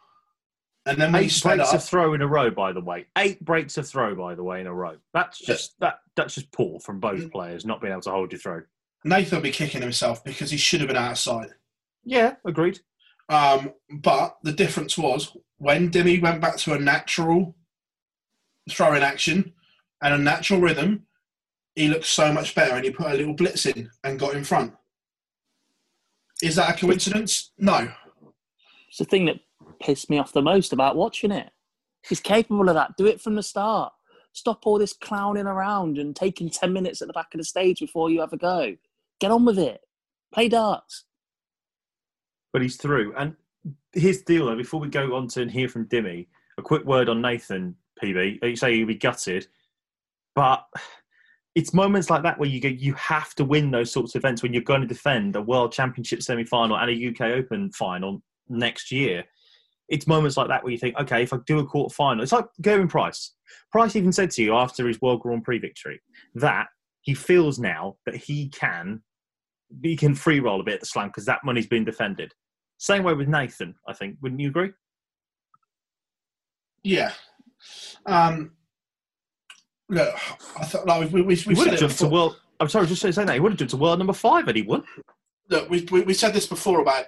And 0.87 0.99
then 0.99 1.14
Eight 1.14 1.40
breaks 1.42 1.73
of 1.73 1.85
throw 1.85 2.14
in 2.14 2.23
a 2.23 2.27
row, 2.27 2.51
by 2.51 2.73
the 2.73 2.81
way. 2.81 3.07
Eight 3.16 3.44
breaks 3.44 3.77
of 3.77 3.87
throw, 3.87 4.14
by 4.14 4.35
the 4.35 4.42
way, 4.42 4.61
in 4.61 4.66
a 4.66 4.75
row. 4.75 4.96
That's 5.12 5.38
just 5.38 5.79
that 5.81 6.01
that's 6.16 6.35
just 6.35 6.51
poor 6.53 6.81
from 6.81 7.01
both 7.01 7.31
players 7.31 7.66
not 7.66 7.81
being 7.81 7.92
able 7.92 8.03
to 8.03 8.11
hold 8.11 8.33
your 8.33 8.38
throw. 8.38 8.62
Nathan 9.05 9.37
will 9.37 9.42
be 9.42 9.51
kicking 9.51 9.83
himself 9.83 10.25
because 10.25 10.51
he 10.51 10.57
should 10.57 10.81
have 10.81 10.88
been 10.88 10.96
out 10.96 11.12
of 11.12 11.18
sight. 11.18 11.51
Yeah, 12.05 12.37
agreed. 12.44 12.81
Um, 13.29 13.73
but 13.90 14.38
the 14.42 14.53
difference 14.53 14.99
was 14.99 15.37
when 15.59 15.90
Dimmy 15.90 16.20
went 16.20 16.40
back 16.40 16.57
to 16.59 16.73
a 16.73 16.79
natural 16.79 17.55
throwing 18.68 19.03
action 19.03 19.53
and 20.03 20.14
a 20.14 20.18
natural 20.18 20.61
rhythm, 20.61 21.07
he 21.81 21.88
looked 21.88 22.05
so 22.05 22.33
much 22.33 22.55
better 22.55 22.75
and 22.75 22.85
he 22.85 22.90
put 22.90 23.11
a 23.11 23.14
little 23.14 23.33
blitz 23.33 23.64
in 23.64 23.90
and 24.05 24.19
got 24.19 24.35
in 24.35 24.45
front. 24.45 24.75
Is 26.43 26.57
that 26.57 26.75
a 26.75 26.79
coincidence? 26.79 27.53
No. 27.59 27.90
It's 28.88 28.99
the 28.99 29.05
thing 29.05 29.25
that 29.27 29.40
pissed 29.81 30.11
me 30.11 30.19
off 30.19 30.33
the 30.33 30.43
most 30.43 30.73
about 30.73 30.97
watching 30.97 31.31
it. 31.31 31.51
He's 32.07 32.21
capable 32.21 32.69
of 32.69 32.75
that. 32.75 32.97
Do 32.99 33.07
it 33.07 33.21
from 33.21 33.35
the 33.35 33.43
start. 33.43 33.93
Stop 34.33 34.66
all 34.66 34.79
this 34.79 34.93
clowning 34.93 35.47
around 35.47 35.99
and 35.99 36.14
taking 36.14 36.51
10 36.51 36.73
minutes 36.73 37.01
at 37.01 37.09
the 37.09 37.14
back 37.14 37.35
of 37.35 37.38
the 37.38 37.45
stage 37.45 37.81
before 37.81 38.11
you 38.11 38.21
have 38.21 38.33
a 38.33 38.37
go. 38.37 38.77
Get 39.19 39.31
on 39.31 39.45
with 39.45 39.59
it. 39.59 39.81
Play 40.33 40.49
darts. 40.49 41.05
But 42.53 42.62
he's 42.62 42.77
through. 42.77 43.14
And 43.16 43.37
here's 43.93 44.19
the 44.19 44.35
deal, 44.35 44.47
though, 44.47 44.57
before 44.57 44.81
we 44.81 44.88
go 44.88 45.14
on 45.16 45.29
to 45.29 45.49
hear 45.49 45.69
from 45.69 45.87
Dimmy, 45.88 46.27
a 46.59 46.62
quick 46.62 46.85
word 46.85 47.09
on 47.09 47.23
Nathan, 47.23 47.75
PB. 48.03 48.43
You 48.43 48.57
say 48.57 48.77
he'll 48.77 48.87
be 48.87 48.95
gutted, 48.95 49.47
but 50.35 50.66
it's 51.61 51.75
moments 51.75 52.09
like 52.09 52.23
that 52.23 52.38
where 52.38 52.49
you 52.49 52.59
go, 52.59 52.68
you 52.68 52.94
have 52.94 53.35
to 53.35 53.44
win 53.44 53.70
those 53.70 53.92
sorts 53.92 54.14
of 54.14 54.20
events 54.20 54.42
when 54.42 54.55
you're 54.55 54.62
going 54.62 54.81
to 54.81 54.87
defend 54.87 55.37
a 55.37 55.42
World 55.42 55.73
Championship 55.73 56.23
semi 56.23 56.42
final 56.42 56.79
and 56.79 56.90
a 56.90 57.09
UK 57.11 57.37
Open 57.37 57.70
final 57.73 58.23
next 58.49 58.90
year. 58.90 59.25
It's 59.90 60.07
moments 60.07 60.38
like 60.38 60.49
that 60.49 60.64
where 60.64 60.73
you 60.73 60.79
think, 60.79 60.96
okay, 60.99 61.23
if 61.23 61.35
I 61.35 61.37
do 61.46 61.59
a 61.59 61.66
quarter 61.66 61.94
final, 61.94 62.23
it's 62.23 62.33
like 62.33 62.46
Gerwyn 62.62 62.88
Price. 62.88 63.35
Price 63.70 63.94
even 63.94 64.11
said 64.11 64.31
to 64.31 64.42
you 64.42 64.55
after 64.55 64.88
his 64.88 65.03
World 65.03 65.20
Grand 65.20 65.44
Prix 65.44 65.59
victory 65.59 66.01
that 66.35 66.68
he 67.03 67.12
feels 67.12 67.59
now 67.59 67.96
that 68.07 68.16
he 68.16 68.49
can 68.49 69.03
he 69.83 69.96
can 69.96 70.14
free 70.14 70.40
roll 70.40 70.62
a 70.62 70.64
bit 70.64 70.75
at 70.75 70.81
the 70.81 70.87
slam 70.87 71.09
because 71.09 71.27
that 71.27 71.44
money's 71.44 71.66
been 71.66 71.85
defended. 71.85 72.33
Same 72.79 73.03
way 73.03 73.12
with 73.12 73.29
Nathan, 73.29 73.75
I 73.87 73.92
think. 73.92 74.16
Wouldn't 74.23 74.40
you 74.40 74.49
agree? 74.49 74.70
Yeah. 76.83 77.12
Um, 78.07 78.53
look, 79.90 80.14
I 80.59 80.64
thought 80.64 80.87
like 80.87 81.11
we, 81.12 81.22
we, 81.22 81.35
we, 81.37 81.42
we 81.46 81.55
would 81.55 81.66
have 81.66 81.74
it 81.74 81.81
jumped 81.81 81.98
to 81.98 82.09
world. 82.09 82.37
I'm 82.61 82.68
sorry, 82.68 82.87
just 82.87 83.03
saying 83.03 83.14
that 83.26 83.35
he 83.35 83.40
would 83.40 83.53
have 83.53 83.59
jumped 83.59 83.70
to 83.72 83.76
world 83.76 83.98
number 83.98 84.12
five 84.12 84.46
and 84.48 84.57
he 84.57 84.62
won. 84.62 84.85
Look, 85.48 85.68
we, 85.70 85.87
we, 85.90 86.03
we 86.03 86.14
said 86.14 86.33
this 86.35 86.46
before 86.46 86.81
about 86.81 87.07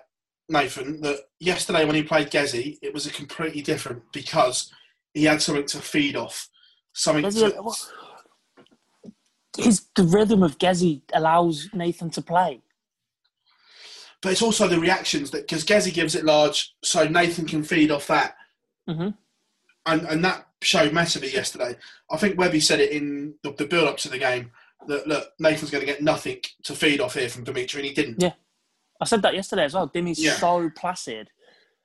Nathan 0.48 1.00
that 1.02 1.20
yesterday 1.40 1.84
when 1.84 1.94
he 1.94 2.02
played 2.02 2.30
Gezzy, 2.30 2.78
it 2.82 2.92
was 2.92 3.06
a 3.06 3.12
completely 3.12 3.62
different 3.62 4.02
because 4.12 4.72
he 5.14 5.24
had 5.24 5.40
something 5.40 5.66
to 5.66 5.78
feed 5.78 6.16
off. 6.16 6.48
Something 6.92 7.24
Gezzy- 7.24 7.52
to, 7.54 9.62
His, 9.62 9.86
the 9.94 10.04
rhythm 10.04 10.42
of 10.42 10.58
Gezzy 10.58 11.02
allows 11.12 11.68
Nathan 11.72 12.10
to 12.10 12.22
play. 12.22 12.62
but 14.22 14.32
it's 14.32 14.42
also 14.42 14.66
the 14.68 14.80
reactions 14.80 15.30
that 15.30 15.42
because 15.42 15.64
Gezzy 15.64 15.92
gives 15.92 16.14
it 16.14 16.24
large, 16.24 16.74
so 16.82 17.06
Nathan 17.06 17.46
can 17.46 17.62
feed 17.62 17.90
off 17.90 18.06
that, 18.08 18.34
Mm-hmm. 18.88 19.10
and 19.86 20.02
and 20.08 20.24
that 20.24 20.48
showed 20.62 20.92
massively 20.92 21.32
yesterday. 21.32 21.76
I 22.10 22.16
think 22.16 22.38
Webby 22.38 22.60
said 22.60 22.80
it 22.80 22.90
in 22.92 23.34
the, 23.42 23.52
the 23.52 23.66
build 23.66 23.88
up 23.88 23.96
to 23.98 24.08
the 24.08 24.18
game 24.18 24.50
that 24.88 25.06
look 25.06 25.28
Nathan's 25.38 25.70
going 25.70 25.84
to 25.84 25.92
get 25.92 26.02
nothing 26.02 26.40
to 26.64 26.74
feed 26.74 27.00
off 27.00 27.14
here 27.14 27.28
from 27.28 27.44
Dimitri, 27.44 27.80
and 27.80 27.88
he 27.88 27.94
didn't. 27.94 28.20
Yeah. 28.20 28.32
I 29.00 29.04
said 29.04 29.22
that 29.22 29.34
yesterday 29.34 29.64
as 29.64 29.74
well. 29.74 29.86
Dimmy's 29.86 30.22
Yeah. 30.22 30.34
so 30.34 30.70
placid. 30.76 31.30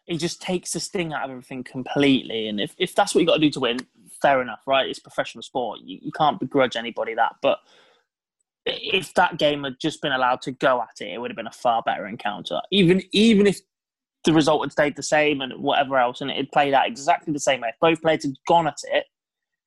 He 0.05 0.17
just 0.17 0.41
takes 0.41 0.71
the 0.71 0.79
sting 0.79 1.13
out 1.13 1.25
of 1.25 1.31
everything 1.31 1.63
completely. 1.63 2.47
And 2.47 2.61
if, 2.61 2.73
if 2.77 2.95
that's 2.95 3.13
what 3.13 3.21
you 3.21 3.27
got 3.27 3.35
to 3.35 3.39
do 3.41 3.49
to 3.51 3.59
win, 3.59 3.79
fair 4.21 4.41
enough, 4.41 4.61
right? 4.65 4.87
It's 4.87 4.99
professional 4.99 5.41
sport. 5.41 5.79
You, 5.83 5.99
you 6.01 6.11
can't 6.11 6.39
begrudge 6.39 6.75
anybody 6.75 7.13
that. 7.15 7.35
But 7.41 7.59
if 8.65 9.13
that 9.15 9.37
game 9.37 9.63
had 9.63 9.79
just 9.79 10.01
been 10.01 10.11
allowed 10.13 10.41
to 10.43 10.51
go 10.51 10.81
at 10.81 11.01
it, 11.01 11.13
it 11.13 11.17
would 11.19 11.31
have 11.31 11.35
been 11.35 11.47
a 11.47 11.51
far 11.51 11.81
better 11.81 12.07
encounter. 12.07 12.61
Even 12.71 13.01
even 13.11 13.47
if 13.47 13.59
the 14.27 14.33
result 14.33 14.61
had 14.61 14.73
stayed 14.73 14.95
the 14.97 15.03
same 15.03 15.39
and 15.39 15.53
whatever 15.63 15.97
else, 15.97 16.19
and 16.19 16.29
it 16.29 16.35
had 16.35 16.51
played 16.51 16.73
out 16.73 16.85
exactly 16.85 17.31
the 17.31 17.39
same 17.39 17.61
way. 17.61 17.69
If 17.69 17.79
both 17.79 18.01
players 18.01 18.23
had 18.23 18.35
gone 18.45 18.67
at 18.67 18.77
it 18.83 19.05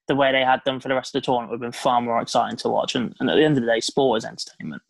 the 0.07 0.15
way 0.15 0.33
they 0.33 0.45
had 0.45 0.63
done 0.65 0.81
for 0.81 0.89
the 0.89 0.95
rest 0.95 1.15
of 1.15 1.23
the 1.23 1.25
tournament, 1.25 1.49
it 1.49 1.53
would 1.53 1.65
have 1.65 1.73
been 1.73 1.81
far 1.81 2.03
more 2.03 2.21
exciting 2.21 2.59
to 2.59 2.69
watch. 2.69 2.95
And, 2.95 3.15
and 3.19 3.31
at 3.31 3.37
the 3.37 3.43
end 3.43 3.57
of 3.57 3.65
the 3.65 3.71
day, 3.71 3.81
sport 3.81 4.19
is 4.19 4.27
entertainment. 4.27 4.83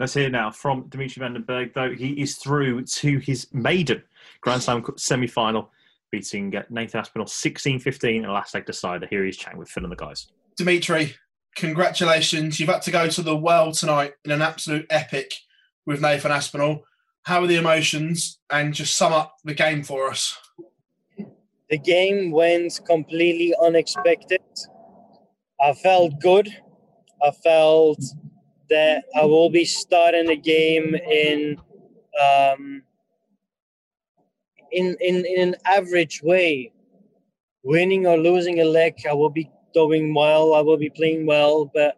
Let's 0.00 0.14
hear 0.14 0.30
now 0.30 0.50
from 0.50 0.88
Dimitri 0.88 1.20
Van 1.20 1.34
den 1.34 1.42
Bergh, 1.42 1.74
though 1.74 1.92
he 1.92 2.12
is 2.20 2.36
through 2.36 2.84
to 2.84 3.18
his 3.18 3.52
maiden 3.52 4.02
Grand 4.40 4.62
Slam 4.62 4.82
semi 4.96 5.26
final, 5.26 5.70
beating 6.10 6.56
uh, 6.56 6.62
Nathan 6.70 7.00
Aspinall 7.00 7.26
16 7.26 7.80
15 7.80 8.24
in 8.24 8.24
a 8.24 8.32
last 8.32 8.54
leg 8.54 8.64
decider. 8.64 9.06
Here 9.06 9.24
he's 9.26 9.36
chatting 9.36 9.58
with 9.58 9.68
Phil 9.68 9.82
and 9.82 9.92
the 9.92 9.96
guys. 9.96 10.28
Dimitri, 10.56 11.14
congratulations. 11.54 12.58
You've 12.58 12.70
had 12.70 12.82
to 12.82 12.90
go 12.90 13.08
to 13.08 13.22
the 13.22 13.36
world 13.36 13.74
tonight 13.74 14.14
in 14.24 14.30
an 14.30 14.40
absolute 14.40 14.86
epic 14.88 15.34
with 15.84 16.00
Nathan 16.00 16.32
Aspinall. 16.32 16.84
How 17.24 17.42
are 17.42 17.46
the 17.46 17.56
emotions? 17.56 18.38
And 18.50 18.74
just 18.74 18.96
sum 18.96 19.12
up 19.12 19.36
the 19.44 19.54
game 19.54 19.82
for 19.82 20.10
us. 20.10 20.36
The 21.70 21.78
game 21.78 22.30
went 22.30 22.78
completely 22.86 23.54
unexpected. 23.62 24.42
I 25.60 25.72
felt 25.72 26.20
good. 26.20 26.48
I 27.22 27.30
felt 27.30 27.98
that 28.68 29.04
I 29.16 29.24
will 29.24 29.48
be 29.48 29.64
starting 29.64 30.26
the 30.26 30.36
game 30.36 30.94
in 30.94 31.56
um, 32.22 32.82
in, 34.70 34.96
in 35.00 35.24
in 35.24 35.40
an 35.48 35.54
average 35.64 36.22
way. 36.22 36.72
Winning 37.62 38.06
or 38.06 38.18
losing 38.18 38.60
a 38.60 38.64
leg, 38.64 38.94
I 39.08 39.14
will 39.14 39.30
be 39.30 39.50
doing 39.72 40.12
well. 40.12 40.52
I 40.54 40.60
will 40.60 40.76
be 40.76 40.90
playing 40.90 41.24
well, 41.24 41.70
but 41.72 41.96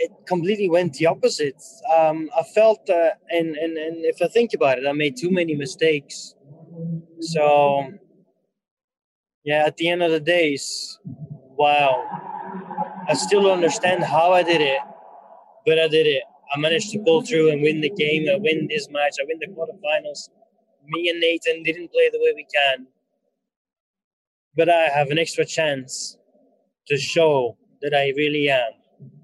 it 0.00 0.12
completely 0.26 0.68
went 0.68 0.94
the 0.94 1.06
opposite. 1.06 1.62
Um, 1.96 2.30
I 2.36 2.42
felt, 2.54 2.88
uh, 2.88 3.10
and, 3.30 3.56
and 3.56 3.76
and 3.76 4.04
if 4.04 4.22
I 4.22 4.28
think 4.28 4.54
about 4.54 4.78
it, 4.78 4.86
I 4.86 4.92
made 4.92 5.16
too 5.16 5.30
many 5.30 5.54
mistakes. 5.54 6.34
So, 7.20 7.92
yeah, 9.44 9.64
at 9.66 9.76
the 9.76 9.88
end 9.88 10.02
of 10.02 10.10
the 10.10 10.20
days, 10.20 10.98
wow, 11.58 11.92
I 13.08 13.14
still 13.14 13.42
don't 13.42 13.58
understand 13.62 14.04
how 14.04 14.32
I 14.32 14.42
did 14.42 14.60
it, 14.62 14.80
but 15.66 15.78
I 15.78 15.88
did 15.88 16.06
it. 16.06 16.22
I 16.54 16.58
managed 16.58 16.90
to 16.92 16.98
pull 17.00 17.22
through 17.22 17.52
and 17.52 17.62
win 17.62 17.80
the 17.80 17.90
game. 17.90 18.26
I 18.28 18.36
win 18.36 18.66
this 18.68 18.88
match. 18.90 19.16
I 19.20 19.24
win 19.28 19.38
the 19.40 19.48
quarterfinals. 19.54 20.30
Me 20.86 21.08
and 21.10 21.20
Nathan 21.20 21.62
didn't 21.62 21.92
play 21.92 22.08
the 22.10 22.18
way 22.18 22.32
we 22.34 22.46
can, 22.52 22.86
but 24.56 24.68
I 24.68 24.88
have 24.88 25.10
an 25.10 25.18
extra 25.18 25.44
chance 25.44 26.16
to 26.88 26.96
show 26.96 27.56
that 27.82 27.94
I 27.94 28.12
really 28.16 28.48
am 28.50 28.79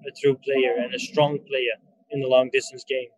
a 0.07 0.11
true 0.21 0.37
player 0.45 0.75
and 0.79 0.95
a 0.95 0.99
strong 0.99 1.39
player 1.49 1.77
in 2.11 2.21
the 2.21 2.29
long 2.29 2.51
distance 2.53 2.85
game. 2.89 3.09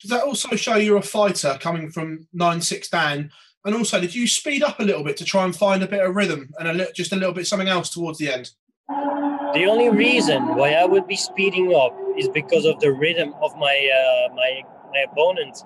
Does 0.00 0.10
that 0.10 0.24
also 0.24 0.56
show 0.56 0.76
you're 0.76 0.98
a 0.98 1.02
fighter 1.02 1.56
coming 1.60 1.90
from 1.90 2.28
nine 2.32 2.60
six 2.60 2.88
down? 2.88 3.30
And 3.64 3.74
also, 3.74 4.00
did 4.00 4.14
you 4.14 4.28
speed 4.28 4.62
up 4.62 4.78
a 4.78 4.84
little 4.84 5.02
bit 5.02 5.16
to 5.16 5.24
try 5.24 5.44
and 5.44 5.54
find 5.54 5.82
a 5.82 5.88
bit 5.88 6.04
of 6.04 6.14
rhythm 6.14 6.50
and 6.58 6.68
a 6.68 6.72
li- 6.72 6.92
just 6.94 7.12
a 7.12 7.16
little 7.16 7.34
bit 7.34 7.46
something 7.46 7.68
else 7.68 7.90
towards 7.90 8.18
the 8.18 8.32
end? 8.32 8.50
The 8.88 9.66
only 9.66 9.88
reason 9.88 10.54
why 10.54 10.74
I 10.74 10.84
would 10.84 11.06
be 11.06 11.16
speeding 11.16 11.74
up 11.74 11.96
is 12.16 12.28
because 12.28 12.64
of 12.64 12.78
the 12.80 12.92
rhythm 12.92 13.34
of 13.42 13.56
my 13.56 14.28
uh, 14.30 14.34
my 14.34 14.62
my 14.92 15.04
opponent. 15.10 15.56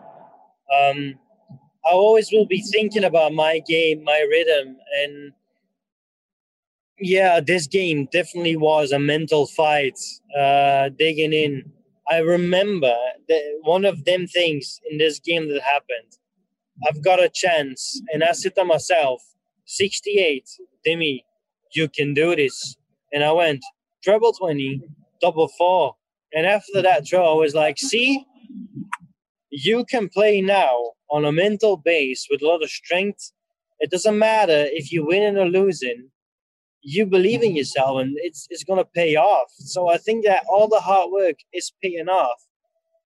Um, 0.75 1.19
I 1.85 1.91
always 1.93 2.31
will 2.33 2.47
be 2.47 2.63
thinking 2.63 3.05
about 3.05 3.35
my 3.35 3.61
game, 3.67 4.05
my 4.05 4.25
rhythm, 4.31 4.77
and 5.03 5.33
yeah, 7.01 7.41
this 7.41 7.67
game 7.67 8.09
definitely 8.13 8.57
was 8.57 8.93
a 8.93 8.99
mental 8.99 9.47
fight, 9.47 9.99
uh, 10.39 10.91
digging 10.99 11.33
in. 11.33 11.73
I 12.09 12.19
remember 12.19 12.95
one 13.63 13.85
of 13.85 14.05
them 14.05 14.27
things 14.27 14.81
in 14.91 14.99
this 14.99 15.19
game 15.19 15.49
that 15.49 15.63
happened. 15.63 16.19
I've 16.89 17.03
got 17.03 17.23
a 17.23 17.31
chance, 17.33 18.01
and 18.13 18.23
I 18.23 18.33
said 18.33 18.55
to 18.57 18.65
myself, 18.65 19.23
68, 19.67 20.49
Demi, 20.85 21.25
you 21.75 21.89
can 21.89 22.15
do 22.15 22.35
this. 22.35 22.77
And 23.13 23.23
I 23.23 23.33
went, 23.33 23.65
treble 24.03 24.33
20, 24.33 24.81
double 25.21 25.49
four. 25.57 25.97
And 26.33 26.47
after 26.47 26.83
that 26.83 27.07
throw, 27.09 27.33
I 27.33 27.35
was 27.35 27.55
like, 27.55 27.79
see, 27.79 28.25
you 29.51 29.85
can 29.85 30.09
play 30.09 30.41
now 30.41 30.93
on 31.11 31.25
a 31.25 31.33
mental 31.33 31.77
base 31.77 32.27
with 32.31 32.43
a 32.43 32.47
lot 32.47 32.63
of 32.63 32.71
strength. 32.71 33.33
It 33.79 33.91
doesn't 33.91 34.19
matter 34.19 34.67
if 34.71 34.93
you're 34.93 35.07
winning 35.07 35.39
or 35.39 35.47
losing 35.47 36.11
you 36.83 37.07
believe 37.07 37.43
in 37.43 37.51
mm-hmm. 37.51 37.57
yourself 37.59 38.01
and 38.01 38.17
it's 38.19 38.47
it's 38.51 38.65
gonna 38.65 38.85
pay 38.85 39.17
off. 39.17 39.51
So 39.51 39.89
I 39.89 39.99
think 39.99 40.25
that 40.25 40.45
all 40.49 40.69
the 40.69 40.81
hard 40.81 41.11
work 41.11 41.37
is 41.53 41.73
paying 41.83 42.09
off. 42.09 42.41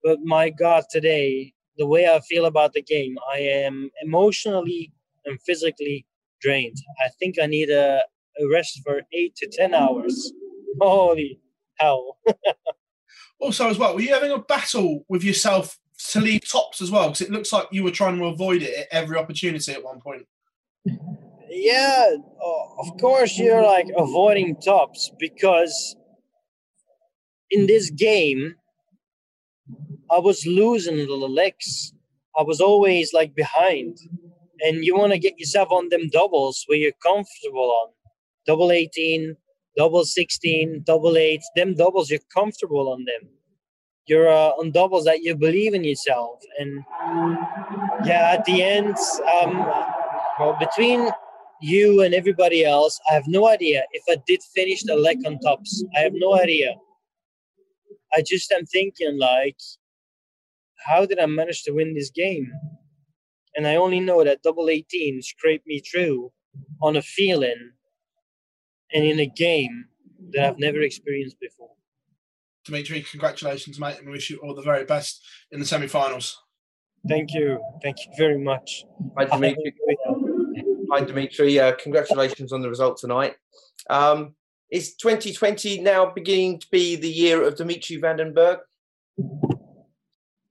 But 0.03 0.21
my 0.23 0.51
God, 0.51 0.85
today, 0.91 1.55
the 1.79 1.87
way 1.87 2.07
I 2.07 2.21
feel 2.21 2.45
about 2.45 2.73
the 2.73 2.83
game, 2.83 3.17
I 3.35 3.39
am 3.39 3.91
emotionally 4.03 4.93
and 5.25 5.41
physically 5.43 6.07
drained. 6.41 6.77
I 7.05 7.09
think 7.19 7.37
I 7.41 7.47
need 7.47 7.71
a, 7.71 8.03
a 8.41 8.49
rest 8.53 8.81
for 8.85 9.03
eight 9.13 9.35
to 9.37 9.49
ten 9.51 9.75
hours. 9.75 10.33
Holy 10.81 11.41
hell. 11.79 12.19
Also, 13.41 13.69
as 13.69 13.79
well, 13.79 13.95
were 13.95 14.01
you 14.01 14.15
having 14.15 14.31
a 14.31 14.39
battle 14.39 15.05
with 15.09 15.23
yourself 15.23 15.79
to 16.11 16.21
leave 16.21 16.49
tops 16.49 16.81
as 16.81 16.91
well? 16.91 17.09
Because 17.09 17.21
it 17.21 17.31
looks 17.31 17.53
like 17.53 17.67
you 17.73 17.83
were 17.83 17.91
trying 17.91 18.17
to 18.17 18.25
avoid 18.27 18.63
it 18.63 18.75
at 18.75 18.87
every 18.91 19.19
opportunity 19.19 19.73
at 19.73 19.85
one 19.85 20.01
point. 20.01 20.27
Yeah, 21.55 22.17
of 22.79 22.97
course 23.01 23.39
you're 23.39 23.63
like 23.63 23.87
avoiding 23.97 24.57
tops 24.57 25.11
because 25.19 25.97
in 27.51 27.67
this 27.67 27.91
game 27.91 28.57
I 30.11 30.19
was 30.19 30.47
losing 30.47 30.97
the 30.97 31.15
legs. 31.15 31.93
I 32.39 32.43
was 32.43 32.61
always 32.61 33.13
like 33.13 33.35
behind. 33.35 33.99
And 34.61 34.85
you 34.85 34.97
want 34.97 35.13
to 35.13 35.19
get 35.19 35.39
yourself 35.39 35.71
on 35.71 35.89
them 35.89 36.09
doubles 36.11 36.65
where 36.67 36.79
you're 36.79 36.93
comfortable 37.03 37.71
on. 37.83 37.93
Double 38.47 38.71
18, 38.71 39.37
double 39.77 40.05
16, 40.05 40.83
double 40.87 41.17
8. 41.17 41.41
Them 41.57 41.75
doubles, 41.75 42.11
you're 42.11 42.21
comfortable 42.33 42.93
on 42.93 43.05
them. 43.05 43.31
You're 44.07 44.29
uh, 44.29 44.51
on 44.51 44.71
doubles 44.71 45.05
that 45.05 45.23
you 45.23 45.35
believe 45.35 45.75
in 45.75 45.85
yourself. 45.85 46.41
And 46.59 46.85
yeah, 48.05 48.37
at 48.37 48.45
the 48.45 48.63
end, 48.63 48.97
um, 49.43 49.67
well, 50.39 50.57
between 50.61 51.11
you 51.65 52.03
and 52.03 52.13
everybody 52.13 52.63
else, 52.65 53.01
I 53.11 53.15
have 53.15 53.27
no 53.27 53.49
idea 53.49 53.85
if 53.93 54.03
I 54.09 54.23
did 54.27 54.41
finish 54.55 54.83
the 54.83 54.97
leg 54.97 55.19
on 55.25 55.39
tops. 55.39 55.83
I 55.97 56.01
have 56.01 56.13
no 56.15 56.39
idea. 56.39 56.75
I 58.15 58.23
just 58.25 58.53
am 58.53 58.67
thinking 58.67 59.19
like, 59.19 59.57
how 60.87 61.07
did 61.07 61.19
I 61.19 61.25
manage 61.25 61.63
to 61.63 61.73
win 61.73 61.95
this 61.95 62.11
game? 62.11 62.53
And 63.57 63.67
I 63.67 63.77
only 63.77 64.01
know 64.01 64.23
that 64.25 64.43
double 64.43 64.69
18 64.69 65.23
scraped 65.23 65.67
me 65.67 65.81
through 65.81 66.33
on 66.83 66.97
a 66.97 67.03
feeling 67.03 67.71
and 68.93 69.05
in 69.05 69.19
a 69.21 69.27
game 69.27 69.87
that 70.33 70.45
I've 70.47 70.59
never 70.59 70.83
experienced 70.83 71.41
before. 71.41 71.71
Dimitri, 72.67 73.07
congratulations, 73.11 73.81
mate, 73.81 73.97
and 73.99 74.07
we 74.07 74.13
wish 74.13 74.29
you 74.29 74.39
all 74.39 74.55
the 74.55 74.63
very 74.63 74.85
best 74.85 75.25
in 75.51 75.61
the 75.61 75.67
semi-finals. 75.67 76.39
Thank 77.09 77.33
you. 77.33 77.59
Thank 77.83 77.97
you 78.05 78.13
very 78.19 78.39
much. 78.39 78.85
Hi, 79.17 79.25
Dimitri. 79.25 79.75
Hi, 80.91 81.01
Dimitri. 81.01 81.59
Uh, 81.59 81.75
congratulations 81.77 82.53
on 82.53 82.61
the 82.61 82.69
result 82.69 82.99
tonight. 82.99 83.37
Um, 83.89 84.35
is 84.71 84.95
2020 84.97 85.81
now 85.81 86.07
beginning 86.07 86.59
to 86.61 86.67
be 86.71 86.97
the 86.97 87.09
year 87.09 87.43
of 87.43 87.57
Dimitri 87.57 87.97
Van 87.97 88.17
den 88.17 88.35
Bergh? 88.35 88.59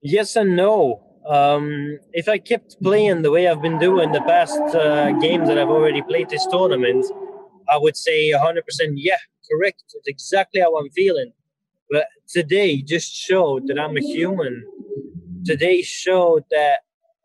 Yes 0.02 0.36
and 0.36 0.56
no. 0.56 1.02
Um, 1.26 1.98
if 2.12 2.28
I 2.28 2.38
kept 2.38 2.76
playing 2.82 3.22
the 3.22 3.30
way 3.30 3.48
I've 3.48 3.62
been 3.62 3.78
doing 3.78 4.12
the 4.12 4.22
past 4.22 4.58
uh, 4.74 5.12
games 5.12 5.48
that 5.48 5.58
I've 5.58 5.68
already 5.68 6.02
played 6.02 6.30
this 6.30 6.46
tournament, 6.46 7.04
I 7.70 7.78
would 7.78 7.96
say 7.96 8.32
100% 8.32 8.62
yeah, 8.94 9.16
correct. 9.50 9.84
It's 9.94 10.08
exactly 10.08 10.60
how 10.60 10.76
I'm 10.76 10.90
feeling. 10.90 11.32
But 11.90 12.06
today 12.28 12.82
just 12.82 13.14
showed 13.14 13.66
that 13.68 13.78
I'm 13.78 13.96
a 13.96 14.00
human. 14.00 14.64
Today 15.44 15.82
showed 15.82 16.44
that 16.50 16.80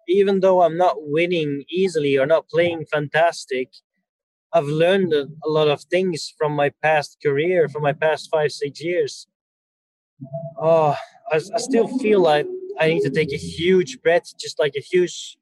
even 0.10 0.40
though 0.40 0.64
I'm 0.64 0.78
not 0.78 0.96
winning 0.98 1.64
easily 1.70 2.18
or 2.18 2.26
not 2.26 2.50
playing 2.50 2.86
fantastic, 2.92 3.70
I've 4.52 4.66
learned 4.66 5.14
a, 5.14 5.28
lot 5.46 5.68
of 5.68 5.84
things 5.84 6.34
from 6.38 6.54
my 6.54 6.72
past 6.82 7.18
career, 7.22 7.70
from 7.70 7.84
my 7.84 7.94
past 7.94 8.30
five, 8.32 8.52
six 8.52 8.82
years. 8.82 9.28
Oh, 10.60 10.96
I, 11.32 11.36
I 11.36 11.60
still 11.60 11.88
feel 12.00 12.20
like 12.22 12.48
I 12.80 12.88
need 12.88 13.02
to 13.04 13.12
take 13.12 13.32
a 13.32 13.38
huge 13.38 14.02
breath, 14.02 14.38
just 14.40 14.60
like 14.60 14.74
a 14.76 14.82
huge. 14.82 15.38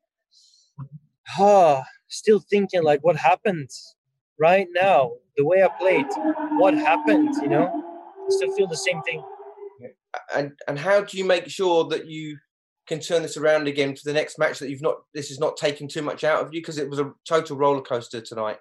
Ah, 1.39 1.85
still 2.09 2.39
thinking 2.39 2.83
like 2.83 3.01
what 3.03 3.15
happened 3.15 3.69
right 4.39 4.67
now, 4.73 5.13
the 5.37 5.45
way 5.45 5.63
I 5.63 5.69
played, 5.79 6.07
what 6.59 6.73
happened, 6.73 7.33
you 7.41 7.47
know? 7.47 7.67
I 7.67 8.29
still 8.29 8.51
feel 8.55 8.67
the 8.67 8.77
same 8.77 9.01
thing. 9.03 9.23
And 10.35 10.51
and 10.67 10.77
how 10.77 11.01
do 11.01 11.17
you 11.17 11.25
make 11.25 11.47
sure 11.47 11.87
that 11.89 12.07
you 12.07 12.37
can 12.87 12.99
turn 12.99 13.21
this 13.21 13.37
around 13.37 13.67
again 13.67 13.95
for 13.95 14.01
the 14.05 14.13
next 14.13 14.39
match 14.39 14.59
that 14.59 14.69
you've 14.69 14.81
not 14.81 14.97
this 15.13 15.29
is 15.29 15.39
not 15.39 15.57
taking 15.57 15.87
too 15.87 16.01
much 16.01 16.23
out 16.23 16.43
of 16.43 16.53
you 16.53 16.61
because 16.61 16.77
it 16.77 16.89
was 16.89 16.99
a 16.99 17.13
total 17.27 17.57
roller 17.57 17.81
coaster 17.81 18.21
tonight. 18.21 18.57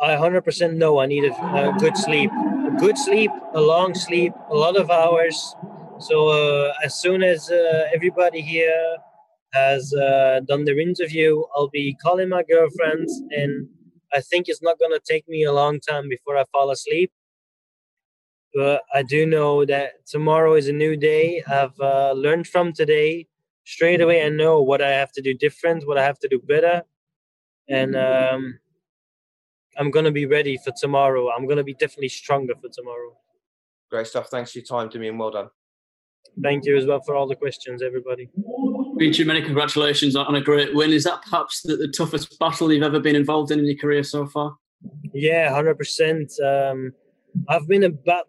I 0.00 0.16
100% 0.16 0.74
know 0.74 0.98
I 0.98 1.06
need 1.06 1.24
a, 1.24 1.32
a 1.32 1.74
good 1.78 1.96
sleep. 1.96 2.30
A 2.30 2.76
good 2.78 2.98
sleep, 2.98 3.30
a 3.54 3.60
long 3.60 3.94
sleep, 3.94 4.32
a 4.50 4.54
lot 4.54 4.76
of 4.76 4.90
hours. 4.90 5.54
So 6.00 6.28
uh, 6.28 6.72
as 6.84 7.00
soon 7.00 7.22
as 7.22 7.50
uh, 7.50 7.84
everybody 7.94 8.40
here 8.40 8.96
has 9.52 9.94
uh, 9.94 10.40
done 10.48 10.64
their 10.64 10.78
interview, 10.80 11.42
I'll 11.54 11.68
be 11.68 11.96
calling 12.02 12.28
my 12.28 12.42
girlfriend, 12.42 13.08
and 13.30 13.68
I 14.12 14.20
think 14.20 14.48
it's 14.48 14.62
not 14.62 14.78
gonna 14.80 14.98
take 14.98 15.28
me 15.28 15.44
a 15.44 15.52
long 15.52 15.78
time 15.78 16.08
before 16.08 16.36
I 16.36 16.44
fall 16.52 16.70
asleep. 16.70 17.12
But 18.54 18.82
I 18.94 19.02
do 19.02 19.26
know 19.26 19.64
that 19.64 20.06
tomorrow 20.06 20.54
is 20.54 20.68
a 20.68 20.72
new 20.72 20.96
day. 20.96 21.42
I've 21.46 21.78
uh, 21.80 22.12
learned 22.12 22.46
from 22.46 22.72
today. 22.72 23.26
Straight 23.64 24.00
away, 24.00 24.24
I 24.24 24.28
know 24.28 24.60
what 24.60 24.80
I 24.82 24.90
have 24.90 25.10
to 25.12 25.22
do 25.22 25.34
different, 25.34 25.86
what 25.86 25.98
I 25.98 26.04
have 26.04 26.18
to 26.18 26.28
do 26.28 26.38
better, 26.38 26.82
and 27.66 27.96
um, 27.96 28.58
I'm 29.78 29.90
gonna 29.90 30.10
be 30.10 30.26
ready 30.26 30.58
for 30.58 30.70
tomorrow. 30.78 31.30
I'm 31.30 31.48
gonna 31.48 31.64
be 31.64 31.72
definitely 31.72 32.10
stronger 32.10 32.54
for 32.60 32.68
tomorrow. 32.68 33.16
Great 33.90 34.06
stuff. 34.06 34.28
Thanks 34.28 34.52
for 34.52 34.58
your 34.58 34.66
time, 34.66 34.90
Damian. 34.90 35.16
Well 35.16 35.30
done. 35.30 35.48
Thank 36.42 36.66
you 36.66 36.76
as 36.76 36.84
well 36.84 37.00
for 37.00 37.14
all 37.14 37.26
the 37.26 37.36
questions, 37.36 37.82
everybody. 37.82 38.28
Richard, 38.96 39.26
many 39.26 39.40
congratulations 39.40 40.14
on 40.16 40.34
a 40.34 40.40
great 40.40 40.74
win. 40.74 40.92
Is 40.92 41.04
that 41.04 41.22
perhaps 41.22 41.62
the, 41.62 41.76
the 41.76 41.88
toughest 41.88 42.38
battle 42.38 42.72
you've 42.72 42.82
ever 42.82 43.00
been 43.00 43.16
involved 43.16 43.50
in 43.50 43.58
in 43.58 43.66
your 43.66 43.76
career 43.76 44.02
so 44.02 44.26
far? 44.26 44.56
Yeah, 45.12 45.52
hundred 45.54 45.78
percent. 45.78 46.32
Um, 46.44 46.92
I've 47.48 47.66
been 47.66 47.84
a 47.84 47.90
bat 47.90 48.26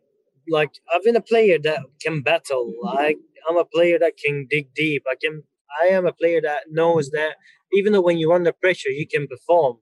like 0.50 0.72
I've 0.94 1.04
been 1.04 1.16
a 1.16 1.22
player 1.22 1.58
that 1.64 1.82
can 2.02 2.22
battle. 2.22 2.74
I 2.88 3.16
I'm 3.50 3.58
a 3.58 3.66
player 3.66 4.00
that 4.00 4.14
can 4.18 4.48
dig 4.50 4.74
deep. 4.76 5.04
I 5.12 5.16
can. 5.22 5.44
I 5.82 5.88
am 5.88 6.06
a 6.08 6.14
player 6.14 6.42
that 6.42 6.64
knows 6.72 7.12
that 7.12 7.36
even 7.74 7.94
though 7.94 8.02
when 8.02 8.18
you're 8.18 8.34
under 8.34 8.54
pressure, 8.54 8.90
you 8.90 9.08
can 9.08 9.28
perform. 9.28 9.78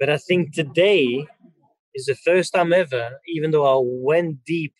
But 0.00 0.10
I 0.10 0.18
think 0.18 0.54
today 0.54 1.26
is 1.94 2.06
the 2.06 2.16
first 2.16 2.54
time 2.54 2.72
ever, 2.72 3.20
even 3.28 3.50
though 3.52 3.66
I 3.66 3.82
went 3.84 4.44
deep, 4.44 4.74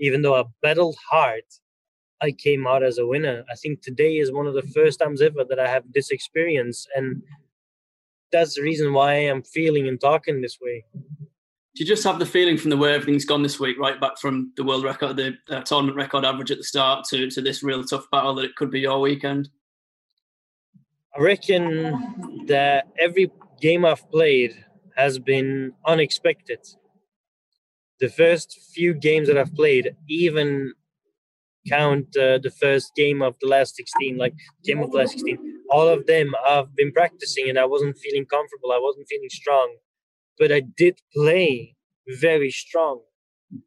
even 0.00 0.22
though 0.22 0.36
I 0.36 0.44
battled 0.62 0.96
hard, 1.10 1.42
I 2.22 2.32
came 2.32 2.66
out 2.66 2.82
as 2.82 2.98
a 2.98 3.06
winner. 3.06 3.44
I 3.50 3.56
think 3.56 3.82
today 3.82 4.18
is 4.18 4.32
one 4.32 4.46
of 4.46 4.54
the 4.54 4.62
first 4.62 5.00
times 5.00 5.22
ever 5.22 5.44
that 5.48 5.60
I 5.60 5.68
have 5.68 5.84
this 5.94 6.10
experience, 6.10 6.86
and 6.96 7.22
that's 8.32 8.56
the 8.56 8.62
reason 8.62 8.92
why 8.92 9.12
I 9.12 9.18
am 9.34 9.42
feeling 9.42 9.88
and 9.88 10.00
talking 10.00 10.40
this 10.40 10.58
way. 10.62 10.84
You 11.80 11.86
just 11.86 12.04
have 12.04 12.18
the 12.18 12.26
feeling 12.26 12.58
from 12.58 12.68
the 12.68 12.76
way 12.76 12.92
everything's 12.92 13.24
gone 13.24 13.42
this 13.42 13.58
week, 13.58 13.78
right 13.78 13.98
back 13.98 14.18
from 14.18 14.52
the 14.58 14.62
world 14.62 14.84
record, 14.84 15.16
the 15.16 15.38
uh, 15.48 15.62
tournament 15.62 15.96
record 15.96 16.26
average 16.26 16.50
at 16.50 16.58
the 16.58 16.64
start 16.64 17.06
to, 17.06 17.30
to 17.30 17.40
this 17.40 17.62
real 17.62 17.82
tough 17.82 18.04
battle, 18.12 18.34
that 18.34 18.44
it 18.44 18.54
could 18.54 18.70
be 18.70 18.80
your 18.80 19.00
weekend? 19.00 19.48
I 21.16 21.22
reckon 21.22 22.44
that 22.48 22.88
every 22.98 23.32
game 23.62 23.86
I've 23.86 24.10
played 24.10 24.62
has 24.94 25.18
been 25.18 25.72
unexpected. 25.86 26.58
The 27.98 28.10
first 28.10 28.60
few 28.74 28.92
games 28.92 29.28
that 29.28 29.38
I've 29.38 29.54
played, 29.54 29.96
even 30.06 30.74
count 31.66 32.14
uh, 32.14 32.36
the 32.42 32.52
first 32.60 32.94
game 32.94 33.22
of 33.22 33.36
the 33.40 33.48
last 33.48 33.76
16, 33.76 34.18
like 34.18 34.34
game 34.64 34.80
of 34.80 34.90
the 34.90 34.98
last 34.98 35.12
16, 35.12 35.38
all 35.70 35.88
of 35.88 36.06
them 36.06 36.34
I've 36.46 36.76
been 36.76 36.92
practicing 36.92 37.48
and 37.48 37.58
I 37.58 37.64
wasn't 37.64 37.96
feeling 37.96 38.26
comfortable. 38.26 38.70
I 38.70 38.78
wasn't 38.82 39.08
feeling 39.08 39.30
strong, 39.30 39.76
but 40.40 40.50
I 40.50 40.60
did 40.60 40.98
play 41.14 41.76
very 42.18 42.50
strong. 42.50 43.02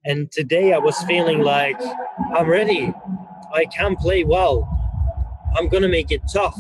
And 0.03 0.31
today 0.31 0.73
I 0.73 0.79
was 0.79 1.01
feeling 1.03 1.39
like 1.39 1.79
I'm 2.35 2.49
ready. 2.49 2.91
I 3.53 3.65
can 3.65 3.95
play 3.95 4.23
well. 4.23 4.67
I'm 5.55 5.69
going 5.69 5.83
to 5.83 5.89
make 5.89 6.11
it 6.11 6.21
tough. 6.33 6.57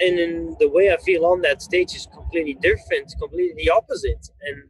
And 0.00 0.18
then 0.18 0.56
the 0.58 0.68
way 0.68 0.92
I 0.92 0.96
feel 0.96 1.24
on 1.24 1.42
that 1.42 1.62
stage 1.62 1.94
is 1.94 2.08
completely 2.12 2.54
different, 2.54 3.14
completely 3.20 3.64
the 3.64 3.70
opposite. 3.70 4.28
And 4.40 4.62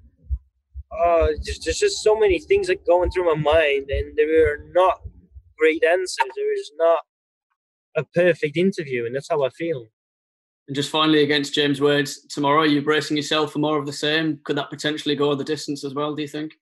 uh, 1.02 1.28
just, 1.42 1.64
there's 1.64 1.78
just 1.78 2.02
so 2.02 2.14
many 2.14 2.38
things 2.40 2.66
that 2.66 2.84
going 2.84 3.10
through 3.10 3.24
my 3.34 3.40
mind, 3.40 3.88
and 3.88 4.12
there 4.16 4.52
are 4.52 4.66
not 4.74 5.00
great 5.58 5.82
answers. 5.82 6.28
There 6.36 6.52
is 6.52 6.70
not 6.76 6.98
a 7.96 8.04
perfect 8.04 8.58
interview, 8.58 9.06
and 9.06 9.14
that's 9.14 9.30
how 9.30 9.42
I 9.42 9.48
feel. 9.48 9.86
And 10.68 10.76
just 10.76 10.90
finally, 10.90 11.22
against 11.22 11.54
James 11.54 11.80
Wade 11.80 12.08
tomorrow, 12.28 12.62
are 12.62 12.66
you 12.66 12.82
bracing 12.82 13.16
yourself 13.16 13.52
for 13.52 13.58
more 13.58 13.78
of 13.78 13.86
the 13.86 13.92
same? 13.92 14.40
Could 14.44 14.56
that 14.56 14.70
potentially 14.70 15.16
go 15.16 15.34
the 15.34 15.44
distance 15.44 15.84
as 15.84 15.94
well? 15.94 16.14
Do 16.14 16.22
you 16.22 16.28
think? 16.28 16.52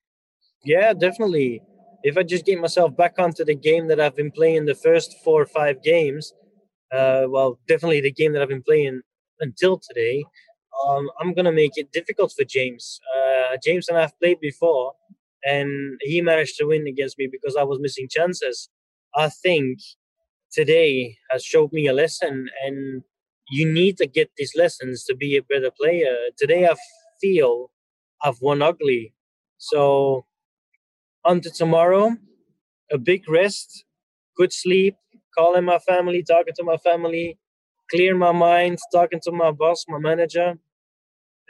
Yeah, 0.64 0.92
definitely. 0.92 1.62
If 2.03 2.16
I 2.16 2.22
just 2.22 2.46
get 2.46 2.61
myself 2.61 2.96
back 2.96 3.18
onto 3.18 3.44
the 3.44 3.55
game 3.55 3.88
that 3.88 4.01
I've 4.01 4.16
been 4.16 4.30
playing 4.30 4.64
the 4.64 4.74
first 4.74 5.16
four 5.22 5.42
or 5.42 5.46
five 5.46 5.82
games, 5.82 6.32
uh, 6.92 7.24
well, 7.28 7.59
definitely 7.68 8.01
the 8.01 8.12
game 8.12 8.32
that 8.32 8.42
I've 8.42 8.48
been 8.48 8.62
playing 8.62 9.03
until 9.40 9.78
today, 9.78 10.24
um, 10.86 11.11
I'm 11.20 11.34
gonna 11.34 11.53
make 11.53 11.72
it 11.76 11.92
difficult 11.92 12.32
for 12.36 12.44
James. 12.44 13.01
Uh, 13.14 13.57
James 13.62 13.88
and 13.88 13.98
I've 13.98 14.18
played 14.18 14.40
before, 14.40 14.94
and 15.44 15.98
he 16.01 16.20
managed 16.20 16.57
to 16.57 16.66
win 16.66 16.86
against 16.86 17.18
me 17.18 17.28
because 17.30 17.57
I 17.57 17.64
was 17.64 17.78
missing 17.80 18.09
chances. 18.11 18.70
I 19.14 19.28
think 19.28 19.78
today 20.53 21.16
has 21.30 21.44
showed 21.44 21.72
me 21.72 21.86
a 21.86 21.92
lesson, 21.92 22.48
and 22.64 23.03
you 23.51 23.70
need 23.72 23.96
to 23.98 24.07
get 24.07 24.30
these 24.36 24.53
lessons 24.57 25.05
to 25.05 25.14
be 25.16 25.36
a 25.36 25.42
better 25.42 25.70
player. 25.70 26.16
Today, 26.38 26.66
I 26.66 26.74
feel 27.20 27.70
I've 28.22 28.40
won 28.40 28.62
ugly, 28.62 29.14
so 29.59 30.26
on 31.24 31.40
to 31.42 31.51
tomorrow. 31.51 32.16
A 32.92 32.98
big 32.98 33.28
rest, 33.28 33.84
good 34.36 34.53
sleep, 34.53 34.96
calling 35.36 35.64
my 35.64 35.78
family, 35.78 36.22
talking 36.22 36.55
to 36.57 36.64
my 36.64 36.76
family, 36.78 37.38
clear 37.90 38.16
my 38.16 38.32
mind, 38.32 38.78
talking 38.92 39.20
to 39.24 39.32
my 39.32 39.51
boss, 39.53 39.84
my 39.88 39.98
manager. 39.98 40.55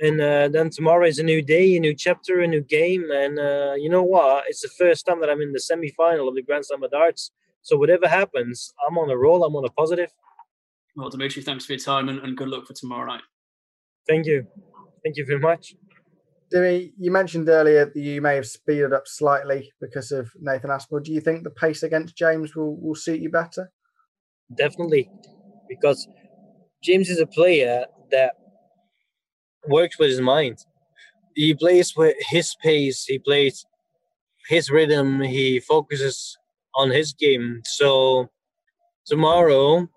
And 0.00 0.20
uh, 0.20 0.48
then 0.48 0.70
tomorrow 0.70 1.06
is 1.06 1.18
a 1.18 1.22
new 1.22 1.42
day, 1.42 1.76
a 1.76 1.80
new 1.80 1.94
chapter, 1.94 2.40
a 2.40 2.46
new 2.46 2.62
game. 2.62 3.10
And 3.12 3.38
uh, 3.38 3.74
you 3.76 3.88
know 3.90 4.02
what? 4.02 4.44
It's 4.48 4.62
the 4.62 4.68
first 4.78 5.06
time 5.06 5.20
that 5.20 5.30
I'm 5.30 5.42
in 5.42 5.52
the 5.52 5.60
semi 5.60 5.90
final 5.90 6.28
of 6.28 6.34
the 6.34 6.42
Grand 6.42 6.66
Slam 6.66 6.82
of 6.82 6.90
Darts. 6.90 7.30
So 7.62 7.76
whatever 7.76 8.08
happens, 8.08 8.72
I'm 8.88 8.96
on 8.98 9.10
a 9.10 9.16
roll, 9.16 9.44
I'm 9.44 9.56
on 9.56 9.64
a 9.66 9.70
positive. 9.70 10.10
Well, 10.96 11.08
Dimitri, 11.08 11.42
thanks 11.42 11.64
for 11.66 11.72
your 11.72 11.80
time 11.80 12.08
and, 12.08 12.20
and 12.20 12.36
good 12.36 12.48
luck 12.48 12.66
for 12.66 12.74
tomorrow 12.74 13.06
night. 13.06 13.22
Thank 14.08 14.26
you. 14.26 14.46
Thank 15.04 15.16
you 15.16 15.24
very 15.26 15.38
much. 15.38 15.74
Demi, 16.50 16.92
you 16.98 17.12
mentioned 17.12 17.48
earlier 17.48 17.86
that 17.86 18.00
you 18.00 18.20
may 18.20 18.34
have 18.34 18.46
speeded 18.46 18.92
up 18.92 19.06
slightly 19.06 19.72
because 19.80 20.10
of 20.10 20.30
Nathan 20.40 20.70
Aspinall. 20.70 21.02
Do 21.02 21.12
you 21.12 21.20
think 21.20 21.44
the 21.44 21.50
pace 21.50 21.84
against 21.84 22.16
James 22.16 22.56
will, 22.56 22.76
will 22.80 22.96
suit 22.96 23.20
you 23.20 23.30
better? 23.30 23.70
Definitely, 24.56 25.08
because 25.68 26.08
James 26.82 27.08
is 27.08 27.20
a 27.20 27.26
player 27.26 27.86
that 28.10 28.32
works 29.68 29.96
with 29.96 30.10
his 30.10 30.20
mind. 30.20 30.58
He 31.36 31.54
plays 31.54 31.94
with 31.96 32.16
his 32.18 32.56
pace. 32.60 33.04
He 33.04 33.20
plays 33.20 33.64
his 34.48 34.70
rhythm. 34.70 35.20
He 35.20 35.60
focuses 35.60 36.36
on 36.74 36.90
his 36.90 37.12
game. 37.12 37.60
So 37.64 38.28
tomorrow, 39.06 39.88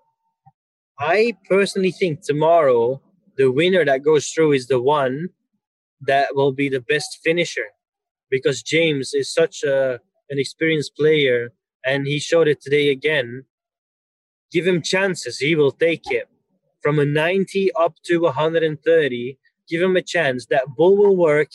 I 0.98 1.36
personally 1.48 1.90
think 1.90 2.22
tomorrow 2.22 3.02
the 3.36 3.50
winner 3.50 3.84
that 3.84 4.04
goes 4.04 4.28
through 4.28 4.52
is 4.52 4.68
the 4.68 4.80
one 4.80 5.28
that 6.00 6.36
will 6.36 6.52
be 6.52 6.68
the 6.68 6.80
best 6.80 7.18
finisher 7.24 7.66
because 8.30 8.62
James 8.62 9.12
is 9.14 9.32
such 9.32 9.62
a 9.62 10.00
an 10.30 10.38
experienced 10.38 10.96
player 10.96 11.52
and 11.84 12.06
he 12.06 12.18
showed 12.18 12.48
it 12.48 12.60
today 12.60 12.90
again. 12.90 13.44
Give 14.50 14.66
him 14.66 14.82
chances, 14.82 15.38
he 15.38 15.54
will 15.54 15.72
take 15.72 16.10
it. 16.10 16.28
From 16.82 16.98
a 16.98 17.04
90 17.04 17.72
up 17.74 17.94
to 18.06 18.22
130, 18.22 19.38
give 19.68 19.82
him 19.82 19.96
a 19.96 20.02
chance. 20.02 20.46
That 20.46 20.74
bull 20.76 20.96
will 20.96 21.16
work. 21.16 21.50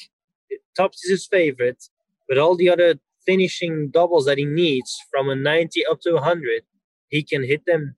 Tops 0.75 1.03
is 1.03 1.11
his 1.11 1.27
favorite, 1.27 1.83
but 2.27 2.37
all 2.37 2.55
the 2.55 2.69
other 2.69 2.95
finishing 3.25 3.89
doubles 3.89 4.25
that 4.25 4.37
he 4.37 4.45
needs 4.45 4.97
from 5.11 5.29
a 5.29 5.35
90 5.35 5.85
up 5.85 6.01
to 6.01 6.13
100, 6.13 6.63
he 7.09 7.23
can 7.23 7.43
hit 7.43 7.65
them. 7.65 7.95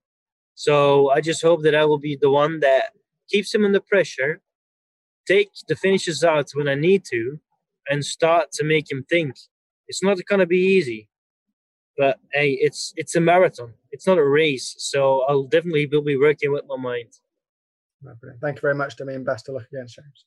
So 0.56 1.10
I 1.12 1.22
just 1.22 1.41
hope 1.41 1.64
that 1.64 1.76
I 1.76 1.86
will 1.86 1.99
be 1.99 2.18
the 2.20 2.30
one 2.30 2.60
that 2.60 2.91
keeps 3.30 3.54
him 3.54 3.66
under 3.66 3.80
pressure, 3.80 4.41
take 5.28 5.49
the 5.68 5.76
finishes 5.76 6.24
out 6.24 6.52
when 6.54 6.68
I 6.68 6.76
need 6.76 7.06
to, 7.06 7.39
and 7.89 8.06
start 8.06 8.52
to 8.54 8.64
make 8.64 8.91
him 8.91 9.06
think. 9.10 9.36
It's 9.88 10.04
not 10.04 10.18
going 10.28 10.39
to 10.39 10.45
be 10.45 10.60
easy, 10.60 11.10
but 11.97 12.20
hey, 12.34 12.52
it's 12.52 12.93
it's 12.95 13.16
a 13.16 13.22
marathon. 13.22 13.74
It's 13.91 14.08
not 14.08 14.18
a 14.18 14.24
race. 14.24 14.76
So 14.78 15.24
I'll 15.28 15.43
definitely 15.43 15.88
will 15.88 16.02
be 16.02 16.18
working 16.18 16.52
with 16.52 16.64
my 16.68 16.78
mind. 16.78 17.14
Thank 18.41 18.58
you 18.58 18.62
very 18.62 18.76
much, 18.76 18.95
Demi, 18.95 19.14
and 19.14 19.26
best 19.26 19.47
of 19.49 19.56
luck 19.56 19.68
against 19.72 19.95
James. 19.95 20.26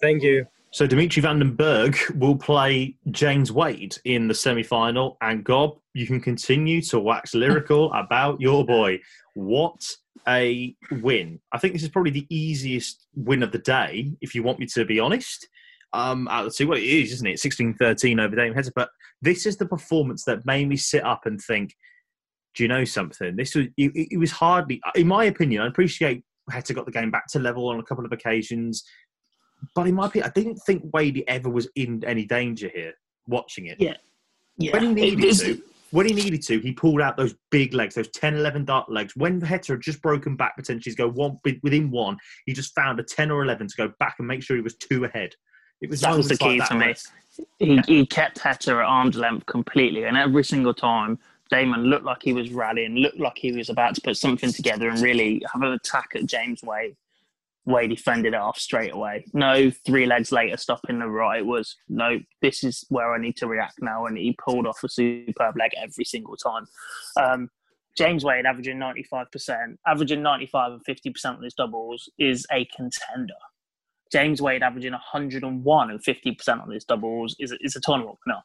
Thank 0.00 0.22
you. 0.22 0.46
So 0.76 0.86
Dimitri 0.86 1.22
Van 1.22 1.38
den 1.38 1.56
Bergh 1.56 2.14
will 2.18 2.36
play 2.36 2.98
James 3.10 3.50
Wade 3.50 3.96
in 4.04 4.28
the 4.28 4.34
semi-final, 4.34 5.16
and 5.22 5.42
Gob, 5.42 5.78
you 5.94 6.06
can 6.06 6.20
continue 6.20 6.82
to 6.82 7.00
wax 7.00 7.34
lyrical 7.34 7.90
about 7.94 8.42
your 8.42 8.62
boy. 8.62 9.00
What 9.32 9.80
a 10.28 10.76
win! 10.90 11.40
I 11.50 11.56
think 11.56 11.72
this 11.72 11.82
is 11.82 11.88
probably 11.88 12.10
the 12.10 12.26
easiest 12.28 13.06
win 13.14 13.42
of 13.42 13.52
the 13.52 13.58
day, 13.58 14.12
if 14.20 14.34
you 14.34 14.42
want 14.42 14.58
me 14.58 14.66
to 14.74 14.84
be 14.84 15.00
honest. 15.00 15.48
Um, 15.94 16.28
out 16.28 16.44
of 16.44 16.52
the 16.52 16.54
two, 16.58 16.68
well, 16.68 16.76
it 16.76 16.84
is, 16.84 17.10
isn't 17.10 17.26
it? 17.26 17.38
16-13 17.38 18.20
over 18.20 18.36
Damon 18.36 18.62
Heta, 18.62 18.72
but 18.76 18.90
this 19.22 19.46
is 19.46 19.56
the 19.56 19.64
performance 19.64 20.24
that 20.24 20.44
made 20.44 20.68
me 20.68 20.76
sit 20.76 21.02
up 21.02 21.24
and 21.24 21.40
think. 21.40 21.74
Do 22.54 22.64
you 22.64 22.68
know 22.68 22.84
something? 22.84 23.34
This 23.34 23.54
was 23.54 23.68
it, 23.78 23.92
it 24.12 24.18
was 24.18 24.30
hardly, 24.30 24.82
in 24.94 25.06
my 25.06 25.24
opinion. 25.24 25.62
I 25.62 25.68
appreciate 25.68 26.22
Heta 26.50 26.74
got 26.74 26.84
the 26.84 26.92
game 26.92 27.10
back 27.10 27.28
to 27.28 27.38
level 27.38 27.68
on 27.68 27.80
a 27.80 27.82
couple 27.82 28.04
of 28.04 28.12
occasions. 28.12 28.84
But 29.74 29.86
in 29.86 29.94
my 29.94 30.06
opinion, 30.06 30.30
I 30.34 30.38
didn't 30.38 30.56
think 30.66 30.82
Wade 30.92 31.24
ever 31.28 31.48
was 31.48 31.68
in 31.76 32.02
any 32.04 32.24
danger 32.24 32.68
here 32.72 32.94
watching 33.26 33.66
it. 33.66 33.78
Yeah. 33.80 33.94
Yeah. 34.58 34.72
When 34.72 34.82
he 34.82 34.92
needed 34.94 35.18
It 35.18 35.24
is- 35.24 35.40
to, 35.40 35.62
when 35.90 36.06
he 36.06 36.12
needed 36.14 36.42
to, 36.42 36.58
he 36.60 36.72
pulled 36.72 37.00
out 37.00 37.16
those 37.16 37.34
big 37.50 37.72
legs, 37.72 37.94
those 37.94 38.08
10, 38.10 38.34
11 38.34 38.64
dart 38.64 38.90
legs. 38.90 39.14
When 39.16 39.40
Heta 39.40 39.68
had 39.68 39.80
just 39.80 40.02
broken 40.02 40.36
back 40.36 40.56
potentially 40.56 40.94
to 40.94 40.96
go 40.96 41.08
one 41.08 41.38
within 41.62 41.90
one, 41.90 42.16
he 42.44 42.52
just 42.52 42.74
found 42.74 42.98
a 43.00 43.02
10 43.02 43.30
or 43.30 43.42
11 43.42 43.68
to 43.68 43.76
go 43.76 43.92
back 44.00 44.16
and 44.18 44.26
make 44.28 44.42
sure 44.42 44.56
he 44.56 44.62
was 44.62 44.74
two 44.76 45.04
ahead. 45.04 45.34
It 45.80 45.90
was 45.90 46.00
that 46.00 46.16
was 46.16 46.28
the 46.28 46.36
moments 46.40 46.42
like 46.42 46.50
key 46.50 46.58
that 46.58 46.68
for 46.68 46.74
me. 46.74 46.86
where- 47.68 47.86
He, 47.86 47.98
he 48.00 48.06
kept 48.06 48.38
Heta 48.38 48.68
at 48.80 48.84
arm's 48.86 49.16
length 49.16 49.46
completely, 49.46 50.04
and 50.04 50.16
every 50.16 50.42
single 50.44 50.72
time 50.74 51.18
Damon 51.50 51.84
looked 51.84 52.04
like 52.04 52.22
he 52.22 52.32
was 52.32 52.50
rallying, 52.50 52.96
looked 52.96 53.20
like 53.20 53.36
he 53.36 53.52
was 53.52 53.68
about 53.68 53.94
to 53.94 54.00
put 54.00 54.16
something 54.16 54.50
together 54.52 54.88
and 54.88 55.00
really 55.00 55.42
have 55.52 55.62
an 55.62 55.72
attack 55.72 56.08
at 56.14 56.26
James 56.26 56.62
Wade. 56.62 56.96
Wadey 57.66 57.96
fended 57.96 58.32
it 58.32 58.40
off 58.40 58.58
straight 58.58 58.94
away. 58.94 59.24
No 59.34 59.70
three 59.84 60.06
legs 60.06 60.30
later 60.30 60.56
stopping 60.56 61.00
the 61.00 61.08
right. 61.08 61.40
It 61.40 61.46
was 61.46 61.76
no, 61.88 62.18
this 62.40 62.62
is 62.62 62.84
where 62.88 63.12
I 63.12 63.18
need 63.18 63.36
to 63.38 63.48
react 63.48 63.82
now. 63.82 64.06
And 64.06 64.16
he 64.16 64.36
pulled 64.42 64.66
off 64.66 64.82
a 64.84 64.88
superb 64.88 65.56
leg 65.58 65.72
every 65.76 66.04
single 66.04 66.36
time. 66.36 66.66
Um, 67.20 67.50
James 67.98 68.24
Wade 68.24 68.46
averaging 68.46 68.78
95%, 68.78 69.76
averaging 69.86 70.22
95 70.22 70.72
and 70.72 70.84
50% 70.84 71.36
on 71.36 71.42
his 71.42 71.54
doubles 71.54 72.08
is 72.18 72.46
a 72.52 72.66
contender. 72.66 73.34
James 74.12 74.40
Wade 74.40 74.62
averaging 74.62 74.92
101 74.92 75.90
and 75.90 76.04
50% 76.04 76.62
on 76.62 76.70
his 76.70 76.84
doubles 76.84 77.34
is, 77.40 77.52
is 77.60 77.74
a 77.74 77.80
tournament 77.80 78.16
winner. 78.24 78.42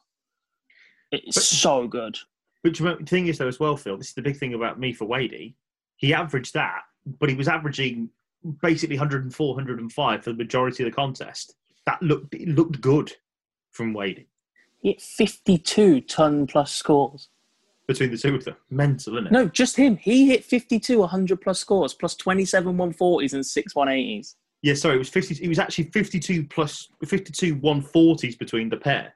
It's 1.12 1.36
But- 1.36 1.44
so 1.44 1.86
good. 1.86 2.18
But 2.64 2.76
the 2.76 2.96
thing 3.06 3.26
is, 3.26 3.38
though, 3.38 3.48
as 3.48 3.58
well, 3.60 3.76
Phil, 3.76 3.96
this 3.96 4.08
is 4.08 4.14
the 4.14 4.22
big 4.22 4.36
thing 4.36 4.54
about 4.54 4.78
me 4.78 4.92
for 4.92 5.04
Wadey. 5.04 5.54
He 5.96 6.14
averaged 6.14 6.54
that, 6.54 6.82
but 7.04 7.28
he 7.28 7.34
was 7.34 7.48
averaging 7.48 8.10
basically 8.60 8.96
104, 8.96 9.48
105 9.54 10.24
for 10.24 10.30
the 10.32 10.36
majority 10.36 10.82
of 10.82 10.90
the 10.90 10.94
contest. 10.94 11.54
That 11.86 12.02
looked 12.02 12.34
it 12.34 12.48
looked 12.48 12.80
good 12.80 13.12
from 13.70 13.92
Wadey 13.94 14.26
He 14.80 14.90
hit 14.90 15.02
52 15.02 16.02
ton 16.02 16.46
plus 16.46 16.72
scores. 16.72 17.28
between 17.88 18.10
the 18.10 18.18
two 18.18 18.34
of 18.34 18.44
them. 18.44 18.56
Mental, 18.70 19.14
isn't 19.16 19.26
it? 19.26 19.32
No, 19.32 19.46
just 19.48 19.76
him. 19.76 19.96
He 19.96 20.28
hit 20.28 20.44
52 20.44 20.98
100 21.00 21.40
plus 21.40 21.58
scores, 21.58 21.92
plus 21.94 22.14
27 22.16 22.76
140s 22.76 23.32
and 23.34 23.44
6 23.44 23.74
180s. 23.74 24.34
Yeah, 24.62 24.74
sorry, 24.74 24.94
it 24.94 24.98
was 24.98 25.08
50. 25.08 25.44
It 25.44 25.48
was 25.48 25.58
actually 25.58 25.84
52 25.84 26.44
plus 26.44 26.88
52 27.04 27.56
140s 27.56 28.38
between 28.38 28.68
the 28.68 28.76
pair. 28.76 29.14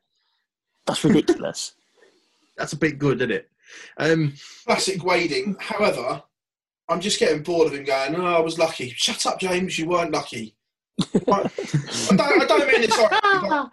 That's 0.86 1.04
ridiculous. 1.04 1.74
That's 2.56 2.72
a 2.72 2.76
bit 2.76 2.98
good, 2.98 3.18
isn't 3.20 3.30
it? 3.30 3.48
Um, 3.98 4.32
Classic 4.64 5.04
wading. 5.04 5.56
However, 5.60 6.22
I'm 6.88 7.00
just 7.00 7.18
getting 7.18 7.42
bored 7.42 7.66
of 7.68 7.74
him 7.74 7.84
going, 7.84 8.14
oh, 8.14 8.24
I 8.24 8.40
was 8.40 8.58
lucky. 8.58 8.90
Shut 8.90 9.26
up, 9.26 9.40
James, 9.40 9.78
you 9.78 9.86
weren't 9.86 10.12
lucky. 10.12 10.54
I, 11.00 11.50
I 12.10 12.16
don't, 12.16 12.42
I 12.42 12.46
don't 12.46 12.66
mean 12.68 12.84
it's 12.84 12.96
sorry. 12.96 13.16
but 13.22 13.70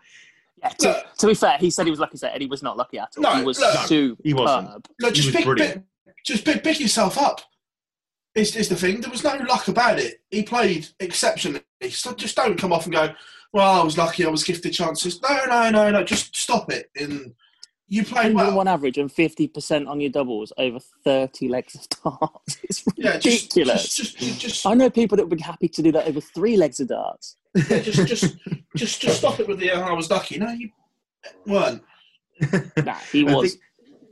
Yeah, 0.64 0.70
to, 0.70 1.06
to 1.18 1.28
be 1.28 1.34
fair, 1.34 1.58
he 1.58 1.70
said 1.70 1.86
he 1.86 1.92
was 1.92 2.00
lucky, 2.00 2.18
and 2.24 2.42
he 2.42 2.48
was 2.48 2.64
not 2.64 2.78
lucky 2.78 2.98
at 2.98 3.10
all. 3.18 3.24
No, 3.24 3.36
he 3.36 3.44
was 3.44 3.60
look, 3.60 3.88
superb. 3.88 4.18
he 4.24 4.34
wasn't. 4.34 4.88
No, 5.02 5.12
just 5.12 5.28
was 5.28 5.36
pick, 5.36 5.58
pick, 5.58 5.84
just 6.26 6.46
pick, 6.46 6.64
pick 6.64 6.80
yourself 6.80 7.18
up. 7.18 7.42
Is, 8.36 8.56
is 8.56 8.68
the 8.68 8.76
thing. 8.76 9.00
There 9.00 9.12
was 9.12 9.24
no 9.24 9.36
luck 9.48 9.68
about 9.68 10.00
it. 10.00 10.22
He 10.32 10.42
played 10.42 10.88
exceptionally. 11.00 11.62
So 11.90 12.14
just 12.14 12.36
don't 12.36 12.58
come 12.58 12.74
off 12.74 12.86
and 12.86 12.96
go, 12.96 13.14
well, 13.52 13.82
I 13.82 13.84
was 13.84 13.98
lucky, 13.98 14.26
I 14.26 14.30
was 14.30 14.44
gifted 14.44 14.74
chances. 14.74 15.22
No, 15.22 15.46
no, 15.46 15.70
no, 15.70 15.92
no. 15.92 16.04
Just 16.04 16.36
stop 16.36 16.72
it. 16.72 16.90
And 16.96 17.36
you 17.94 18.04
played 18.04 18.34
well. 18.34 18.46
101 18.56 18.68
average 18.68 18.98
and 18.98 19.10
50% 19.10 19.88
on 19.88 20.02
your 20.02 20.10
doubles 20.10 20.52
over 20.58 20.80
30 21.04 21.48
legs 21.50 21.76
of 21.76 21.88
darts. 21.90 22.58
It's 22.64 22.84
Yeah, 22.96 23.18
just- 23.20 23.56
ridiculous. 23.56 23.96
just- 23.96 24.18
just- 24.18 24.40
just- 24.42 24.66
I 24.66 24.74
know 24.74 24.90
people 24.90 25.16
that 25.18 25.28
would 25.28 25.38
be 25.38 25.44
happy 25.44 25.68
to 25.68 25.82
do 25.82 25.92
that 25.92 26.08
over 26.08 26.20
three 26.22 26.58
legs 26.58 26.80
of 26.80 26.88
darts. 26.88 27.38
Yeah, 27.56 27.80
just, 27.80 28.08
just, 28.08 28.38
just, 28.76 29.02
just 29.02 29.18
stop 29.20 29.40
it 29.40 29.48
with 29.48 29.60
the. 29.60 29.72
"Oh, 29.72 29.82
I 29.82 29.92
was 29.94 30.10
lucky. 30.10 30.40
No, 30.40 30.50
you 30.52 30.70
weren't. 31.46 31.84
Nah, 32.84 32.96
he 33.12 33.28
I 33.28 33.34
was. 33.36 33.58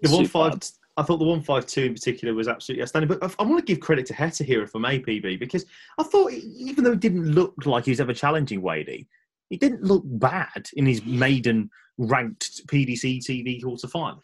the 0.01 0.09
one 0.11 0.25
five. 0.27 0.53
I 0.97 1.03
thought 1.03 1.17
the 1.17 1.25
one 1.25 1.41
five 1.41 1.65
two 1.65 1.83
in 1.85 1.93
particular 1.93 2.33
was 2.35 2.47
absolutely 2.47 2.83
outstanding. 2.83 3.07
But 3.07 3.23
I, 3.23 3.43
I 3.43 3.45
want 3.47 3.65
to 3.65 3.65
give 3.65 3.79
credit 3.79 4.05
to 4.07 4.13
Heta 4.13 4.45
here 4.45 4.67
for 4.67 4.77
May 4.79 4.99
PB 4.99 5.39
because 5.39 5.65
I 5.97 6.03
thought 6.03 6.31
even 6.31 6.83
though 6.83 6.91
he 6.91 6.97
didn't 6.97 7.31
look 7.31 7.55
like 7.65 7.85
he 7.85 7.91
was 7.91 7.99
ever 7.99 8.13
challenging 8.13 8.61
Wadey, 8.61 9.07
he 9.49 9.57
didn't 9.57 9.83
look 9.83 10.03
bad 10.05 10.69
in 10.75 10.85
his 10.85 11.03
maiden 11.03 11.69
ranked 11.97 12.65
PDC 12.67 13.19
TV 13.19 13.61
quarter 13.61 13.87
final. 13.87 14.23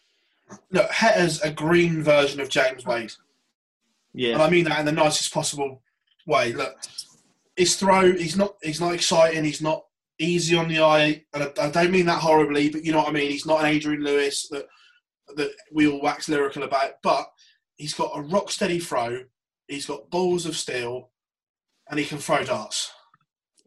Look, 0.72 0.90
Heta's 0.92 1.42
a 1.42 1.52
green 1.52 2.02
version 2.04 2.40
of 2.40 2.50
James 2.50 2.86
Wade. 2.86 3.12
Yeah, 4.14 4.34
And 4.34 4.42
I 4.42 4.50
mean 4.50 4.64
that 4.66 4.80
in 4.80 4.86
the 4.86 4.92
nicest 4.92 5.34
possible 5.34 5.82
way. 6.26 6.54
Look, 6.54 6.76
his 7.56 7.76
throw, 7.76 8.14
he's 8.14 8.38
not 8.38 8.56
he's 8.62 8.80
not 8.82 8.94
exciting, 8.94 9.44
he's 9.44 9.62
not 9.62 9.84
easy 10.20 10.56
on 10.56 10.68
the 10.68 10.80
eye, 10.82 11.24
and 11.34 11.44
I, 11.44 11.66
I 11.66 11.70
don't 11.70 11.92
mean 11.92 12.06
that 12.08 12.22
horribly, 12.22 12.70
but 12.70 12.84
you 12.84 12.92
know 12.92 13.00
what 13.00 13.10
I 13.10 13.12
mean. 13.12 13.30
He's 13.30 13.46
not 13.46 13.60
an 13.60 13.68
Adrian 13.68 14.04
Lewis 14.04 14.48
that 14.50 14.68
that 15.36 15.52
we 15.74 15.88
all 15.88 16.02
wax 16.02 16.30
lyrical 16.30 16.64
about, 16.64 16.94
but 17.04 17.28
he's 17.76 17.94
got 17.94 18.18
a 18.18 18.22
rock 18.22 18.50
steady 18.50 18.80
throw, 18.80 19.20
he's 19.68 19.86
got 19.86 20.10
balls 20.10 20.46
of 20.46 20.56
steel, 20.56 21.10
and 21.90 22.00
he 22.00 22.06
can 22.06 22.18
throw 22.18 22.44
darts. 22.44 22.92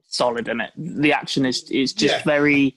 Solid 0.09 0.49
in 0.49 0.61
it. 0.63 0.73
The 0.77 1.13
action 1.13 1.45
is 1.45 1.71
is 1.71 1.93
just 1.93 2.15
Yeah. 2.15 2.23
very 2.25 2.75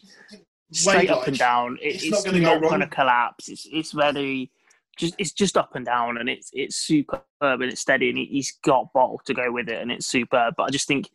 straight 0.73 1.09
up 1.09 1.27
and 1.27 1.37
down. 1.37 1.77
It, 1.81 1.95
It's 1.95 2.03
it's, 2.03 2.11
not 2.11 2.25
not, 2.25 2.31
gonna 2.33 2.45
go 2.45 2.51
wrong. 2.53 2.69
going 2.69 2.81
to 2.81 2.87
collapse. 2.87 3.49
It's 3.49 3.67
it's 3.71 3.91
very 3.91 4.51
just 4.97 5.15
it's 5.17 5.31
just 5.31 5.57
up 5.57 5.75
and 5.75 5.85
down, 5.85 6.17
and 6.17 6.29
it's 6.29 6.49
it's 6.53 6.75
superb 6.75 7.21
and 7.41 7.63
it's 7.63 7.81
steady, 7.81 8.09
and 8.09 8.17
he, 8.17 8.25
he's 8.25 8.53
got 8.63 8.93
bottle 8.93 9.21
to 9.25 9.33
go 9.33 9.51
with 9.51 9.69
it, 9.69 9.81
and 9.81 9.91
it's 9.91 10.05
superb. 10.05 10.55
But 10.57 10.63
I 10.63 10.69
just 10.69 10.87
think 10.87 11.09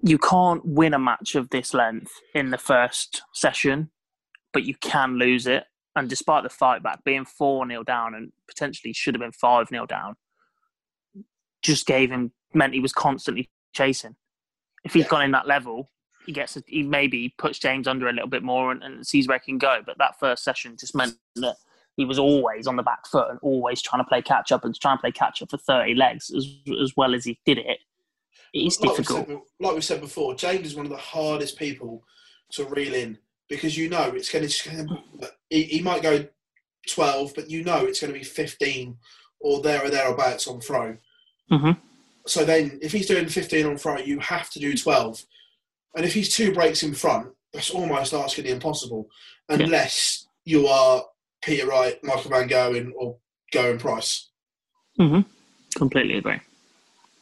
you 0.00 0.18
can't 0.18 0.64
win 0.64 0.94
a 0.94 0.98
match 0.98 1.34
of 1.34 1.50
this 1.50 1.72
length 1.72 2.12
in 2.34 2.50
the 2.50 2.58
first 2.58 3.22
session, 3.32 3.90
but 4.52 4.64
you 4.64 4.74
can 4.80 5.18
lose 5.18 5.46
it. 5.46 5.64
And 5.96 6.08
despite 6.08 6.42
the 6.42 6.50
fight 6.50 6.82
back 6.82 7.04
being 7.04 7.24
four 7.24 7.66
0 7.66 7.84
down 7.84 8.14
and 8.14 8.32
potentially 8.48 8.92
should 8.92 9.14
have 9.14 9.20
been 9.20 9.32
five 9.32 9.68
0 9.68 9.86
down, 9.86 10.16
just 11.62 11.86
gave 11.86 12.10
him 12.10 12.32
meant 12.52 12.74
he 12.74 12.80
was 12.80 12.92
constantly 12.92 13.48
chasing. 13.72 14.16
If 14.84 14.94
he'd 14.94 15.08
gone 15.08 15.22
in 15.22 15.30
that 15.30 15.46
level, 15.46 15.90
he 16.26 16.32
gets 16.32 16.56
a, 16.56 16.62
he 16.66 16.82
maybe 16.82 17.34
puts 17.38 17.58
James 17.58 17.86
under 17.86 18.08
a 18.08 18.12
little 18.12 18.28
bit 18.28 18.42
more 18.42 18.72
and, 18.72 18.82
and 18.82 19.06
sees 19.06 19.28
where 19.28 19.38
he 19.38 19.52
can 19.52 19.58
go. 19.58 19.80
But 19.84 19.98
that 19.98 20.18
first 20.18 20.44
session 20.44 20.76
just 20.78 20.94
meant 20.94 21.16
that 21.36 21.56
he 21.96 22.04
was 22.04 22.18
always 22.18 22.66
on 22.66 22.76
the 22.76 22.82
back 22.82 23.06
foot 23.06 23.30
and 23.30 23.38
always 23.42 23.80
trying 23.80 24.02
to 24.02 24.08
play 24.08 24.22
catch 24.22 24.52
up 24.52 24.64
and 24.64 24.74
trying 24.78 24.96
to 24.96 25.00
play 25.02 25.12
catch 25.12 25.42
up 25.42 25.50
for 25.50 25.58
thirty 25.58 25.94
legs 25.94 26.30
as 26.34 26.48
as 26.82 26.94
well 26.96 27.14
as 27.14 27.24
he 27.24 27.38
did 27.44 27.58
it. 27.58 27.78
It's 28.52 28.80
like 28.80 28.90
difficult. 28.90 29.28
We 29.28 29.34
said, 29.34 29.42
like 29.60 29.74
we 29.74 29.80
said 29.80 30.00
before, 30.00 30.34
James 30.34 30.66
is 30.66 30.76
one 30.76 30.86
of 30.86 30.92
the 30.92 30.98
hardest 30.98 31.58
people 31.58 32.04
to 32.52 32.64
reel 32.64 32.94
in 32.94 33.18
because 33.48 33.76
you 33.76 33.88
know 33.88 34.12
it's 34.14 34.32
going 34.32 34.46
to. 34.48 35.30
He, 35.50 35.64
he 35.64 35.82
might 35.82 36.02
go 36.02 36.26
twelve, 36.88 37.32
but 37.34 37.50
you 37.50 37.64
know 37.64 37.84
it's 37.84 38.00
going 38.00 38.12
to 38.12 38.18
be 38.18 38.24
fifteen 38.24 38.96
or 39.40 39.60
there 39.60 39.84
or 39.84 39.90
thereabouts 39.90 40.48
on 40.48 40.60
throw. 40.60 40.96
hmm 41.50 41.72
So 42.26 42.44
then, 42.44 42.78
if 42.82 42.92
he's 42.92 43.06
doing 43.06 43.28
fifteen 43.28 43.66
on 43.66 43.76
throw, 43.76 43.98
you 43.98 44.18
have 44.20 44.50
to 44.50 44.58
do 44.58 44.76
twelve. 44.76 45.24
And 45.94 46.04
if 46.04 46.12
he's 46.12 46.34
two 46.34 46.52
breaks 46.52 46.82
in 46.82 46.94
front, 46.94 47.28
that's 47.52 47.70
almost 47.70 48.12
asking 48.12 48.44
the 48.44 48.50
impossible, 48.50 49.08
unless 49.48 50.26
you 50.44 50.66
are 50.66 51.04
Peter 51.42 51.66
Wright, 51.66 52.02
Michael 52.02 52.30
Van 52.30 52.48
Gerwen, 52.48 52.92
or 52.96 53.16
Gerwyn 53.52 53.78
Price. 53.78 54.30
hmm 54.98 55.20
Completely 55.76 56.18
agree. 56.18 56.40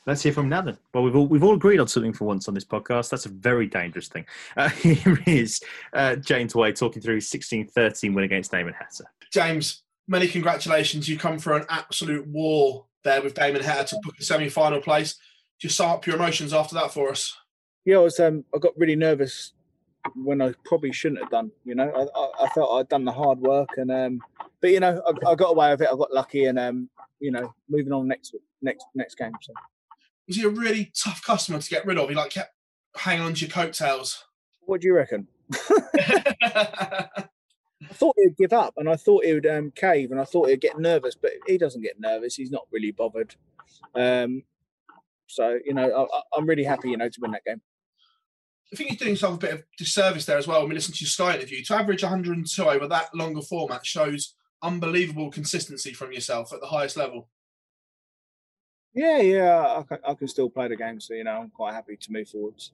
Let's 0.07 0.23
hear 0.23 0.33
from 0.33 0.49
now 0.49 0.63
then. 0.63 0.77
Well, 0.93 1.05
we've 1.05 1.15
all 1.15 1.27
we've 1.27 1.45
all 1.45 1.55
agreed 1.55 1.79
on 1.79 1.87
something 1.87 2.13
for 2.13 2.25
once 2.25 2.49
on 2.49 2.55
this 2.55 2.65
podcast. 2.65 3.11
That's 3.11 3.27
a 3.27 3.31
very 3.31 3.67
dangerous 3.67 4.09
thing. 4.09 4.27
Uh, 4.57 4.69
here 4.69 5.21
is 5.27 5.61
uh, 5.93 6.17
James 6.17 6.55
Wade 6.55 6.77
talking 6.77 7.01
through 7.01 7.17
his 7.17 7.31
16-13 7.31 8.15
win 8.15 8.25
against 8.25 8.51
Damon 8.51 8.75
Heta. 8.75 9.03
James, 9.33 9.83
many 10.09 10.27
congratulations. 10.27 11.09
You 11.09 11.19
come 11.19 11.39
for 11.39 11.55
an 11.55 11.65
absolute 11.69 12.27
war 12.27 12.87
there 13.05 13.23
with 13.23 13.35
Damon 13.35 13.63
Heta 13.63 13.87
to 13.87 14.01
book 14.03 14.15
a 14.19 14.25
semi-final 14.25 14.81
place. 14.81 15.15
Just 15.61 15.77
sum 15.77 15.91
up 15.91 16.07
your 16.07 16.17
emotions 16.17 16.53
after 16.53 16.75
that 16.75 16.93
for 16.93 17.11
us. 17.11 17.37
Yeah, 17.85 17.97
I 17.97 18.01
was. 18.01 18.19
Um, 18.21 18.45
I 18.55 18.59
got 18.59 18.77
really 18.79 18.97
nervous 18.97 19.53
when 20.17 20.41
I 20.43 20.53
probably 20.65 20.93
shouldn't 20.93 21.21
have 21.21 21.31
done. 21.31 21.51
You 21.65 21.75
know, 21.75 21.91
I, 21.91 22.19
I, 22.19 22.47
I 22.47 22.49
felt 22.51 22.73
I'd 22.73 22.89
done 22.89 23.05
the 23.05 23.13
hard 23.13 23.39
work, 23.41 23.69
and 23.77 23.91
um, 23.91 24.21
but 24.61 24.71
you 24.71 24.81
know, 24.81 25.03
I, 25.07 25.31
I 25.31 25.35
got 25.35 25.51
away 25.51 25.71
with 25.71 25.83
it. 25.83 25.89
I 25.93 25.97
got 25.97 26.13
lucky, 26.13 26.45
and 26.47 26.59
um, 26.59 26.89
you 27.21 27.31
know, 27.33 27.53
moving 27.69 27.93
on 27.93 28.07
next 28.09 28.35
next 28.63 28.85
next 28.95 29.17
game. 29.17 29.33
So 29.43 29.53
Was 30.29 30.37
he 30.37 30.45
a 30.45 30.49
really 30.49 30.93
tough 30.95 31.23
customer 31.25 31.59
to 31.59 31.71
get 31.71 31.85
rid 31.87 31.99
of? 31.99 32.09
He 32.09 32.15
like 32.15 32.31
kept 32.31 32.55
hanging 32.97 33.23
on 33.25 33.35
to 33.35 33.41
your 33.41 33.51
coattails. 33.51 34.25
what 34.63 34.81
do 34.81 34.87
you 34.89 34.95
reckon? 34.95 35.27
I 37.83 37.95
thought 37.95 38.15
he'd 38.19 38.37
give 38.37 38.53
up, 38.53 38.75
and 38.77 38.89
I 38.89 38.97
thought 38.97 39.25
he 39.25 39.35
would 39.35 39.47
um, 39.47 39.73
cave, 39.75 40.13
and 40.13 40.21
I 40.21 40.25
thought 40.25 40.49
he'd 40.49 40.61
get 40.61 40.79
nervous, 40.79 41.15
but 41.15 41.33
he 41.47 41.59
doesn't 41.59 41.83
get 41.83 41.99
nervous. 42.01 42.37
He's 42.37 42.51
not 42.53 42.67
really 42.71 42.93
bothered. 42.93 43.35
Um, 43.95 44.45
so 45.27 45.59
you 45.65 45.75
know, 45.75 45.91
I, 45.91 46.17
I- 46.17 46.23
I'm 46.37 46.47
really 46.47 46.65
happy, 46.65 46.91
you 46.91 46.97
know, 46.97 47.09
to 47.09 47.21
win 47.21 47.33
that 47.33 47.45
game. 47.45 47.61
I 48.73 48.77
think 48.77 48.91
he's 48.91 48.99
doing 48.99 49.11
himself 49.11 49.35
a 49.35 49.39
bit 49.39 49.53
of 49.53 49.65
disservice 49.77 50.25
there 50.25 50.39
as 50.39 50.47
well. 50.47 50.61
When 50.61 50.71
we 50.71 50.75
listen 50.75 50.95
to 50.95 51.05
your 51.05 51.09
Sky 51.09 51.35
interview, 51.35 51.63
to 51.65 51.75
average 51.75 52.03
102 52.03 52.65
over 52.65 52.89
that 52.89 53.15
longer 53.15 53.43
format 53.43 53.85
shows 53.85 54.35
unbelievable 54.63 55.31
consistency 55.31 55.93
from 55.93 56.13
yourself 56.13 56.53
at 56.53 56.61
the 56.61 56.69
highest 56.69 56.97
level. 56.97 57.29
Yeah, 58.95 59.21
yeah, 59.21 59.79
I 59.79 59.83
can, 59.83 59.99
I 60.07 60.15
can 60.15 60.29
still 60.29 60.51
play 60.51 60.69
the 60.69 60.77
game, 60.77 61.01
so 61.01 61.15
you 61.15 61.25
know, 61.25 61.33
I'm 61.33 61.51
quite 61.51 61.75
happy 61.75 61.97
to 61.97 62.13
move 62.13 62.29
forwards. 62.29 62.73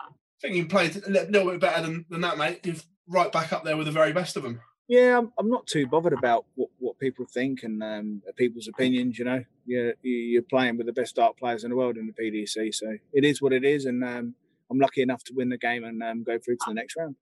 I 0.00 0.08
think 0.40 0.56
you 0.56 0.66
played 0.66 0.96
a 1.06 1.10
little 1.10 1.50
bit 1.50 1.60
better 1.60 1.82
than, 1.82 2.04
than 2.08 2.20
that, 2.22 2.38
mate. 2.38 2.60
You're 2.64 2.76
right 3.06 3.32
back 3.32 3.52
up 3.52 3.64
there 3.64 3.76
with 3.76 3.86
the 3.86 3.92
very 3.92 4.12
best 4.12 4.36
of 4.36 4.42
them. 4.42 4.60
Yeah, 4.88 5.18
I'm, 5.18 5.32
I'm 5.38 5.48
not 5.48 5.66
too 5.66 5.86
bothered 5.86 6.12
about 6.12 6.44
what, 6.54 6.68
what 6.78 6.98
people 6.98 7.24
think 7.24 7.62
and 7.62 7.82
um, 7.82 8.22
people's 8.36 8.68
opinions. 8.68 9.18
You 9.18 9.24
know, 9.24 9.44
you're, 9.64 9.94
you're 10.02 10.42
playing 10.42 10.76
with 10.76 10.86
the 10.86 10.92
best 10.92 11.16
dart 11.16 11.36
players 11.38 11.64
in 11.64 11.70
the 11.70 11.76
world 11.76 11.96
in 11.96 12.06
the 12.06 12.12
PDC, 12.12 12.74
so 12.74 12.96
it 13.12 13.24
is 13.24 13.40
what 13.40 13.52
it 13.52 13.64
is, 13.64 13.86
and 13.86 14.04
um, 14.04 14.34
I'm 14.72 14.80
lucky 14.80 15.02
enough 15.02 15.22
to 15.24 15.34
win 15.34 15.48
the 15.50 15.58
game 15.58 15.84
and 15.84 16.02
um, 16.02 16.24
go 16.24 16.38
through 16.38 16.56
to 16.56 16.64
the 16.68 16.74
next 16.74 16.96
round. 16.96 17.16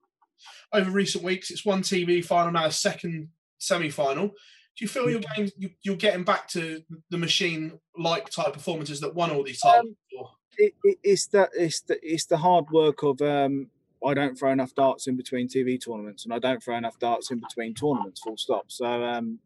Over 0.73 0.91
recent 0.91 1.25
weeks, 1.25 1.51
it's 1.51 1.65
one 1.65 1.83
TV 1.83 2.25
final, 2.25 2.53
now 2.53 2.65
a 2.67 2.73
second 2.73 3.29
semi-final. 3.59 4.29
Do 4.29 4.85
you 4.85 4.89
feel 4.89 5.11
your 5.11 5.21
game 5.37 5.51
you, 5.59 5.71
you're 5.83 5.97
getting 5.97 6.25
back 6.25 6.49
to 6.51 6.83
the 7.11 7.19
machine-like 7.19 8.31
type 8.31 8.55
performances 8.55 9.01
that 9.01 9.15
won 9.15 9.31
all 9.31 9.43
these 9.43 9.61
titles? 9.61 9.95
before? 10.11 10.31
it, 10.61 10.75
it, 10.85 10.99
it's 11.03 11.27
the 11.29 11.49
it's 11.55 11.81
the 11.83 11.99
it's 12.03 12.27
the 12.27 12.37
hard 12.37 12.67
work 12.71 13.03
of 13.03 13.21
um, 13.23 13.69
I 14.07 14.15
don't 14.15 14.39
throw 14.39 14.53
enough 14.53 14.75
darts 14.75 15.07
in 15.07 15.17
between 15.17 15.49
TV 15.49 15.83
tournaments, 15.83 16.25
and 16.25 16.35
I 16.35 16.39
don't 16.39 16.63
throw 16.63 16.77
enough 16.77 16.99
darts 16.99 17.31
in 17.31 17.41
between 17.41 17.75
tournaments. 17.75 18.21
Full 18.21 18.37
stop. 18.37 18.67
So 18.69 18.87
um, 18.87 19.39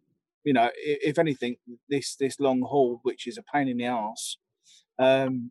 you 0.45 0.53
know, 0.53 0.71
if, 0.77 1.11
if 1.11 1.19
anything, 1.19 1.57
this 1.89 2.17
this 2.17 2.41
long 2.41 2.63
haul, 2.63 3.01
which 3.03 3.27
is 3.27 3.39
a 3.39 3.43
pain 3.43 3.69
in 3.69 3.79
the 3.79 3.87
ass, 3.87 4.37
um, 4.99 5.51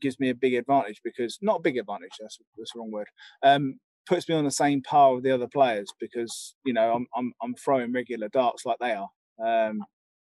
gives 0.00 0.18
me 0.20 0.30
a 0.30 0.34
big 0.34 0.54
advantage 0.54 1.00
because 1.04 1.38
not 1.40 1.58
a 1.58 1.62
big 1.62 1.78
advantage. 1.78 2.12
That's 2.20 2.38
that's 2.56 2.72
the 2.72 2.80
wrong 2.80 2.90
word. 2.90 3.08
Um, 3.42 3.78
puts 4.06 4.28
me 4.28 4.34
on 4.34 4.44
the 4.44 4.50
same 4.50 4.82
par 4.82 5.14
with 5.14 5.24
the 5.24 5.30
other 5.30 5.48
players 5.48 5.92
because 6.00 6.54
you 6.64 6.72
know 6.72 6.92
I'm 6.92 7.06
I'm, 7.16 7.32
I'm 7.42 7.54
throwing 7.54 7.92
regular 7.92 8.28
darts 8.28 8.64
like 8.64 8.78
they 8.80 8.92
are. 8.92 9.08
Um, 9.44 9.84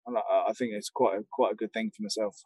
I, 0.06 0.48
I 0.48 0.52
think 0.52 0.72
it's 0.72 0.90
quite 0.90 1.18
a 1.18 1.24
quite 1.32 1.52
a 1.52 1.56
good 1.56 1.72
thing 1.72 1.90
for 1.96 2.02
myself. 2.02 2.36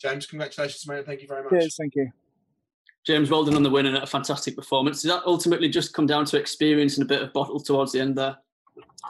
James, 0.00 0.26
congratulations, 0.26 0.86
mate. 0.86 1.04
Thank 1.04 1.22
you 1.22 1.28
very 1.28 1.42
much. 1.42 1.52
Cheers, 1.52 1.76
thank 1.76 1.94
you. 1.96 2.10
James, 3.04 3.30
well 3.30 3.44
done 3.44 3.56
on 3.56 3.62
the 3.62 3.70
win 3.70 3.86
and 3.86 3.98
a 3.98 4.06
fantastic 4.06 4.56
performance. 4.56 5.02
Does 5.02 5.10
that 5.10 5.22
ultimately 5.26 5.68
just 5.68 5.92
come 5.92 6.06
down 6.06 6.24
to 6.26 6.38
experience 6.38 6.96
and 6.96 7.04
a 7.04 7.08
bit 7.08 7.22
of 7.22 7.32
bottle 7.34 7.60
towards 7.60 7.92
the 7.92 8.00
end 8.00 8.16
there? 8.16 8.36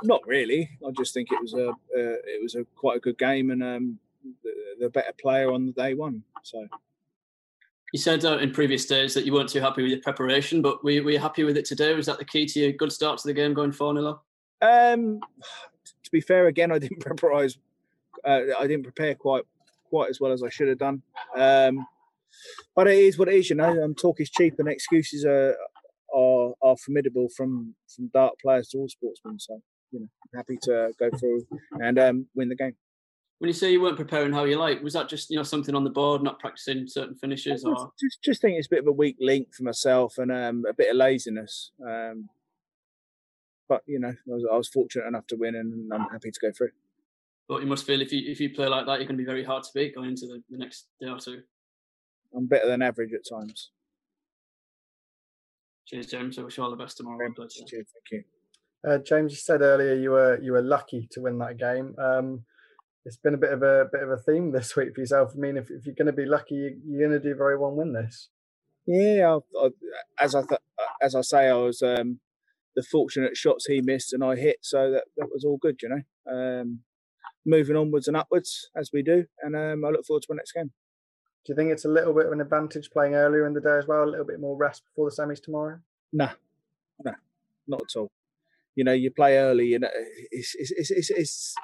Not 0.03 0.21
really. 0.27 0.69
I 0.85 0.91
just 0.99 1.15
think 1.15 1.29
it 1.31 1.41
was 1.41 1.55
a 1.55 1.69
uh, 1.69 1.73
it 1.95 2.43
was 2.43 2.57
a 2.57 2.65
quite 2.77 2.97
a 2.97 3.01
good 3.01 3.19
game, 3.19 3.51
and 3.51 3.63
um, 3.63 3.99
the, 4.43 4.51
the 4.81 4.91
better 4.91 5.13
player 5.21 5.53
on 5.53 5.67
the 5.67 5.73
day 5.73 5.95
one. 5.95 6.25
So 6.43 6.67
You 7.95 7.99
said 7.99 8.25
uh, 8.25 8.39
in 8.39 8.51
previous 8.51 8.87
days 8.87 9.15
that 9.15 9.25
you 9.25 9.33
weren't 9.33 9.49
too 9.49 9.61
happy 9.61 9.83
with 9.83 9.93
your 9.93 10.01
preparation, 10.01 10.61
but 10.61 10.83
were 10.83 11.01
were 11.05 11.13
you 11.13 11.21
happy 11.21 11.45
with 11.45 11.57
it 11.57 11.65
today? 11.65 11.95
Was 11.95 12.07
that 12.07 12.19
the 12.19 12.25
key 12.25 12.45
to 12.45 12.59
your 12.59 12.73
good 12.73 12.91
start 12.91 13.19
to 13.19 13.29
the 13.29 13.33
game 13.33 13.55
going 13.55 13.71
4 13.71 13.95
0 13.95 14.21
Um, 14.63 15.21
to 16.03 16.11
be 16.11 16.21
fair, 16.21 16.49
again, 16.49 16.73
I 16.73 16.81
didn't 16.81 16.99
prepare. 17.07 17.33
Uh, 17.33 18.41
I 18.59 18.67
didn't 18.67 18.83
prepare 18.83 19.15
quite 19.15 19.45
quite 19.85 20.11
as 20.11 20.21
well 20.21 20.33
as 20.33 20.43
I 20.43 20.49
should 20.49 20.67
have 20.67 20.79
done. 20.79 21.03
Um, 21.37 21.87
but 22.75 22.89
it 22.89 22.99
is 22.99 23.17
what 23.17 23.29
it 23.29 23.37
is, 23.37 23.49
you 23.49 23.55
know. 23.55 23.85
Um, 23.85 23.95
talk 23.95 24.21
is 24.21 24.29
cheap, 24.29 24.55
and 24.59 24.67
excuses 24.67 25.25
are 25.25 25.57
are, 26.13 26.53
are 26.63 26.77
formidable 26.77 27.29
from 27.29 27.77
from 27.95 28.09
dart 28.09 28.35
players 28.43 28.71
to 28.71 28.79
all 28.79 28.89
sportsmen. 28.89 29.39
So 29.39 29.63
you 29.93 30.01
know, 30.01 30.09
I'm 30.35 30.39
happy 30.39 30.59
to 30.63 30.93
go 30.99 31.11
through 31.17 31.47
and 31.81 31.97
um, 32.01 32.27
win 32.35 32.49
the 32.49 32.57
game. 32.57 32.75
When 33.39 33.49
you 33.49 33.53
say 33.53 33.73
you 33.73 33.83
weren't 33.83 33.97
preparing 33.97 34.33
how 34.33 34.45
you 34.45 34.57
like, 34.57 34.83
was 34.83 34.93
that 34.95 35.09
just 35.09 35.29
you 35.29 35.37
know 35.37 35.43
something 35.43 35.75
on 35.75 35.85
the 35.85 35.91
board, 35.91 36.23
not 36.23 36.39
practicing 36.39 36.87
certain 36.87 37.15
finishes, 37.17 37.65
or 37.65 37.93
Just 38.01 38.23
just 38.23 38.41
think 38.41 38.57
it's 38.57 38.69
a 38.69 38.71
bit 38.71 38.81
of 38.81 38.87
a 38.87 38.93
weak 38.93 39.17
link 39.21 39.55
for 39.55 39.65
myself 39.65 40.19
and 40.19 40.31
um, 40.31 40.65
a 40.69 40.73
bit 40.73 40.91
of 40.91 40.97
laziness. 40.97 41.73
Um, 41.85 42.29
but 43.69 43.83
you 43.87 43.99
know, 43.99 44.09
I 44.09 44.15
was, 44.27 44.45
I 44.53 44.57
was 44.57 44.69
fortunate 44.69 45.07
enough 45.07 45.27
to 45.29 45.37
win, 45.37 45.57
and 45.57 45.93
I'm 45.93 46.09
happy 46.11 46.31
to 46.31 46.41
go 46.41 46.53
through. 46.57 46.71
but 47.49 47.61
you 47.61 47.67
must 47.67 47.87
feel 47.87 48.01
if 48.01 48.13
you 48.13 48.31
if 48.31 48.41
you 48.41 48.51
play 48.51 48.69
like 48.69 48.87
that, 48.87 48.99
you're 49.01 49.09
going 49.09 49.19
to 49.19 49.23
be 49.23 49.27
very 49.27 49.45
hard 49.45 49.65
to 49.65 49.71
beat 49.75 49.95
going 49.95 50.11
into 50.11 50.27
the, 50.27 50.43
the 50.51 50.59
next 50.59 50.87
day 51.01 51.09
or 51.09 51.19
two. 51.19 51.43
I'm 52.37 52.47
better 52.47 52.69
than 52.69 52.83
average 52.83 53.13
at 53.13 53.29
times. 53.29 53.71
Cheers, 55.87 56.07
James. 56.07 56.39
I 56.39 56.43
wish 56.43 56.57
you 56.57 56.65
all 56.65 56.71
the 56.71 56.77
best 56.77 56.97
tomorrow. 56.97 57.29
Cheers, 57.37 57.69
thank 57.71 57.85
you. 58.11 58.25
Uh, 58.89 58.99
James, 58.99 59.33
you 59.33 59.37
said 59.37 59.61
earlier 59.61 59.95
you 59.95 60.11
were 60.11 60.41
you 60.41 60.53
were 60.53 60.63
lucky 60.63 61.09
to 61.13 61.21
win 61.21 61.39
that 61.39 61.59
game. 61.59 61.95
Um, 61.99 62.45
it's 63.05 63.17
been 63.17 63.35
a 63.35 63.39
bit 63.39 63.53
of 63.53 63.63
a 63.63 63.87
bit 63.91 64.03
of 64.03 64.11
a 64.11 64.17
theme 64.17 64.51
this 64.53 64.77
week 64.77 64.95
for 64.95 65.01
yourself. 65.01 65.33
I 65.35 65.39
mean, 65.39 65.57
if, 65.57 65.71
if 65.71 65.87
you're 65.87 65.95
going 65.95 66.07
to 66.07 66.13
be 66.13 66.27
lucky, 66.27 66.55
you, 66.55 66.77
you're 66.87 67.09
going 67.09 67.21
to 67.21 67.29
do 67.29 67.37
very 67.37 67.57
well 67.57 67.69
and 67.69 67.79
win 67.79 67.93
this. 67.93 68.29
Yeah, 68.87 69.39
I, 69.61 69.67
I, 69.67 69.71
as 70.21 70.35
I 70.35 70.43
th- 70.43 70.61
as 71.01 71.15
I 71.15 71.23
say, 71.23 71.49
I 71.49 71.55
was 71.55 71.83
um, 71.83 72.21
the 72.77 72.83
fortunate 72.83 73.37
shots 73.37 73.67
he 73.67 73.81
missed 73.81 74.13
and 74.13 74.23
I 74.23 74.37
hit, 74.37 74.59
so 74.63 74.91
that, 74.91 75.05
that 75.17 75.29
was 75.33 75.45
all 75.45 75.59
good, 75.59 75.81
you 75.83 75.89
know. 75.89 76.03
Um, 76.31 76.81
moving 77.47 77.77
onwards 77.77 78.09
and 78.09 78.17
upwards 78.17 78.71
as 78.77 78.91
we 78.93 79.03
do, 79.03 79.25
and 79.43 79.57
um, 79.57 79.85
I 79.85 79.91
look 79.91 80.05
forward 80.07 80.23
to 80.23 80.29
my 80.31 80.37
next 80.37 80.53
game. 80.53 80.73
Do 81.45 81.53
you 81.53 81.57
think 81.57 81.71
it's 81.71 81.85
a 81.85 81.91
little 81.91 82.15
bit 82.15 82.27
of 82.27 82.33
an 82.33 82.41
advantage 82.41 82.91
playing 82.91 83.15
earlier 83.15 83.47
in 83.47 83.53
the 83.53 83.61
day 83.61 83.77
as 83.77 83.87
well? 83.87 84.03
A 84.03 84.09
little 84.09 84.25
bit 84.25 84.41
more 84.41 84.57
rest 84.57 84.83
before 84.87 85.11
the 85.11 85.17
semis 85.17 85.43
tomorrow? 85.43 85.79
Nah, 86.13 86.31
nah, 87.05 87.13
not 87.67 87.83
at 87.83 87.99
all. 87.99 88.11
You 88.77 88.85
know, 88.85 88.93
you 88.93 89.11
play 89.11 89.37
early, 89.39 89.79
know, 89.79 89.89
it's 90.31 90.55
it's 90.59 90.73
it's 90.73 91.11
it's 91.11 91.55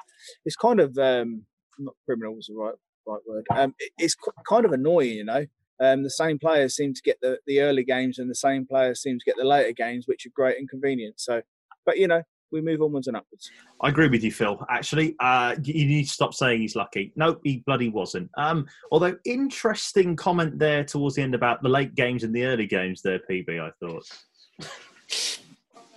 it's, 0.45 0.55
kind 0.55 0.79
of 0.79 0.97
um, 0.97 1.45
not 1.79 1.95
criminal 2.05 2.37
is 2.39 2.47
the 2.47 2.55
right 2.55 2.75
right 3.05 3.19
word. 3.27 3.45
Um, 3.55 3.73
it- 3.79 3.91
it's 3.97 4.15
kind 4.47 4.65
of 4.65 4.71
annoying, 4.71 5.13
you 5.13 5.25
know. 5.25 5.45
Um, 5.79 6.03
the 6.03 6.11
same 6.11 6.37
players 6.37 6.75
seem 6.75 6.93
to 6.93 7.01
get 7.01 7.17
the, 7.21 7.39
the 7.47 7.61
early 7.61 7.83
games, 7.83 8.19
and 8.19 8.29
the 8.29 8.35
same 8.35 8.67
players 8.67 9.01
seem 9.01 9.17
to 9.17 9.25
get 9.25 9.35
the 9.35 9.43
later 9.43 9.71
games, 9.71 10.07
which 10.07 10.25
are 10.27 10.31
great 10.35 10.57
and 10.59 10.69
convenient. 10.69 11.19
So, 11.19 11.41
but 11.85 11.97
you 11.97 12.07
know, 12.07 12.21
we 12.51 12.61
move 12.61 12.81
onwards 12.81 13.07
and 13.07 13.17
upwards. 13.17 13.49
I 13.81 13.89
agree 13.89 14.07
with 14.07 14.23
you, 14.23 14.31
Phil. 14.31 14.63
Actually, 14.69 15.15
uh, 15.19 15.55
you 15.63 15.85
need 15.87 16.03
to 16.03 16.09
stop 16.09 16.33
saying 16.33 16.61
he's 16.61 16.75
lucky. 16.75 17.11
No, 17.15 17.39
he 17.43 17.63
bloody 17.65 17.89
wasn't. 17.89 18.29
Um, 18.37 18.67
although 18.91 19.17
interesting 19.25 20.15
comment 20.15 20.59
there 20.59 20.83
towards 20.83 21.15
the 21.15 21.23
end 21.23 21.33
about 21.33 21.63
the 21.63 21.69
late 21.69 21.95
games 21.95 22.23
and 22.23 22.33
the 22.35 22.45
early 22.45 22.67
games. 22.67 23.01
There, 23.01 23.19
PB. 23.29 23.59
I 23.59 23.71
thought. 23.79 24.05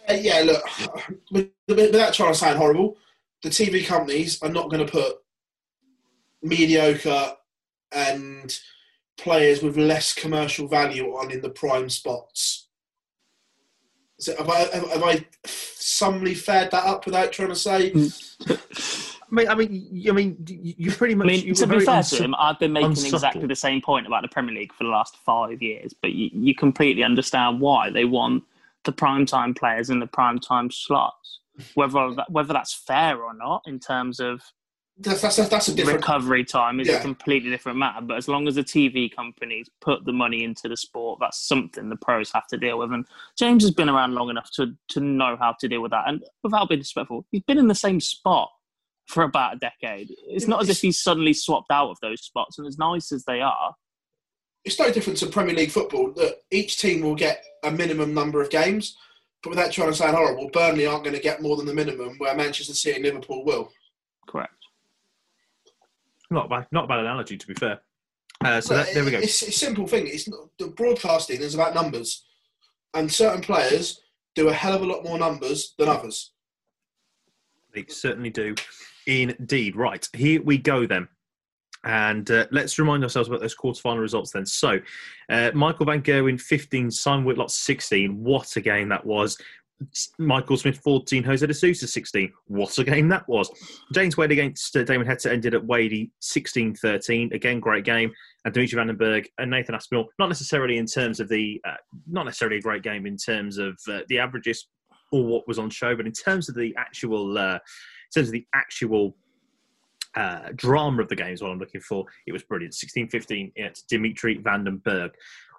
Uh, 0.09 0.14
yeah, 0.14 0.40
look, 0.40 0.62
with- 1.30 1.50
without 1.68 2.12
trying 2.14 2.32
to 2.32 2.38
sound 2.38 2.59
horrible, 2.59 2.96
the 3.42 3.48
TV 3.48 3.84
companies 3.86 4.42
are 4.42 4.48
not 4.48 4.70
going 4.70 4.84
to 4.84 4.90
put 4.90 5.16
mediocre 6.42 7.32
and 7.92 8.59
players 9.16 9.62
with 9.62 9.76
less 9.76 10.12
commercial 10.12 10.66
value 10.66 11.07
on 11.14 11.30
in 11.30 11.40
the 11.40 11.48
prime 11.50 11.88
spots. 11.88 12.68
So 14.18 14.34
have 14.36 14.48
I, 14.48 14.59
have, 14.61 14.90
have 14.90 15.02
I 15.02 15.26
somely 15.44 16.34
fared 16.34 16.70
that 16.70 16.84
up 16.84 17.05
without 17.07 17.32
trying 17.32 17.48
to 17.48 17.57
say? 17.57 17.92
I 19.30 19.34
mean, 19.34 19.48
I 19.48 19.55
mean, 19.55 19.88
you- 19.90 20.12
I 20.12 20.14
mean, 20.14 20.36
you 20.46 20.74
you 20.78 20.90
pretty 20.92 21.14
much. 21.14 21.24
I 21.26 21.28
mean, 21.28 21.55
to 21.55 21.66
be 21.66 21.80
fair 21.80 22.00
unsub- 22.00 22.18
to 22.18 22.24
him, 22.24 22.34
I've 22.38 22.59
been 22.59 22.72
making 22.72 22.90
unsubtle. 22.90 23.16
exactly 23.16 23.46
the 23.46 23.57
same 23.57 23.80
point 23.80 24.07
about 24.07 24.22
the 24.22 24.28
Premier 24.28 24.55
League 24.55 24.72
for 24.72 24.84
the 24.84 24.90
last 24.90 25.16
five 25.24 25.61
years, 25.62 25.92
but 26.00 26.12
you, 26.12 26.30
you 26.32 26.55
completely 26.55 27.02
understand 27.02 27.61
why 27.61 27.90
they 27.90 28.05
want 28.05 28.44
the 28.85 28.93
prime 28.93 29.26
time 29.26 29.55
players 29.55 29.91
in 29.91 29.99
the 30.01 30.07
prime 30.07 30.39
time 30.39 30.70
slots. 30.70 31.41
Whether 31.74 32.14
that, 32.16 32.30
whether 32.30 32.53
that's 32.53 32.74
fair 32.74 33.22
or 33.22 33.32
not 33.35 33.62
in 33.66 33.78
terms 33.78 34.18
of 34.18 34.43
That's, 34.99 35.22
that's, 35.22 35.37
that's 35.49 35.68
a 35.68 35.74
different. 35.74 36.01
recovery 36.01 36.45
time 36.45 36.80
is 36.80 36.89
Yeah. 36.89 36.97
a 36.99 37.01
completely 37.01 37.49
different 37.51 37.78
matter. 37.78 38.05
But 38.05 38.16
as 38.16 38.26
long 38.26 38.49
as 38.49 38.57
the 38.57 38.64
TV 38.64 39.09
companies 39.14 39.68
put 39.80 40.05
the 40.05 40.12
money 40.12 40.43
into 40.43 40.68
the 40.68 40.76
sport, 40.76 41.18
that's 41.20 41.47
something 41.47 41.89
the 41.89 41.97
pros 41.97 42.32
have 42.32 42.47
to 42.49 42.57
deal 42.59 42.78
with. 42.78 42.93
And 42.93 43.07
James 43.39 43.62
has 43.62 43.72
been 43.72 43.89
around 43.89 44.14
long 44.14 44.30
enough 44.30 44.51
to 44.57 44.72
to 44.91 45.01
know 45.01 45.37
how 45.39 45.55
to 45.61 45.68
deal 45.68 45.80
with 45.80 45.93
that. 45.93 46.09
And 46.09 46.24
without 46.43 46.68
being 46.68 46.80
disrespectful, 46.80 47.24
he's 47.30 47.43
been 47.43 47.59
in 47.59 47.68
the 47.68 47.74
same 47.74 48.01
spot 48.01 48.51
for 49.07 49.22
about 49.22 49.55
a 49.55 49.59
decade. 49.59 50.09
It's 50.26 50.49
not 50.49 50.62
as 50.62 50.68
if 50.70 50.80
he's 50.80 51.01
suddenly 51.01 51.35
swapped 51.35 51.70
out 51.70 51.91
of 51.91 51.99
those 52.03 52.22
spots. 52.22 52.59
And 52.59 52.66
as 52.66 52.78
nice 52.78 53.12
as 53.12 53.24
they 53.26 53.41
are, 53.43 53.74
It's 54.65 54.79
no 54.79 54.91
different 54.91 55.19
to 55.19 55.27
Premier 55.27 55.55
League 55.55 55.71
football 55.71 56.12
that 56.12 56.39
each 56.51 56.79
team 56.79 57.03
will 57.03 57.15
get 57.15 57.45
a 57.62 57.71
minimum 57.71 58.15
number 58.15 58.41
of 58.41 58.51
games, 58.51 58.97
but 59.43 59.51
without 59.51 59.73
trying 59.73 59.91
to 59.91 59.95
sound 59.95 60.17
horrible, 60.17 60.49
Burnley 60.51 60.87
aren't 60.87 61.05
going 61.05 61.17
to 61.17 61.23
get 61.23 61.43
more 61.43 61.57
than 61.57 61.67
the 61.67 61.75
minimum, 61.75 62.17
where 62.19 62.35
Manchester 62.35 62.75
City 62.75 62.97
and 62.97 63.05
Liverpool 63.05 63.45
will. 63.45 63.71
correct. 64.27 64.53
Not 66.31 66.49
bad. 66.49 66.67
Not 66.73 66.89
bad 66.89 67.01
analogy, 67.01 67.37
to 67.37 67.47
be 67.47 67.55
fair. 67.55 67.81
Uh, 68.43 68.61
so 68.61 68.75
that, 68.75 68.93
there 68.95 69.05
we 69.05 69.11
go. 69.11 69.19
It's 69.19 69.43
a 69.43 69.53
simple 69.53 69.87
thing. 69.87 70.07
It's 70.07 70.29
not, 70.29 70.49
the 70.59 70.69
broadcasting 70.69 71.41
is 71.41 71.55
about 71.55 71.75
numbers, 71.75 72.25
and 72.95 73.12
certain 73.12 73.43
players 73.43 74.01
do 74.35 74.49
a 74.49 74.53
hell 74.53 74.75
of 74.75 74.83
a 74.83 74.87
lot 74.87 75.05
more 75.05 75.19
numbers 75.19 75.75
than 75.79 75.89
others. 75.89 76.33
They 77.75 77.85
certainly 77.89 78.31
do. 78.31 78.55
Indeed. 79.07 79.77
Right. 79.77 80.09
Here 80.15 80.41
we 80.43 80.59
go 80.59 80.87
then. 80.87 81.09
And 81.85 82.30
uh, 82.30 82.47
let's 82.51 82.78
remind 82.78 83.03
ourselves 83.03 83.28
about 83.28 83.41
those 83.41 83.57
quarterfinal 83.57 84.01
results 84.01 84.32
then. 84.32 84.47
So, 84.47 84.80
uh, 85.28 85.51
Michael 85.55 85.87
Van 85.87 86.03
Gerwen 86.03 86.41
15, 86.41 86.91
Simon 86.91 87.24
Whitlock 87.24 87.51
16. 87.51 88.22
What 88.22 88.57
a 88.57 88.61
game 88.61 88.89
that 88.89 89.05
was. 89.05 89.39
Michael 90.18 90.57
Smith 90.57 90.78
14, 90.78 91.24
Jose 91.24 91.47
de 91.47 91.55
Sousa 91.55 91.87
16. 91.87 92.32
What 92.47 92.78
a 92.78 92.85
game 92.85 93.09
that 93.09 93.28
was. 93.28 93.51
James 93.93 94.16
Wade 94.16 94.32
against 94.32 94.76
uh, 94.76 94.85
Damon 94.85 95.07
Heta 95.07 95.30
ended 95.30 95.55
at 95.55 95.66
Wadey 95.66 96.11
16 96.20 96.74
13. 96.76 97.32
Again, 97.32 97.61
great 97.61 97.85
game. 97.85 98.12
And 98.45 98.55
Dimitri 98.55 98.76
Van 98.76 98.87
den 98.87 98.97
Bergh 98.97 99.26
and 99.39 99.51
Nathan 99.51 99.74
Aspinall, 99.74 100.07
not 100.18 100.28
necessarily 100.28 100.78
in 100.78 100.87
terms 100.87 101.20
of 101.20 101.28
the, 101.28 101.61
uh, 101.66 101.74
not 102.07 102.24
necessarily 102.24 102.59
a 102.59 102.62
great 102.62 102.82
game 102.82 103.07
in 103.07 103.16
terms 103.16 103.59
of 103.59 103.78
uh, 103.89 104.01
the 104.09 104.18
averages 104.18 104.68
or 105.12 105.24
what 105.24 105.47
was 105.47 105.59
on 105.59 105.70
show, 105.70 105.95
but 105.97 106.07
in 106.07 106.12
terms 106.12 106.49
of 106.49 106.55
the 106.55 106.74
actual, 106.76 107.37
uh, 107.37 107.55
in 107.55 107.61
terms 108.14 108.28
of 108.28 108.32
the 108.32 108.47
actual 108.55 109.16
uh, 110.17 110.51
drama 110.55 111.03
of 111.03 111.09
the 111.09 111.17
game 111.17 111.33
is 111.33 111.43
what 111.43 111.51
I'm 111.51 111.59
looking 111.59 111.81
for. 111.81 112.05
It 112.27 112.33
was 112.33 112.43
brilliant. 112.43 112.75
16-15 112.75 113.53
at 113.59 113.81
Dimitri 113.89 114.39
Van 114.39 114.65
den 114.65 114.79
Bergh. 114.79 115.12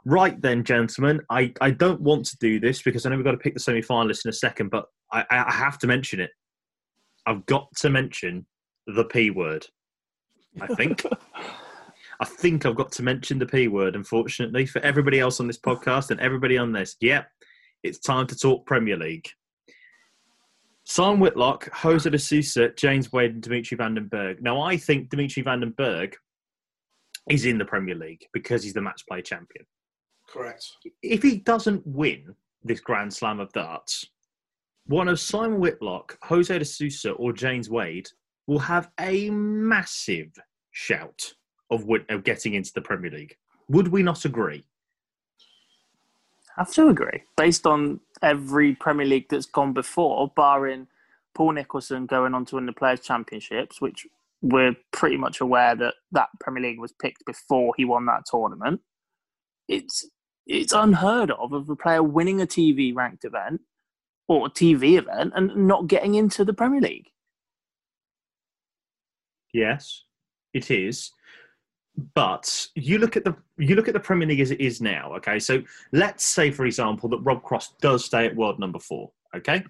Right 0.06 0.40
then, 0.42 0.64
gentlemen, 0.64 1.22
I, 1.30 1.52
I 1.62 1.72
don't 1.72 2.02
want 2.02 2.26
to 2.28 2.38
do 2.38 2.60
this 2.60 2.82
because 2.82 3.06
I 3.06 3.10
know 3.10 3.16
we've 3.16 3.26
got 3.26 3.32
to 3.32 3.38
pick 3.38 3.56
the 3.56 3.60
semi-finalists 3.60 4.26
in 4.26 4.30
a 4.30 4.34
second, 4.34 4.70
but 4.70 4.86
I, 5.12 5.26
I 5.30 5.52
have 5.52 5.80
to 5.80 5.88
mention 5.88 6.20
it. 6.20 6.32
I've 7.26 7.46
got 7.48 7.68
to 7.78 7.90
mention 7.90 8.46
the 8.88 9.06
P 9.06 9.32
word. 9.32 9.66
I 10.62 10.68
think. 10.68 11.04
I 12.20 12.26
think 12.26 12.66
I've 12.66 12.76
got 12.76 12.92
to 12.94 13.04
mention 13.04 13.40
the 13.40 13.46
P 13.46 13.68
word, 13.68 13.96
unfortunately, 13.96 14.66
for 14.66 14.80
everybody 14.80 15.20
else 15.20 15.40
on 15.40 15.48
this 15.48 15.60
podcast 15.60 16.12
and 16.12 16.20
everybody 16.22 16.58
on 16.58 16.72
this. 16.72 16.96
Yep, 17.02 17.28
it's 17.84 18.00
time 18.00 18.28
to 18.28 18.38
talk 18.38 18.66
Premier 18.66 18.96
League. 18.96 19.28
Simon 20.86 21.20
Whitlock, 21.20 21.70
Jose 21.74 22.08
de 22.08 22.18
Sousa, 22.18 22.70
James 22.70 23.12
Wade, 23.12 23.32
and 23.32 23.42
Dimitri 23.42 23.76
Van 23.76 23.96
den 23.96 24.08
Bergh. 24.08 24.40
Now, 24.42 24.62
I 24.62 24.78
think 24.78 25.10
Dimitri 25.10 25.42
Van 25.42 25.60
den 25.60 25.72
Bergh 25.72 26.14
is 27.30 27.46
in 27.46 27.58
the 27.58 27.66
Premier 27.66 27.96
League 27.96 28.24
because 28.34 28.64
he's 28.64 28.74
the 28.74 28.82
match 28.82 29.04
play 29.08 29.22
champion. 29.22 29.66
Correct. 30.30 30.64
If 31.02 31.24
he 31.24 31.38
doesn't 31.38 31.86
win 31.86 32.36
this 32.64 32.80
Grand 32.80 33.12
Slam 33.12 33.40
of 33.40 33.52
darts, 33.52 34.06
one 34.86 35.08
of 35.08 35.20
Simon 35.20 35.60
Whitlock, 35.60 36.20
Jose 36.22 36.58
de 36.58 36.66
Sousa, 36.66 37.12
or 37.14 37.34
James 37.34 37.68
Wade 37.68 38.08
will 38.46 38.60
have 38.60 38.90
a 39.00 39.32
massive 39.32 40.32
shout 40.70 41.34
of, 41.72 41.86
win- 41.86 42.06
of 42.10 42.24
getting 42.24 42.54
into 42.54 42.72
the 42.76 42.82
Premier 42.82 43.10
League. 43.10 43.36
Would 43.70 43.88
we 43.88 44.04
not 44.04 44.26
agree? 44.26 44.64
I 46.58 46.62
have 46.62 46.74
to 46.74 46.88
agree. 46.88 47.24
Based 47.36 47.68
on 47.68 48.00
every 48.22 48.76
Premier 48.76 49.06
League 49.06 49.28
that's 49.30 49.46
gone 49.46 49.74
before, 49.74 50.32
barring 50.36 50.88
Paul 51.34 51.52
Nicholson 51.52 52.06
going 52.06 52.34
on 52.34 52.46
to 52.46 52.56
win 52.56 52.66
the 52.66 52.74
Players' 52.74 53.02
Championships, 53.02 53.82
which 53.82 54.08
we're 54.42 54.76
pretty 54.92 55.18
much 55.18 55.42
aware 55.42 55.76
that 55.76 55.96
that 56.12 56.30
Premier 56.40 56.64
League 56.64 56.80
was 56.80 56.94
picked 56.94 57.26
before 57.26 57.74
he 57.78 57.84
won 57.84 58.06
that 58.06 58.24
tournament. 58.30 58.82
It's 59.68 60.08
it's 60.48 60.74
unheard 60.74 61.32
of 61.32 61.52
of 61.52 61.70
a 61.70 61.76
player 61.76 62.04
winning 62.04 62.42
a 62.42 62.46
TV 62.46 62.96
ranked 62.96 63.26
event 63.26 63.62
or 64.28 64.48
a 64.48 64.50
TV 64.50 64.98
event 64.98 65.34
and 65.36 65.56
not 65.56 65.88
getting 65.88 66.16
into 66.16 66.46
the 66.46 66.54
Premier 66.54 66.82
League. 66.82 67.10
Yes, 69.54 70.04
it 70.54 70.72
is. 70.72 71.12
But 72.14 72.68
you 72.76 72.98
look 72.98 73.16
at 73.16 73.24
the 73.24 73.36
you 73.58 73.76
look 73.76 73.88
at 73.88 73.94
the 73.94 74.00
Premier 74.00 74.28
League 74.28 74.42
as 74.42 74.52
it 74.52 74.60
is 74.60 74.82
now. 74.82 75.14
Okay, 75.16 75.40
so 75.40 75.62
let's 75.94 76.26
say, 76.26 76.52
for 76.52 76.66
example, 76.66 77.08
that 77.10 77.20
Rob 77.20 77.42
Cross 77.44 77.74
does 77.82 78.04
stay 78.04 78.26
at 78.26 78.36
world 78.36 78.60
number 78.60 78.80
four. 78.80 79.12
Okay, 79.36 79.64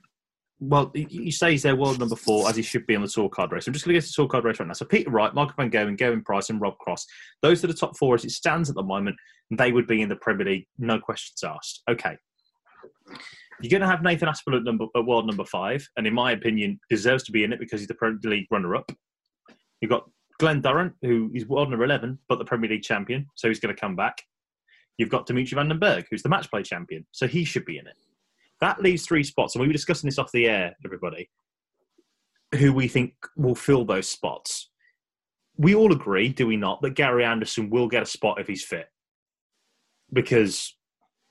well, 0.60 0.92
he- 0.96 1.06
he 1.06 1.32
stays 1.32 1.62
there 1.64 1.76
world 1.76 2.00
number 2.00 2.16
four 2.16 2.50
as 2.50 2.56
he 2.56 2.64
should 2.64 2.88
be 2.88 2.96
on 2.96 3.04
the 3.04 3.08
tour 3.08 3.30
card 3.30 3.52
race. 3.52 3.68
I'm 3.68 3.74
just 3.74 3.86
going 3.86 3.94
to 3.94 4.00
get 4.00 4.06
to 4.06 4.08
the 4.10 4.14
tour 4.16 4.28
card 4.28 4.44
race 4.44 4.60
right 4.60 4.66
now. 4.68 4.74
So 4.74 4.86
Peter 4.86 5.12
Wright, 5.12 5.34
Michael 5.34 5.54
Van 5.58 5.70
Gerwen, 5.70 5.98
Gerwyn 5.98 6.24
Price, 6.26 6.50
and 6.50 6.60
Rob 6.60 6.78
Cross. 6.80 7.06
Those 7.42 7.64
are 7.64 7.68
the 7.68 7.74
top 7.74 7.96
four 7.98 8.16
as 8.16 8.26
it 8.26 8.32
stands 8.32 8.70
at 8.70 8.76
the 8.76 8.84
moment. 8.84 9.18
They 9.52 9.72
would 9.72 9.86
be 9.86 10.02
in 10.02 10.10
the 10.10 10.16
Premier 10.16 10.46
League, 10.48 10.68
no 10.80 11.00
questions 11.00 11.44
asked. 11.44 11.84
Okay. 11.90 12.18
You're 13.62 13.70
going 13.70 13.82
to 13.82 13.88
have 13.88 14.02
Nathan 14.02 14.28
Aspinall 14.28 14.60
at, 14.60 14.66
number, 14.66 14.86
at 14.96 15.06
world 15.06 15.28
number 15.28 15.46
five, 15.46 15.88
and 15.98 16.08
in 16.08 16.14
my 16.14 16.32
opinion, 16.32 16.80
deserves 16.90 17.24
to 17.26 17.32
be 17.32 17.44
in 17.44 17.54
it 17.54 17.60
because 17.60 17.82
he's 17.82 17.88
the 17.88 17.94
Premier 17.94 18.20
League 18.24 18.48
runner-up. 18.50 18.92
You've 19.82 19.92
got 19.92 20.10
Glen 20.40 20.62
Durrant, 20.62 20.94
who 21.02 21.32
is 21.34 21.46
world 21.46 21.70
number 21.70 21.86
11, 21.86 22.20
but 22.28 22.40
the 22.40 22.46
Premier 22.46 22.70
League 22.70 22.84
champion, 22.84 23.28
so 23.36 23.48
he's 23.48 23.60
going 23.60 23.74
to 23.74 23.80
come 23.80 23.96
back. 23.96 24.22
You've 24.98 25.10
got 25.10 25.26
Dimitri 25.26 25.56
van 25.56 25.70
den 25.70 25.80
Bergh, 25.80 26.06
who's 26.10 26.24
the 26.24 26.30
match 26.30 26.50
play 26.50 26.64
champion, 26.64 27.06
so 27.12 27.28
he 27.28 27.44
should 27.44 27.66
be 27.66 27.78
in 27.78 27.88
it. 27.88 27.96
That 28.62 28.82
leaves 28.82 29.06
three 29.06 29.24
spots, 29.24 29.56
and 29.56 29.62
we 29.62 29.68
were 29.68 29.74
discussing 29.74 30.08
this 30.08 30.20
off 30.20 30.32
the 30.32 30.48
air, 30.48 30.76
everybody, 30.86 31.30
who 32.58 32.72
we 32.74 32.88
think 32.88 33.14
will 33.36 33.56
fill 33.56 33.86
those 33.86 34.10
spots. 34.10 34.70
We 35.58 35.76
all 35.76 35.92
agree, 35.94 36.30
do 36.30 36.48
we 36.48 36.58
not, 36.58 36.82
that 36.82 36.92
Gary 36.96 37.24
Anderson 37.26 37.70
will 37.70 37.88
get 37.88 38.04
a 38.04 38.06
spot 38.06 38.40
if 38.40 38.48
he's 38.48 38.64
fit. 38.64 38.88
Because 40.14 40.76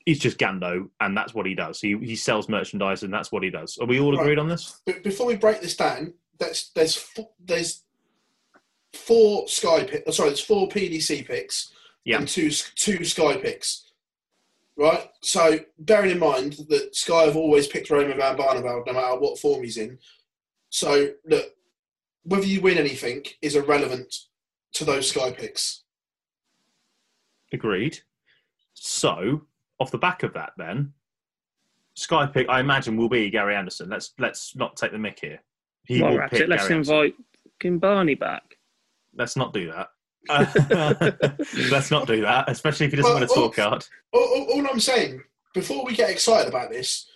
he's 0.04 0.18
just 0.18 0.38
Gando, 0.38 0.88
and 1.00 1.16
that's 1.16 1.34
what 1.34 1.46
he 1.46 1.54
does. 1.54 1.80
He, 1.80 1.96
he 1.98 2.16
sells 2.16 2.48
merchandise, 2.48 3.02
and 3.02 3.12
that's 3.12 3.32
what 3.32 3.42
he 3.42 3.50
does. 3.50 3.78
Are 3.80 3.86
we 3.86 4.00
all 4.00 4.12
Right. 4.12 4.20
agreed 4.22 4.38
on 4.38 4.48
this? 4.48 4.80
But 4.84 5.02
before 5.02 5.26
we 5.26 5.36
break 5.36 5.60
this 5.60 5.76
down, 5.76 6.14
there's 6.38 6.70
there's 6.74 7.06
there's 7.38 7.83
four 8.94 9.48
Sky 9.48 9.84
pick. 9.84 10.04
Oh, 10.06 10.10
sorry, 10.10 10.30
it's 10.30 10.40
four 10.40 10.68
PDC 10.68 11.26
picks 11.26 11.72
Yeah. 12.04 12.18
and 12.18 12.28
two 12.28 12.50
two 12.50 13.04
Sky 13.04 13.36
picks. 13.36 13.90
Right. 14.76 15.08
So 15.20 15.60
bearing 15.78 16.10
in 16.10 16.18
mind 16.18 16.54
that 16.68 16.96
Sky 16.96 17.24
have 17.24 17.36
always 17.36 17.66
picked 17.66 17.90
Raymond 17.90 18.18
van 18.18 18.36
Barneveld 18.36 18.86
no 18.86 18.92
matter 18.92 19.16
what 19.18 19.38
form 19.38 19.62
he's 19.62 19.76
in. 19.76 19.98
So 20.70 21.10
look, 21.24 21.46
whether 22.24 22.46
you 22.46 22.60
win 22.60 22.78
anything 22.78 23.24
is 23.40 23.54
irrelevant 23.54 24.14
to 24.72 24.84
those 24.84 25.08
Sky 25.08 25.30
picks. 25.30 25.82
Agreed. 27.52 27.98
So, 28.74 29.42
off 29.78 29.92
the 29.92 29.98
back 29.98 30.24
of 30.24 30.34
that, 30.34 30.52
then 30.56 30.92
Sky 31.94 32.26
pick, 32.26 32.48
I 32.48 32.58
imagine, 32.58 32.96
will 32.96 33.08
be 33.08 33.30
Gary 33.30 33.54
Anderson. 33.54 33.88
Let's 33.88 34.12
let's 34.18 34.56
not 34.56 34.76
take 34.76 34.90
the 34.90 34.98
mick 34.98 35.20
here. 35.20 35.40
He 35.84 36.02
well, 36.02 36.10
will 36.10 36.18
Ratchet, 36.18 36.38
pick 36.40 36.48
let's 36.48 36.66
Gary 36.66 36.80
invite 36.80 37.14
fucking 37.64 37.78
Barney 37.78 38.14
back. 38.14 38.53
Let's 39.16 39.36
not 39.36 39.52
do 39.52 39.70
that. 39.72 39.88
Uh, 40.26 40.46
let's 41.70 41.90
not 41.90 42.06
do 42.06 42.22
that, 42.22 42.48
especially 42.48 42.86
if 42.86 42.92
he 42.92 42.96
doesn't 42.96 43.12
Well, 43.12 43.22
a 43.22 43.26
tour 43.26 43.36
well, 43.40 43.50
card. 43.50 43.86
All, 44.10 44.22
all, 44.22 44.52
all 44.54 44.66
I'm 44.72 44.80
saying, 44.80 45.22
before 45.52 45.84
we 45.84 45.94
get 45.94 46.08
excited 46.08 46.48
about 46.48 46.70
this, 46.70 47.06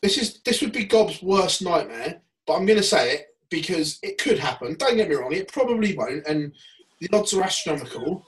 this 0.00 0.16
is 0.16 0.40
this 0.40 0.62
would 0.62 0.72
be 0.72 0.86
Gob's 0.86 1.22
worst 1.22 1.60
nightmare. 1.60 2.22
But 2.46 2.54
I'm 2.54 2.64
going 2.64 2.78
to 2.78 2.82
say 2.82 3.12
it 3.12 3.26
because 3.50 3.98
it 4.02 4.16
could 4.16 4.38
happen. 4.38 4.76
Don't 4.78 4.96
get 4.96 5.10
me 5.10 5.14
wrong; 5.14 5.34
it 5.34 5.52
probably 5.52 5.94
won't, 5.94 6.26
and 6.26 6.54
the 7.00 7.10
odds 7.12 7.34
are 7.34 7.42
astronomical. 7.42 8.24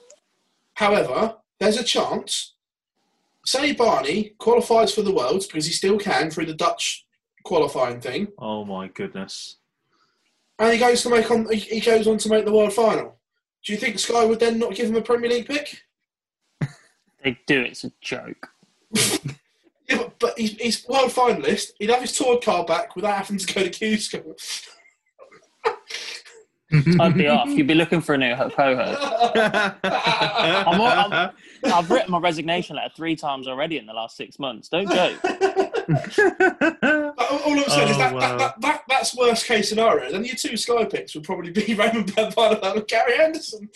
However, 0.75 1.37
there's 1.59 1.77
a 1.77 1.83
chance. 1.83 2.53
Say 3.43 3.73
Barney 3.73 4.35
qualifies 4.37 4.93
for 4.93 5.01
the 5.01 5.13
Worlds 5.13 5.47
because 5.47 5.65
he 5.65 5.73
still 5.73 5.97
can 5.97 6.29
through 6.29 6.45
the 6.45 6.53
Dutch 6.53 7.05
qualifying 7.45 8.01
thing, 8.01 8.27
Oh 8.37 8.65
my 8.65 8.89
goodness. 8.89 9.57
And 10.59 10.73
he 10.73 10.79
goes 10.79 11.01
to 11.03 11.09
make 11.09 11.29
on. 11.29 11.51
He 11.51 11.79
goes 11.79 12.07
on 12.07 12.17
to 12.19 12.29
make 12.29 12.45
the 12.45 12.51
World 12.51 12.73
Final. 12.73 13.17
Do 13.63 13.73
you 13.73 13.79
think 13.79 13.99
Sky 13.99 14.23
would 14.23 14.39
then 14.39 14.59
not 14.59 14.75
give 14.75 14.89
him 14.89 14.95
a 14.95 15.01
Premier 15.01 15.29
League 15.29 15.47
pick? 15.47 15.81
They 17.23 17.39
do. 17.47 17.61
It's 17.61 17.83
a 17.83 17.91
joke. 18.01 18.49
Yeah, 19.87 19.97
but, 19.97 20.19
but 20.19 20.39
he's, 20.39 20.53
he's 20.53 20.87
world 20.87 21.11
finalist. 21.11 21.73
He'd 21.77 21.91
have 21.91 22.01
his 22.01 22.17
tour 22.17 22.39
card 22.39 22.67
back 22.67 22.95
without 22.95 23.17
having 23.17 23.37
to 23.37 23.53
go 23.53 23.61
to 23.61 23.69
Q-School. 23.69 24.35
I'd 26.99 27.13
be 27.15 27.27
off. 27.27 27.47
You'd 27.49 27.67
be 27.67 27.73
looking 27.75 28.01
for 28.01 28.15
a 28.15 28.17
new 28.17 28.35
co-host. 28.35 28.99
I'm, 29.83 30.81
all- 30.81 30.87
I'm, 31.13 31.31
I've 31.65 31.89
written 31.89 32.11
my 32.11 32.19
resignation 32.19 32.75
letter 32.75 32.91
three 32.95 33.15
times 33.15 33.47
already 33.47 33.77
in 33.77 33.85
the 33.85 33.93
last 33.93 34.17
six 34.17 34.39
months. 34.39 34.69
Don't 34.69 34.89
joke. 34.91 35.19
All 35.87 37.13
all 37.17 37.59
I'm 37.59 37.63
saying 37.69 37.89
is 37.89 37.95
Oh, 37.95 37.99
that, 37.99 38.13
wow. 38.13 38.19
that, 38.19 38.37
that, 38.39 38.61
that 38.61 38.81
that's 38.89 39.15
worst 39.15 39.45
case 39.45 39.69
scenario. 39.69 40.11
Then 40.11 40.25
your 40.25 40.35
two 40.35 40.57
Sky 40.57 40.83
picks 40.85 41.13
would 41.15 41.23
probably 41.23 41.51
be 41.51 41.73
Raymond 41.75 42.11
Barneveld 42.13 42.75
and 42.77 42.87
Gary 42.87 43.19
Anderson. 43.19 43.69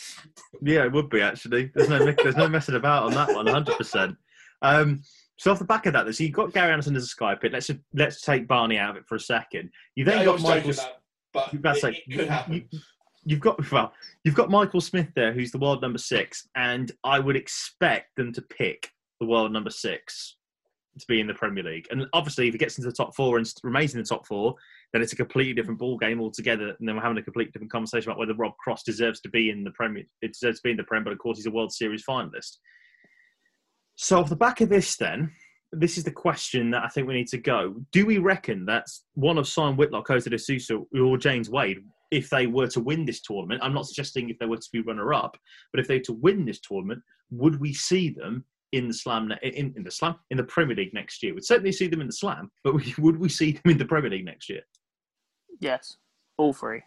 Yeah, 0.62 0.86
it 0.86 0.92
would 0.92 1.10
be 1.10 1.22
actually. 1.22 1.72
There's 1.76 1.90
no 1.90 2.00
there's 2.24 2.36
no 2.36 2.48
messing 2.48 2.76
about 2.76 3.04
on 3.04 3.12
that 3.12 3.28
one, 3.30 3.46
100. 3.46 3.78
percent 3.78 4.18
um, 4.64 5.04
So 5.38 5.52
off 5.52 5.60
the 5.60 5.66
back 5.66 5.86
of 5.86 5.94
that, 5.94 6.12
so 6.16 6.24
you've 6.24 6.34
got 6.34 6.52
Gary 6.54 6.72
Anderson 6.72 6.96
as 6.96 7.04
a 7.04 7.08
Sky 7.08 7.36
pick. 7.36 7.54
Let's 7.54 7.70
let's 7.94 8.22
take 8.22 8.48
Barney 8.48 8.78
out 8.80 8.92
of 8.92 8.96
it 8.98 9.04
for 9.08 9.16
a 9.16 9.20
second. 9.20 9.70
You 9.96 10.04
then 10.06 10.20
Yeah, 10.20 10.26
got 10.26 10.34
was 10.34 10.44
Michael. 10.44 10.74
But 11.34 11.52
You've 11.54 11.62
got 11.62 11.78
it, 11.78 11.82
say, 11.82 12.04
it 12.06 12.18
could 12.18 12.30
happen. 12.30 12.68
You, 13.26 13.36
have 13.36 13.42
got 13.42 13.72
well, 13.72 13.94
you've 14.24 14.36
got 14.36 14.50
Michael 14.50 14.82
Smith 14.82 15.10
there, 15.16 15.34
who's 15.34 15.52
the 15.52 15.58
world 15.58 15.82
number 15.82 15.98
six, 15.98 16.48
and 16.56 16.92
I 17.04 17.20
would 17.20 17.36
expect 17.36 18.16
them 18.16 18.34
to 18.34 18.42
pick 18.42 18.92
the 19.20 19.28
world 19.28 19.52
number 19.52 19.70
six 19.70 20.38
to 20.98 21.06
be 21.08 21.20
in 21.20 21.28
the 21.28 21.34
Premier 21.34 21.64
League. 21.64 21.88
And 21.92 22.06
obviously, 22.14 22.48
if 22.48 22.54
he 22.54 22.58
gets 22.58 22.78
into 22.78 22.90
the 22.90 22.96
top 22.96 23.16
four 23.16 23.38
and 23.38 23.52
remains 23.64 23.94
in 23.94 24.00
the 24.00 24.06
top 24.06 24.26
four, 24.26 24.56
then 24.92 25.02
it's 25.02 25.14
a 25.14 25.18
completely 25.18 25.54
different 25.54 25.80
ball 25.80 25.98
game 25.98 26.20
altogether. 26.20 26.76
And 26.80 26.88
then 26.88 26.96
we're 26.96 27.02
having 27.02 27.18
a 27.18 27.24
completely 27.24 27.52
different 27.52 27.72
conversation 27.72 28.10
about 28.10 28.20
whether 28.20 28.34
Rob 28.34 28.58
Cross 28.58 28.84
deserves 28.84 29.22
to 29.22 29.30
be 29.30 29.50
in 29.50 29.64
the 29.64 29.72
Premier. 29.72 30.04
It 30.22 30.34
deserves 30.34 30.60
to 30.60 30.64
be 30.64 30.72
in 30.72 30.78
the 30.78 30.84
Premier, 30.84 31.06
but 31.06 31.14
of 31.14 31.20
course, 31.20 31.38
he's 31.38 31.46
a 31.46 31.52
World 31.52 31.72
Series 31.72 32.04
finalist. 32.08 32.58
So, 33.96 34.20
off 34.20 34.30
the 34.30 34.36
back 34.36 34.62
of 34.62 34.70
this, 34.70 34.96
then, 34.98 35.32
this 35.72 35.98
is 35.98 36.04
the 36.04 36.12
question 36.12 36.72
that 36.72 36.84
I 36.84 36.88
think 36.88 37.08
we 37.08 37.14
need 37.14 37.28
to 37.28 37.38
go. 37.38 37.76
Do 37.92 38.06
we 38.06 38.18
reckon 38.18 38.66
that's 38.66 39.04
one 39.14 39.38
of 39.38 39.48
Simon 39.48 39.78
Whitlock, 39.78 40.08
Jose 40.08 40.30
de 40.30 40.38
Sousa, 40.38 40.82
or 41.00 41.18
James 41.18 41.50
Wade, 41.50 41.80
if 42.12 42.30
they 42.30 42.48
were 42.48 42.68
to 42.68 42.80
win 42.80 43.06
this 43.06 43.22
tournament? 43.22 43.62
I'm 43.64 43.74
not 43.74 43.86
suggesting 43.86 44.30
if 44.30 44.40
they 44.40 44.46
were 44.46 44.58
to 44.58 44.70
be 44.74 44.82
runner 44.82 45.14
up, 45.14 45.38
but 45.72 45.80
if 45.80 45.88
they 45.88 45.98
were 45.98 46.06
to 46.06 46.14
win 46.14 46.46
this 46.46 46.60
tournament, 46.60 47.02
would 47.30 47.60
we 47.60 47.74
see 47.74 48.10
them 48.10 48.46
in 48.72 48.88
the 48.88 48.94
Slam, 48.94 49.32
in, 49.44 49.74
in 49.76 49.84
the 49.84 49.92
Slam, 49.92 50.16
in 50.32 50.38
the 50.38 50.44
Premier 50.44 50.76
League 50.76 50.94
next 50.94 51.22
year? 51.22 51.34
We'd 51.36 51.46
certainly 51.46 51.72
see 51.72 51.88
them 51.88 52.02
in 52.02 52.08
the 52.08 52.14
Slam, 52.14 52.50
but 52.64 52.74
we, 52.74 52.94
would 52.98 53.20
we 53.20 53.30
see 53.30 53.52
them 53.52 53.72
in 53.72 53.78
the 53.78 53.86
Premier 53.86 54.10
League 54.10 54.26
next 54.26 54.50
year? 54.50 54.62
Yes, 55.60 55.98
all 56.38 56.54
three. 56.54 56.82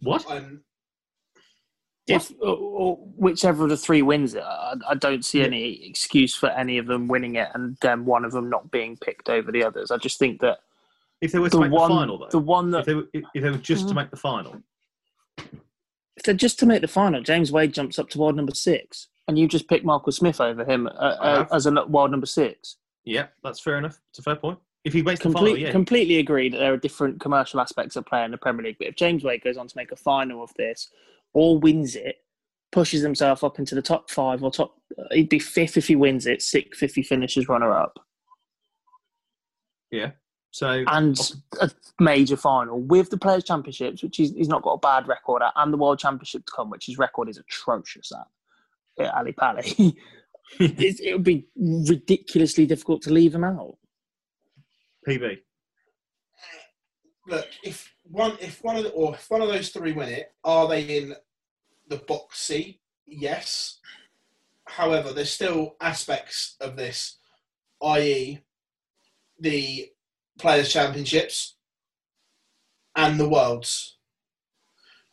What? 0.00 0.30
Um, 0.30 0.62
If 2.16 2.32
or, 2.40 2.56
or 2.56 2.96
whichever 3.16 3.64
of 3.64 3.70
the 3.70 3.76
three 3.76 4.02
wins 4.02 4.34
it, 4.34 4.42
I, 4.42 4.74
I 4.88 4.94
don't 4.94 5.24
see 5.24 5.42
any 5.42 5.86
excuse 5.86 6.34
for 6.34 6.48
any 6.50 6.78
of 6.78 6.86
them 6.86 7.08
winning 7.08 7.36
it 7.36 7.48
and 7.54 7.76
then 7.82 8.04
one 8.04 8.24
of 8.24 8.32
them 8.32 8.48
not 8.48 8.70
being 8.70 8.96
picked 8.96 9.28
over 9.28 9.52
the 9.52 9.62
others. 9.62 9.90
I 9.90 9.98
just 9.98 10.18
think 10.18 10.40
that 10.40 10.60
If 11.20 11.32
they 11.32 11.38
were 11.38 11.50
to 11.50 11.56
the 11.56 11.62
make 11.64 11.72
one, 11.72 11.90
the 11.90 11.94
final, 11.96 12.18
though, 12.18 12.28
the 12.30 12.38
one 12.38 12.70
that 12.70 12.80
if 12.80 12.86
they 12.86 12.94
were, 12.94 13.08
if 13.12 13.24
they 13.42 13.50
were 13.50 13.58
just 13.58 13.88
to 13.88 13.94
Mhm. 13.94 13.96
make 13.96 14.10
the 14.10 14.16
final, 14.16 14.62
if 16.16 16.22
they're 16.24 16.34
just 16.34 16.58
to 16.60 16.66
make 16.66 16.80
the 16.80 16.88
final, 16.88 17.22
James 17.22 17.52
Wade 17.52 17.72
jumps 17.74 17.98
up 17.98 18.08
to 18.10 18.18
world 18.18 18.36
number 18.36 18.54
six, 18.54 19.08
and 19.28 19.38
you 19.38 19.46
just 19.46 19.68
pick 19.68 19.84
Michael 19.84 20.12
Smith 20.12 20.40
over 20.40 20.64
him 20.64 20.86
uh, 20.86 20.90
uh, 20.90 21.46
as 21.52 21.66
a 21.66 21.72
world 21.86 22.10
number 22.10 22.26
six. 22.26 22.76
yeah, 23.04 23.26
that's 23.42 23.60
fair 23.60 23.78
enough. 23.78 23.98
It's 24.10 24.18
a 24.18 24.22
fair 24.22 24.36
point. 24.36 24.58
If 24.84 24.92
he 24.94 25.02
makes 25.02 25.20
the 25.20 25.30
final, 25.30 25.56
yeah, 25.56 25.70
completely 25.70 26.18
agree 26.18 26.48
that 26.48 26.58
there 26.58 26.72
are 26.72 26.76
different 26.78 27.20
commercial 27.20 27.60
aspects 27.60 27.96
of 27.96 28.06
playing 28.06 28.30
the 28.30 28.38
Premier 28.38 28.64
League. 28.64 28.76
But 28.78 28.86
if 28.88 28.96
James 28.96 29.22
Wade 29.24 29.42
goes 29.42 29.56
on 29.56 29.66
to 29.68 29.76
make 29.76 29.92
a 29.92 29.96
final 29.96 30.42
of 30.42 30.54
this, 30.54 30.88
or 31.34 31.58
wins 31.58 31.96
it, 31.96 32.16
pushes 32.72 33.02
himself 33.02 33.42
up 33.44 33.58
into 33.58 33.74
the 33.74 33.82
top 33.82 34.10
five 34.10 34.42
or 34.42 34.50
top, 34.50 34.74
he'd 35.10 35.28
be 35.28 35.38
fifth 35.38 35.76
if 35.76 35.88
he 35.88 35.96
wins 35.96 36.26
it, 36.26 36.42
sixth 36.42 36.82
if 36.82 36.94
he 36.94 37.02
finishes 37.02 37.48
runner 37.48 37.72
up. 37.72 37.98
yeah, 39.90 40.10
So 40.50 40.84
and 40.86 41.18
a 41.60 41.70
major 41.98 42.36
final 42.36 42.80
with 42.80 43.10
the 43.10 43.18
Players 43.18 43.44
Championships, 43.44 44.02
which 44.02 44.16
he's, 44.16 44.32
he's 44.32 44.48
not 44.48 44.62
got 44.62 44.72
a 44.72 44.78
bad 44.78 45.08
record 45.08 45.42
at, 45.42 45.52
and 45.56 45.72
the 45.72 45.78
World 45.78 45.98
Championship 45.98 46.44
to 46.46 46.52
come, 46.54 46.70
which 46.70 46.86
his 46.86 46.98
record 46.98 47.28
is 47.28 47.38
atrocious 47.38 48.12
at. 48.12 49.04
at 49.04 49.14
Ali 49.14 49.32
Pali. 49.32 49.62
it, 50.60 51.00
it 51.00 51.12
would 51.14 51.24
be 51.24 51.46
ridiculously 51.56 52.66
difficult 52.66 53.02
to 53.02 53.12
leave 53.12 53.34
him 53.34 53.44
out. 53.44 53.76
PB. 55.06 55.38
Look, 57.28 57.46
if 57.62 57.92
one 58.10 58.36
if 58.40 58.62
one 58.62 58.76
of 58.76 58.84
the, 58.84 58.90
or 58.90 59.14
if 59.14 59.30
one 59.30 59.42
of 59.42 59.48
those 59.48 59.70
three 59.70 59.92
win 59.92 60.08
it, 60.08 60.32
are 60.44 60.68
they 60.68 60.98
in 60.98 61.14
the 61.88 61.96
box 61.96 62.40
seat? 62.40 62.80
Yes. 63.06 63.78
However, 64.66 65.12
there's 65.12 65.32
still 65.32 65.76
aspects 65.80 66.56
of 66.60 66.76
this, 66.76 67.18
i.e., 67.82 68.40
the 69.40 69.90
Players' 70.38 70.72
Championships 70.72 71.56
and 72.94 73.18
the 73.18 73.28
Worlds. 73.28 73.96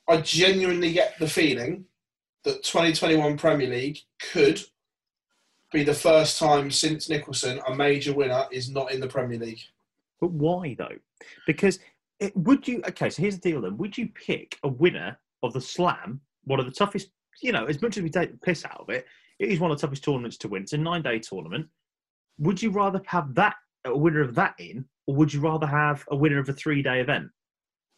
I 0.08 0.18
genuinely 0.18 0.92
get 0.92 1.18
the 1.20 1.28
feeling 1.28 1.86
that 2.44 2.64
2021 2.64 3.38
Premier 3.38 3.70
League 3.70 4.00
could 4.32 4.62
be 5.72 5.84
the 5.84 5.94
first 5.94 6.38
time 6.38 6.70
since 6.70 7.10
Nicholson 7.10 7.60
a 7.68 7.76
major 7.76 8.14
winner 8.14 8.46
is 8.52 8.70
not 8.70 8.92
in 8.92 9.00
the 9.00 9.08
Premier 9.08 9.40
League. 9.40 9.62
But 10.22 10.32
why 10.32 10.76
though? 10.78 10.98
Because 11.48 11.80
it, 12.20 12.36
would 12.36 12.68
you? 12.68 12.82
Okay, 12.88 13.10
so 13.10 13.22
here's 13.22 13.40
the 13.40 13.50
deal. 13.50 13.62
Then, 13.62 13.78
would 13.78 13.98
you 13.98 14.10
pick 14.10 14.58
a 14.64 14.68
winner 14.68 15.18
of 15.44 15.54
the 15.54 15.62
Slam, 15.62 16.22
one 16.44 16.60
of 16.60 16.66
the 16.66 16.72
toughest? 16.72 17.10
You 17.42 17.52
know, 17.52 17.66
as 17.66 17.82
much 17.82 17.98
as 17.98 18.04
we 18.04 18.10
take 18.10 18.32
the 18.32 18.38
piss 18.38 18.64
out 18.66 18.80
of 18.80 18.90
it, 18.90 19.06
it 19.40 19.50
is 19.50 19.60
one 19.60 19.72
of 19.72 19.78
the 19.78 19.82
toughest 19.82 20.04
tournaments 20.04 20.38
to 20.38 20.48
win. 20.48 20.64
It's 20.64 20.74
a 20.74 20.78
nine-day 20.78 21.20
tournament. 21.20 21.68
Would 22.40 22.62
you 22.62 22.70
rather 22.70 23.02
have 23.08 23.36
that 23.36 23.56
a 23.86 23.96
winner 23.96 24.22
of 24.22 24.36
that 24.36 24.56
in, 24.58 24.86
or 25.08 25.16
would 25.16 25.34
you 25.34 25.42
rather 25.42 25.68
have 25.68 26.04
a 26.10 26.16
winner 26.16 26.40
of 26.40 26.50
a 26.50 26.54
three-day 26.54 27.02
event? 27.02 27.30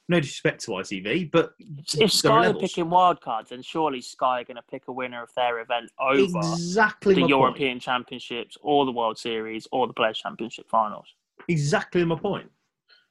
No 0.10 0.20
disrespect 0.20 0.64
to 0.64 0.72
ITV, 0.72 1.32
but 1.32 1.52
If 1.60 1.92
there 1.96 2.06
are 2.06 2.10
Sky 2.10 2.48
are 2.48 2.54
picking 2.54 2.86
wildcards, 2.86 3.50
then 3.50 3.62
surely 3.62 4.00
Sky 4.02 4.42
are 4.42 4.44
going 4.46 4.56
to 4.56 4.64
pick 4.64 4.88
a 4.88 4.92
winner 4.92 5.22
of 5.22 5.30
their 5.36 5.60
event 5.60 5.92
over 6.00 6.24
Exactly 6.24 7.14
the 7.14 7.22
my 7.22 7.28
point. 7.28 7.30
European 7.30 7.80
Championships 7.80 8.58
or 8.62 8.86
the 8.86 8.92
World 8.92 9.18
Series 9.18 9.68
or 9.72 9.86
the 9.86 9.94
Players 9.94 10.18
Championship 10.18 10.70
finals. 10.70 11.08
Exactly 11.50 12.06
my 12.06 12.16
point. 12.16 12.50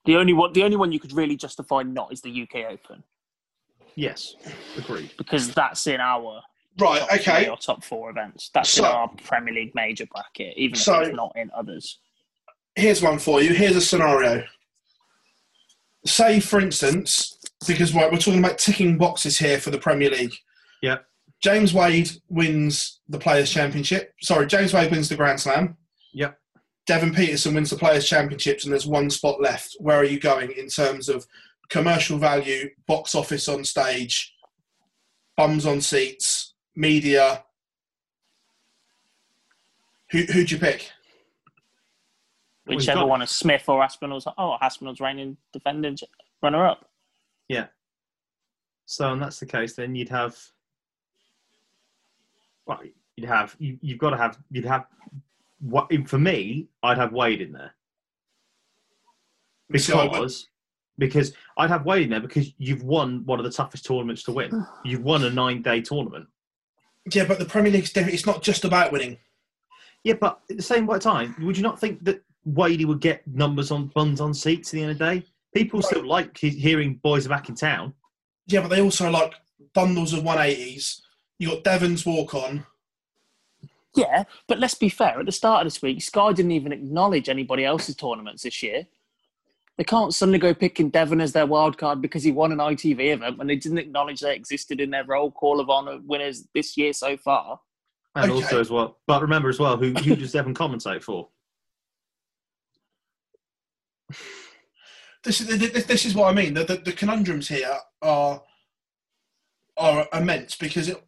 The 0.06 0.16
only 0.16 0.32
one, 0.32 0.52
the 0.52 0.62
only 0.62 0.76
one 0.76 0.92
you 0.92 1.00
could 1.00 1.12
really 1.12 1.36
justify 1.36 1.82
not 1.82 2.12
is 2.12 2.20
the 2.22 2.42
UK 2.42 2.64
Open 2.70 3.02
Yes, 3.96 4.34
agreed. 4.76 5.10
because 5.18 5.52
that's 5.52 5.86
in 5.86 6.00
our 6.00 6.42
Right, 6.78 7.00
top 7.00 7.12
okay. 7.12 7.42
three 7.44 7.48
or 7.48 7.56
top 7.56 7.82
four 7.84 8.10
events. 8.10 8.50
That's 8.52 8.76
in 8.78 8.84
our 8.84 9.08
Premier 9.24 9.54
League 9.54 9.74
major 9.74 10.06
bracket, 10.06 10.54
even 10.56 10.76
So- 10.76 11.00
if 11.00 11.08
it's 11.08 11.16
not 11.16 11.32
in 11.36 11.50
others. 11.54 11.98
Here's 12.74 13.02
one 13.02 13.18
for 13.18 13.40
you. 13.42 13.54
Here's 13.54 13.74
a 13.76 13.80
scenario. 13.80 14.44
Say, 16.04 16.38
for 16.40 16.60
instance, 16.60 17.38
because 17.66 17.94
right, 17.94 18.10
we're 18.12 18.18
talking 18.18 18.38
about 18.38 18.58
ticking 18.58 18.98
boxes 18.98 19.38
here 19.38 19.58
for 19.58 19.70
the 19.70 19.78
Premier 19.78 20.10
League. 20.10 20.34
Yeah. 20.82 20.98
James 21.42 21.72
Wade 21.74 22.10
wins 22.28 23.00
the 23.08 23.18
Players' 23.18 23.50
Championship. 23.50 24.14
Sorry, 24.20 24.46
James 24.46 24.72
Wade 24.72 24.90
wins 24.90 25.08
the 25.08 25.16
Grand 25.16 25.40
Slam. 25.40 25.76
Yep. 26.12 26.38
Devon 26.86 27.12
Petersen 27.12 27.54
wins 27.54 27.70
the 27.70 27.76
Players' 27.76 28.08
Championships, 28.08 28.64
and 28.64 28.72
there's 28.72 28.86
one 28.86 29.10
spot 29.10 29.40
left. 29.40 29.76
Where 29.80 29.98
are 29.98 30.04
you 30.04 30.20
going 30.20 30.52
in 30.52 30.68
terms 30.68 31.08
of 31.08 31.26
commercial 31.68 32.16
value, 32.16 32.70
box 32.86 33.14
office 33.14 33.48
on 33.48 33.64
stage, 33.64 34.32
bums 35.36 35.66
on 35.66 35.80
seats, 35.80 36.54
media? 36.76 37.44
Who 40.12 40.20
who'd 40.20 40.50
you 40.50 40.58
pick? 40.58 40.92
Well, 42.66 42.76
he's 42.78 42.86
Whichever 42.86 43.06
one 43.06 43.22
is 43.22 43.30
Smith 43.30 43.68
or 43.68 43.82
Aspinall's. 43.82 44.26
Oh, 44.38 44.56
Aspinall's 44.62 45.00
reigning 45.00 45.36
defending 45.52 45.96
runner 46.42 46.64
up. 46.64 46.88
Yeah. 47.48 47.66
So, 48.86 49.12
and 49.12 49.20
that's 49.20 49.40
the 49.40 49.46
case, 49.46 49.74
then 49.74 49.96
you'd 49.96 50.08
have. 50.08 50.36
Well, 52.66 52.80
you'd 53.16 53.28
have 53.28 53.56
you, 53.58 53.78
you've 53.80 53.98
got 53.98 54.10
to 54.10 54.16
have 54.16 54.38
you'd 54.50 54.64
have 54.64 54.86
what 55.60 55.90
for 56.06 56.18
me 56.18 56.68
I'd 56.82 56.98
have 56.98 57.12
Wade 57.12 57.40
in 57.40 57.52
there 57.52 57.72
See, 59.76 59.92
I 59.92 60.06
because 60.08 60.48
because 60.98 61.32
I'd 61.58 61.70
have 61.70 61.84
Wade 61.84 62.04
in 62.04 62.10
there 62.10 62.20
because 62.20 62.52
you've 62.58 62.82
won 62.82 63.24
one 63.26 63.38
of 63.38 63.44
the 63.44 63.50
toughest 63.50 63.84
tournaments 63.84 64.22
to 64.24 64.32
win. 64.32 64.66
You've 64.84 65.02
won 65.02 65.24
a 65.24 65.30
nine 65.30 65.62
day 65.62 65.80
tournament. 65.80 66.26
Yeah, 67.12 67.24
but 67.26 67.38
the 67.38 67.44
Premier 67.44 67.72
League's 67.72 67.92
different. 67.92 68.14
It's 68.14 68.26
not 68.26 68.42
just 68.42 68.64
about 68.64 68.92
winning. 68.92 69.18
Yeah, 70.04 70.14
but 70.14 70.40
at 70.50 70.56
the 70.56 70.62
same 70.62 70.86
time, 70.98 71.36
would 71.40 71.56
you 71.56 71.62
not 71.62 71.80
think 71.80 72.04
that 72.04 72.22
Wadey 72.44 72.84
would 72.84 73.00
get 73.00 73.26
numbers 73.26 73.70
on 73.70 73.88
buns 73.88 74.20
on 74.20 74.32
seats 74.32 74.70
at 74.70 74.72
the 74.72 74.82
end 74.82 74.92
of 74.92 74.98
the 74.98 75.04
day? 75.04 75.26
People 75.54 75.82
still 75.82 76.06
like 76.06 76.36
hearing 76.38 76.94
boys 77.02 77.26
are 77.26 77.30
back 77.30 77.48
in 77.48 77.54
town. 77.54 77.92
Yeah, 78.46 78.60
but 78.60 78.68
they 78.68 78.80
also 78.80 79.10
like 79.10 79.34
bundles 79.74 80.12
of 80.12 80.22
180s. 80.22 81.00
You 81.38 81.50
got 81.50 81.64
Devon's 81.64 82.06
walk 82.06 82.34
on. 82.34 82.64
Yeah, 83.96 84.24
but 84.46 84.58
let's 84.58 84.74
be 84.74 84.90
fair. 84.90 85.18
At 85.18 85.26
the 85.26 85.32
start 85.32 85.62
of 85.62 85.72
this 85.72 85.80
week, 85.80 86.02
Sky 86.02 86.32
didn't 86.32 86.52
even 86.52 86.72
acknowledge 86.72 87.28
anybody 87.28 87.64
else's 87.64 87.96
tournaments 87.96 88.42
this 88.42 88.62
year. 88.62 88.86
They 89.78 89.84
can't 89.84 90.14
suddenly 90.14 90.38
go 90.38 90.54
picking 90.54 90.90
Devon 90.90 91.20
as 91.20 91.32
their 91.32 91.46
wild 91.46 91.78
card 91.78 92.00
because 92.00 92.22
he 92.22 92.30
won 92.32 92.52
an 92.52 92.58
ITV 92.58 93.12
event 93.14 93.38
when 93.38 93.46
they 93.46 93.56
didn't 93.56 93.78
acknowledge 93.78 94.20
they 94.20 94.34
existed 94.34 94.80
in 94.80 94.90
their 94.90 95.04
roll 95.04 95.30
call 95.30 95.60
of 95.60 95.70
honour 95.70 95.98
winners 96.04 96.46
this 96.54 96.76
year 96.76 96.92
so 96.92 97.16
far. 97.16 97.60
And 98.14 98.30
Okay. 98.30 98.42
also 98.42 98.60
as 98.60 98.70
well, 98.70 98.98
but 99.06 99.20
remember 99.22 99.48
as 99.48 99.58
well, 99.58 99.76
who 99.76 99.92
who 99.92 100.16
does 100.16 100.32
Devon 100.32 100.54
commentate 100.54 101.02
for? 101.02 101.28
This 105.24 105.40
is 105.40 105.58
this, 105.58 105.84
this 105.86 106.06
is 106.06 106.14
what 106.14 106.28
I 106.28 106.32
mean. 106.32 106.54
The, 106.54 106.62
the, 106.62 106.76
the 106.76 106.92
conundrums 106.92 107.48
here 107.48 107.76
are 108.00 108.40
are 109.76 110.06
immense 110.12 110.54
because 110.54 110.88
it. 110.88 111.02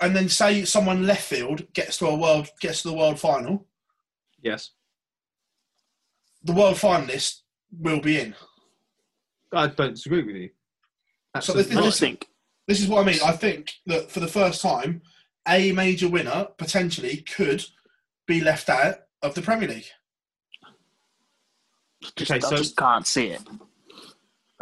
And 0.00 0.14
then 0.14 0.28
say 0.28 0.64
someone 0.64 1.06
left 1.06 1.22
field 1.24 1.72
gets 1.72 1.96
to 1.98 2.06
a 2.06 2.14
world 2.16 2.48
gets 2.60 2.82
to 2.82 2.88
the 2.88 2.94
world 2.94 3.18
final. 3.18 3.66
Yes, 4.42 4.70
The 6.44 6.52
world 6.52 6.76
finalist 6.76 7.40
will 7.72 8.00
be 8.00 8.20
in. 8.20 8.34
I 9.52 9.66
don't 9.68 9.94
disagree 9.94 10.22
with 10.22 10.36
you. 10.36 10.50
So 11.40 11.52
this, 11.54 11.66
Absolutely 11.66 11.82
this, 11.90 12.02
not. 12.02 12.24
this 12.68 12.80
is 12.80 12.88
what 12.88 13.02
I 13.02 13.10
mean. 13.10 13.20
I 13.24 13.32
think 13.32 13.72
that 13.86 14.10
for 14.10 14.20
the 14.20 14.28
first 14.28 14.60
time, 14.62 15.02
a 15.48 15.72
major 15.72 16.08
winner 16.08 16.48
potentially 16.58 17.18
could 17.18 17.64
be 18.26 18.40
left 18.40 18.68
out 18.68 18.96
of 19.22 19.34
the 19.34 19.42
Premier 19.42 19.68
League. 19.68 19.86
Just, 22.16 22.30
Okay, 22.30 22.36
I 22.46 22.48
so- 22.50 22.56
just 22.56 22.76
can't 22.76 23.06
see 23.06 23.28
it. 23.28 23.42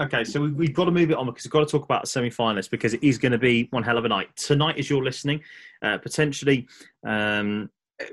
Okay, 0.00 0.24
so 0.24 0.40
we, 0.40 0.50
we've 0.50 0.74
got 0.74 0.86
to 0.86 0.90
move 0.90 1.12
it 1.12 1.16
on 1.16 1.26
because 1.26 1.44
we've 1.44 1.52
got 1.52 1.60
to 1.60 1.66
talk 1.66 1.84
about 1.84 2.02
the 2.02 2.08
semi-finalists 2.08 2.68
because 2.68 2.94
it 2.94 3.02
is 3.04 3.16
going 3.16 3.30
to 3.30 3.38
be 3.38 3.68
one 3.70 3.84
hell 3.84 3.96
of 3.96 4.04
a 4.04 4.08
night 4.08 4.28
tonight. 4.34 4.76
As 4.76 4.90
you're 4.90 5.04
listening, 5.04 5.40
uh, 5.82 5.98
potentially, 5.98 6.66
um, 7.06 7.70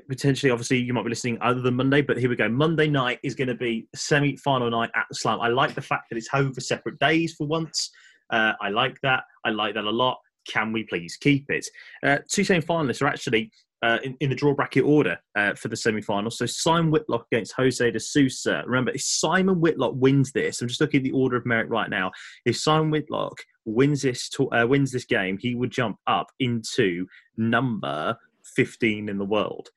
potentially, 0.08 0.52
obviously, 0.52 0.78
you 0.78 0.92
might 0.92 1.02
be 1.02 1.08
listening 1.08 1.38
other 1.40 1.60
than 1.60 1.74
Monday, 1.74 2.00
but 2.00 2.18
here 2.18 2.30
we 2.30 2.36
go. 2.36 2.48
Monday 2.48 2.86
night 2.86 3.18
is 3.24 3.34
going 3.34 3.48
to 3.48 3.56
be 3.56 3.88
a 3.92 3.96
semi-final 3.96 4.70
night 4.70 4.90
at 4.94 5.06
the 5.08 5.16
Slam. 5.16 5.40
I 5.40 5.48
like 5.48 5.74
the 5.74 5.82
fact 5.82 6.04
that 6.10 6.16
it's 6.16 6.28
over 6.32 6.60
separate 6.60 7.00
days 7.00 7.34
for 7.34 7.48
once. 7.48 7.90
Uh, 8.30 8.52
I 8.60 8.68
like 8.68 9.00
that. 9.02 9.24
I 9.44 9.50
like 9.50 9.74
that 9.74 9.82
a 9.82 9.90
lot. 9.90 10.18
Can 10.48 10.72
we 10.72 10.84
please 10.84 11.16
keep 11.16 11.50
it? 11.50 11.66
Uh, 12.06 12.18
two 12.28 12.44
semi-finalists 12.44 13.02
are 13.02 13.08
actually 13.08 13.50
uh, 13.82 13.98
in, 14.04 14.16
in 14.20 14.30
the 14.30 14.36
draw 14.36 14.54
bracket 14.54 14.84
order 14.84 15.18
uh, 15.36 15.54
for 15.54 15.68
the 15.68 15.76
semi-final. 15.76 16.30
So 16.30 16.46
Simon 16.46 16.90
Whitlock 16.90 17.26
against 17.32 17.54
Jose 17.54 17.90
de 17.90 17.98
Sousa. 17.98 18.62
Remember, 18.66 18.92
if 18.92 19.02
Simon 19.02 19.60
Whitlock 19.60 19.94
wins 19.96 20.32
this, 20.32 20.62
I'm 20.62 20.68
just 20.68 20.80
looking 20.80 20.98
at 20.98 21.04
the 21.04 21.12
order 21.12 21.36
of 21.36 21.46
merit 21.46 21.68
right 21.68 21.90
now. 21.90 22.12
If 22.44 22.56
Simon 22.56 22.90
Whitlock 22.90 23.40
wins 23.64 24.02
this 24.02 24.30
uh, 24.52 24.66
wins 24.68 24.92
this 24.92 25.04
game, 25.04 25.36
he 25.38 25.54
would 25.54 25.70
jump 25.70 25.98
up 26.06 26.28
into 26.38 27.06
number 27.36 28.16
15 28.56 29.08
in 29.08 29.18
the 29.18 29.24
world. 29.24 29.70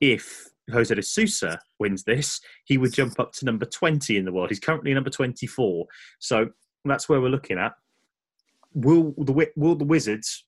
If 0.00 0.48
Jose 0.72 0.94
de 0.94 1.02
Sousa 1.02 1.58
wins 1.80 2.04
this, 2.04 2.40
he 2.64 2.78
would 2.78 2.92
jump 2.92 3.18
up 3.18 3.32
to 3.32 3.44
number 3.44 3.64
20 3.64 4.16
in 4.16 4.24
the 4.24 4.32
world. 4.32 4.50
He's 4.50 4.60
currently 4.60 4.94
number 4.94 5.10
24. 5.10 5.86
So 6.20 6.48
that's 6.84 7.08
where 7.08 7.20
we're 7.20 7.28
looking 7.28 7.58
at. 7.58 7.72
Will 8.74 9.14
the 9.16 9.50
will 9.56 9.74
the 9.74 9.84
Wizards 9.84 10.44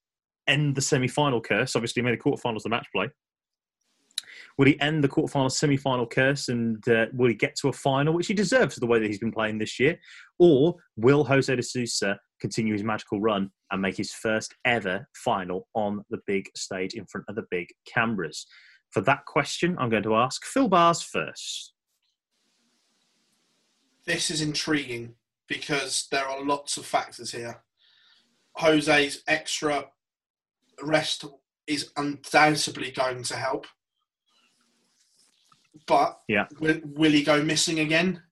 end 0.50 0.74
the 0.74 0.82
semi-final 0.82 1.40
curse? 1.40 1.76
Obviously, 1.76 2.02
he 2.02 2.04
made 2.04 2.18
the 2.18 2.22
quarterfinals 2.22 2.62
the 2.62 2.68
match 2.68 2.86
play. 2.94 3.08
Will 4.58 4.66
he 4.66 4.80
end 4.80 5.02
the 5.02 5.08
quarterfinal 5.08 5.50
semi-final 5.50 6.06
curse 6.06 6.48
and 6.48 6.86
uh, 6.88 7.06
will 7.14 7.28
he 7.28 7.34
get 7.34 7.56
to 7.56 7.68
a 7.68 7.72
final, 7.72 8.12
which 8.12 8.26
he 8.26 8.34
deserves 8.34 8.76
the 8.76 8.86
way 8.86 8.98
that 8.98 9.06
he's 9.06 9.18
been 9.18 9.32
playing 9.32 9.58
this 9.58 9.78
year? 9.78 9.98
Or 10.38 10.74
will 10.96 11.24
Jose 11.24 11.54
de 11.54 11.62
Sousa 11.62 12.18
continue 12.40 12.74
his 12.74 12.82
magical 12.82 13.20
run 13.20 13.50
and 13.70 13.80
make 13.80 13.96
his 13.96 14.12
first 14.12 14.54
ever 14.64 15.08
final 15.14 15.68
on 15.74 16.04
the 16.10 16.18
big 16.26 16.50
stage 16.56 16.94
in 16.94 17.06
front 17.06 17.26
of 17.28 17.36
the 17.36 17.44
big 17.50 17.68
cameras? 17.86 18.46
For 18.90 19.00
that 19.02 19.24
question, 19.24 19.76
I'm 19.78 19.88
going 19.88 20.02
to 20.02 20.16
ask 20.16 20.44
Phill 20.44 20.68
Barrs 20.68 21.00
first. 21.00 21.72
This 24.04 24.30
is 24.30 24.42
intriguing 24.42 25.14
because 25.46 26.08
there 26.10 26.26
are 26.26 26.44
lots 26.44 26.76
of 26.76 26.84
factors 26.84 27.32
here. 27.32 27.62
Jose's 28.56 29.22
extra 29.28 29.86
rest 30.82 31.24
is 31.66 31.90
undoubtedly 31.96 32.90
going 32.90 33.22
to 33.24 33.36
help. 33.36 33.66
But 35.86 36.20
Yeah. 36.28 36.46
will, 36.58 36.80
will 36.84 37.12
he 37.12 37.22
go 37.22 37.42
missing 37.42 37.80
again? 37.80 38.22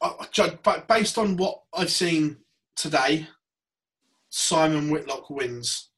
but 0.00 0.88
based 0.88 1.16
on 1.16 1.36
what 1.36 1.62
I've 1.72 1.90
seen 1.90 2.38
today, 2.74 3.28
Simon 4.30 4.90
Whitlock 4.90 5.30
wins 5.30 5.90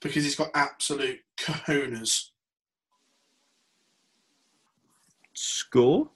because 0.00 0.24
he's 0.24 0.36
got 0.36 0.50
absolute 0.54 1.20
kahunas. 1.36 2.30
Score? 5.34 6.10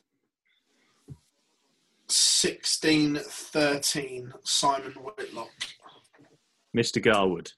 16 2.09 3.17
13, 3.17 4.33
Simon 4.45 4.93
Whitlock. 4.93 5.51
Mr. 6.75 7.03
Garwood. 7.03 7.53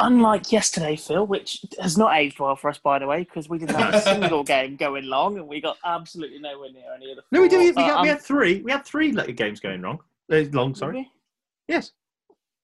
Unlike 0.00 0.50
yesterday, 0.50 0.96
Phil, 0.96 1.24
which 1.24 1.64
has 1.80 1.96
not 1.96 2.16
aged 2.16 2.40
well 2.40 2.56
for 2.56 2.68
us, 2.68 2.78
by 2.78 2.98
the 2.98 3.06
way, 3.06 3.20
because 3.22 3.48
we 3.48 3.58
didn't 3.58 3.76
have 3.76 3.94
a 3.94 4.00
single 4.02 4.42
game 4.42 4.74
going 4.74 5.04
long 5.04 5.38
and 5.38 5.46
we 5.46 5.60
got 5.60 5.76
absolutely 5.84 6.40
nowhere 6.40 6.70
near 6.72 6.92
any 6.96 7.12
of 7.12 7.16
the. 7.16 7.22
No, 7.30 7.40
we 7.40 7.48
did. 7.48 7.58
We, 7.60 7.72
got, 7.72 8.00
Uh, 8.00 8.02
we 8.02 8.08
had 8.08 8.20
three. 8.20 8.60
We 8.62 8.72
had 8.72 8.84
three 8.84 9.12
like, 9.12 9.34
games 9.36 9.60
going 9.60 9.82
wrong. 9.82 10.00
Uh, 10.30 10.42
long, 10.52 10.74
sorry. 10.74 11.08
Yes. 11.68 11.92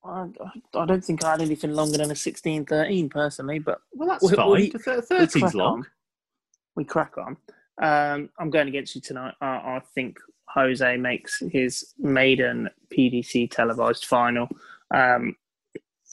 I, 0.04 0.26
I 0.74 0.86
don't 0.86 1.04
think 1.04 1.22
I 1.24 1.32
had 1.32 1.42
anything 1.42 1.72
longer 1.72 1.98
than 1.98 2.10
a 2.10 2.16
16 2.16 2.64
13 2.64 3.08
personally, 3.08 3.58
but 3.60 3.80
well, 3.92 4.08
that's 4.08 4.24
we, 4.28 4.34
fine. 4.34 4.50
we- 4.50 4.70
The 4.70 4.78
30's 4.78 5.54
long. 5.54 5.78
on. 5.80 5.86
We 6.74 6.84
crack 6.84 7.14
on. 7.16 7.36
Um, 7.82 8.30
I'm 8.38 8.50
going 8.50 8.68
against 8.68 8.94
you 8.94 9.00
tonight. 9.00 9.34
I, 9.40 9.46
I 9.46 9.82
think 9.94 10.18
Jose 10.54 10.96
makes 10.96 11.42
his 11.50 11.94
maiden 11.98 12.68
PDC 12.92 13.50
televised 13.50 14.04
final. 14.04 14.48
Um, 14.92 15.36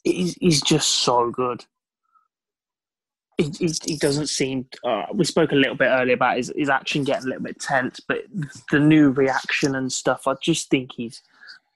he's, 0.04 0.36
he's 0.36 0.62
just 0.62 0.90
so 0.90 1.32
good. 1.32 1.66
He, 3.38 3.50
he, 3.60 3.74
he 3.86 3.98
doesn't 3.98 4.28
seem. 4.28 4.68
Uh, 4.84 5.06
we 5.14 5.26
spoke 5.26 5.52
a 5.52 5.56
little 5.56 5.76
bit 5.76 5.88
earlier 5.88 6.16
about 6.16 6.38
his, 6.38 6.52
his 6.56 6.70
action 6.70 7.04
getting 7.04 7.26
a 7.26 7.30
little 7.30 7.44
bit 7.44 7.60
tense, 7.60 8.00
but 8.00 8.24
the 8.72 8.80
new 8.80 9.12
reaction 9.12 9.76
and 9.76 9.92
stuff, 9.92 10.28
I 10.28 10.34
just 10.42 10.70
think 10.70 10.92
he's 10.96 11.22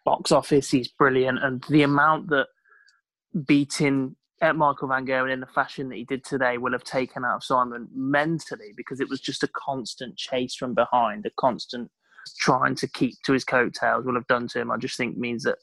box 0.03 0.31
office. 0.31 0.71
He's 0.71 0.87
brilliant, 0.87 1.43
and 1.43 1.63
the 1.69 1.83
amount 1.83 2.29
that 2.29 2.47
beating 3.45 4.15
at 4.41 4.55
Michael 4.55 4.87
Van 4.87 5.05
Gerwen 5.05 5.31
in 5.31 5.39
the 5.39 5.45
fashion 5.45 5.89
that 5.89 5.97
he 5.97 6.03
did 6.03 6.23
today 6.23 6.57
will 6.57 6.71
have 6.71 6.83
taken 6.83 7.23
out 7.23 7.37
of 7.37 7.43
Simon 7.43 7.87
mentally 7.93 8.73
because 8.75 8.99
it 8.99 9.07
was 9.07 9.21
just 9.21 9.43
a 9.43 9.49
constant 9.49 10.17
chase 10.17 10.55
from 10.55 10.73
behind, 10.73 11.27
a 11.27 11.31
constant 11.37 11.91
trying 12.37 12.75
to 12.75 12.87
keep 12.87 13.15
to 13.23 13.33
his 13.33 13.43
coattails 13.43 14.05
will 14.05 14.15
have 14.15 14.27
done 14.27 14.47
to 14.49 14.61
him. 14.61 14.71
I 14.71 14.77
just 14.77 14.97
think 14.97 15.17
means 15.17 15.43
that 15.43 15.57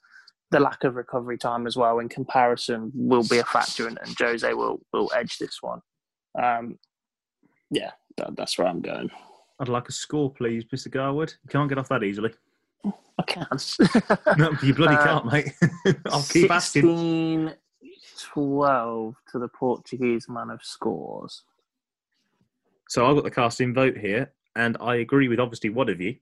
the 0.51 0.61
lack 0.61 0.85
of 0.85 0.97
recovery 0.97 1.39
time 1.39 1.67
as 1.67 1.77
well 1.77 1.99
in 1.99 2.09
comparison 2.09 2.91
will 2.95 3.25
be 3.25 3.39
a 3.39 3.45
factor, 3.45 3.87
and, 3.87 3.99
and 4.03 4.17
Jose 4.19 4.53
will 4.55 4.81
will 4.93 5.11
edge 5.15 5.39
this 5.39 5.59
one. 5.61 5.81
Um, 6.41 6.79
yeah, 7.71 7.91
that, 8.17 8.37
that's 8.37 8.59
where 8.59 8.67
I'm 8.67 8.81
going. 8.81 9.11
I'd 9.61 9.69
like 9.69 9.89
a 9.89 9.93
score, 9.93 10.33
please, 10.33 10.65
Mr. 10.67 10.91
Garwood. 10.91 11.35
You 11.45 11.51
can't 11.51 11.69
get 11.69 11.79
off 11.79 11.89
that 11.89 12.05
easily. 12.05 12.33
I 12.85 13.23
can't. 13.27 13.77
no, 14.39 14.53
you 14.63 14.73
bloody 14.73 14.95
Uh, 14.95 15.05
can't, 15.05 15.27
mate. 15.27 15.53
I'll 16.07 16.23
keep 16.23 16.51
asking. 16.51 16.83
16 16.83 17.55
12 18.19 19.15
to 19.33 19.39
the 19.39 19.49
Portuguese 19.49 20.29
man 20.29 20.51
of 20.51 20.63
scores. 20.63 21.43
So 22.89 23.07
I've 23.07 23.15
got 23.15 23.25
the 23.25 23.31
casting 23.31 23.75
vote 23.75 23.97
here, 23.97 24.33
and 24.59 24.77
I 24.81 24.97
agree 24.97 25.29
with 25.29 25.41
obviously 25.41 25.71
one 25.71 25.89
of 25.89 26.01
you. 26.01 26.17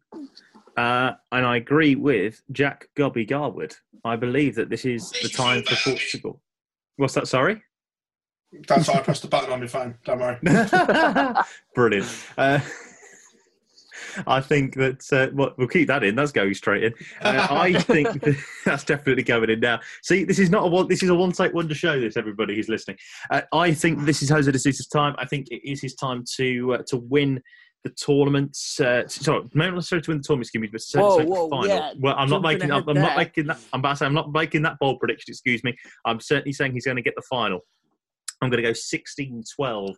Uh, 0.77 1.13
and 1.33 1.47
I 1.47 1.57
agree 1.57 1.95
with 1.95 2.43
Jack 2.53 2.89
Gobby 2.95 3.25
Garwood. 3.25 3.75
I 4.05 4.15
believe 4.17 4.55
that 4.57 4.69
this 4.69 4.85
is 4.85 5.11
the 5.23 5.29
time 5.29 5.63
for 5.63 5.75
Portugal. 5.91 6.43
What's 6.97 7.15
that? 7.15 7.29
Sorry? 7.29 7.63
That's 8.69 8.89
why 8.89 8.95
I 8.95 9.01
pressed 9.01 9.23
the 9.23 9.29
button 9.29 9.51
on 9.51 9.61
my 9.61 9.67
phone. 9.67 9.97
Don't 10.05 10.21
worry. 10.21 10.39
Brilliant. 11.75 12.09
Uh, 12.37 12.61
I 14.27 14.41
think 14.41 14.75
that 14.77 15.13
uh, 15.13 15.35
well, 15.35 15.55
we'll 15.57 15.69
keep 15.69 15.89
that 15.89 16.05
in. 16.05 16.15
That's 16.15 16.33
going 16.33 16.55
straight 16.55 16.85
in. 16.85 16.95
Uh, 17.21 17.47
I 17.51 17.73
think 17.81 18.09
that, 18.23 18.37
that's 18.65 18.85
definitely 18.85 19.25
going 19.25 19.51
in 19.51 19.61
now. 19.61 19.81
See, 20.03 20.25
this 20.25 20.39
is 20.39 20.51
not 20.51 20.65
a 20.65 20.69
one. 20.69 20.89
This 20.89 21.03
is 21.03 21.11
a 21.11 21.15
one-take 21.15 21.53
wonder 21.53 21.75
show. 21.75 22.01
This 22.01 22.17
everybody 22.17 22.55
who's 22.55 22.69
listening. 22.69 22.99
Uh, 23.31 23.43
I 23.53 23.75
think 23.75 24.05
this 24.05 24.23
is 24.23 24.31
Jose 24.31 24.51
de 24.51 24.59
Sousa's 24.59 24.87
time. 24.87 25.15
I 25.19 25.27
think 25.27 25.49
it 25.51 25.69
is 25.69 25.81
his 25.81 25.95
time 25.95 26.25
to 26.37 26.75
uh, 26.75 26.83
to 26.89 26.99
win 26.99 27.43
the 27.87 27.95
tournaments. 27.95 28.81
Uh, 28.81 29.07
sorry, 29.07 29.49
not 29.55 29.75
necessarily 29.75 30.03
to 30.03 30.11
win 30.11 30.19
the 30.19 30.25
tournament, 30.25 30.47
excuse 30.47 30.61
me, 30.61 30.69
but 30.69 30.83
Whoa, 31.01 31.19
the 31.19 31.25
whoa, 31.27 31.49
final. 31.49 31.67
yeah, 31.69 31.93
Well, 32.01 32.17
I'm 32.19 32.29
not 32.29 32.43
making. 32.43 32.73
I'm, 32.73 32.89
I'm 32.89 32.97
not 32.97 33.17
making 33.17 33.47
that. 33.47 33.61
I'm 33.73 33.81
about 33.81 33.91
to 33.91 33.97
say 33.99 34.07
I'm 34.07 34.15
not 34.15 34.33
making 34.33 34.63
that 34.63 34.77
bold 34.81 34.99
prediction. 34.99 35.31
Excuse 35.33 35.63
me. 35.63 35.77
I'm 36.05 36.21
certainly 36.21 36.53
saying 36.53 36.73
he's 36.73 36.85
going 36.85 36.97
to 36.97 37.03
get 37.03 37.15
the 37.15 37.23
final. 37.31 37.61
I'm 38.43 38.51
going 38.51 38.63
to 38.63 38.69
go 38.69 38.75
16-12 38.75 39.95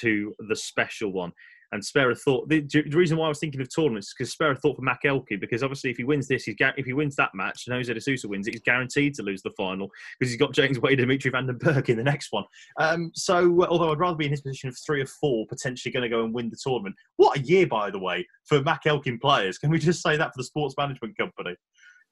to 0.00 0.34
the 0.48 0.54
special 0.54 1.12
one. 1.12 1.32
And 1.72 1.84
Spera 1.84 2.14
thought 2.14 2.48
the, 2.48 2.60
the 2.60 2.82
reason 2.92 3.16
why 3.16 3.26
I 3.26 3.28
was 3.30 3.38
thinking 3.38 3.60
of 3.60 3.74
tournaments 3.74 4.08
is 4.08 4.14
because 4.16 4.32
Spera 4.32 4.54
thought 4.54 4.76
for 4.76 4.82
Makelki 4.82 5.40
because 5.40 5.62
obviously 5.62 5.90
if 5.90 5.96
he 5.96 6.04
wins 6.04 6.28
this, 6.28 6.44
he's 6.44 6.54
if 6.58 6.84
he 6.84 6.92
wins 6.92 7.16
that 7.16 7.30
match 7.34 7.64
and 7.66 7.74
Jose 7.74 7.92
de 7.92 8.00
Sousa 8.00 8.28
wins 8.28 8.46
it, 8.46 8.52
he's 8.52 8.60
guaranteed 8.60 9.14
to 9.14 9.22
lose 9.22 9.42
the 9.42 9.50
final 9.50 9.88
because 10.18 10.30
he's 10.30 10.38
got 10.38 10.52
James 10.52 10.78
Wade 10.78 11.00
and 11.00 11.08
Dimitri 11.08 11.30
van 11.30 11.46
den 11.46 11.58
Bergh 11.58 11.88
in 11.88 11.96
the 11.96 12.04
next 12.04 12.28
one. 12.30 12.44
Um, 12.78 13.10
so 13.14 13.64
although 13.64 13.90
I'd 13.90 13.98
rather 13.98 14.16
be 14.16 14.26
in 14.26 14.30
his 14.30 14.42
position 14.42 14.68
of 14.68 14.76
three 14.78 15.00
or 15.00 15.06
four 15.06 15.46
potentially 15.46 15.92
going 15.92 16.02
to 16.02 16.08
go 16.08 16.24
and 16.24 16.34
win 16.34 16.50
the 16.50 16.58
tournament. 16.62 16.94
What 17.16 17.38
a 17.38 17.42
year, 17.42 17.66
by 17.66 17.90
the 17.90 17.98
way, 17.98 18.26
for 18.44 18.62
Mac 18.62 18.82
Elkin 18.86 19.18
players. 19.18 19.58
Can 19.58 19.70
we 19.70 19.78
just 19.78 20.02
say 20.02 20.16
that 20.16 20.32
for 20.32 20.38
the 20.38 20.44
sports 20.44 20.74
management 20.76 21.16
company? 21.16 21.56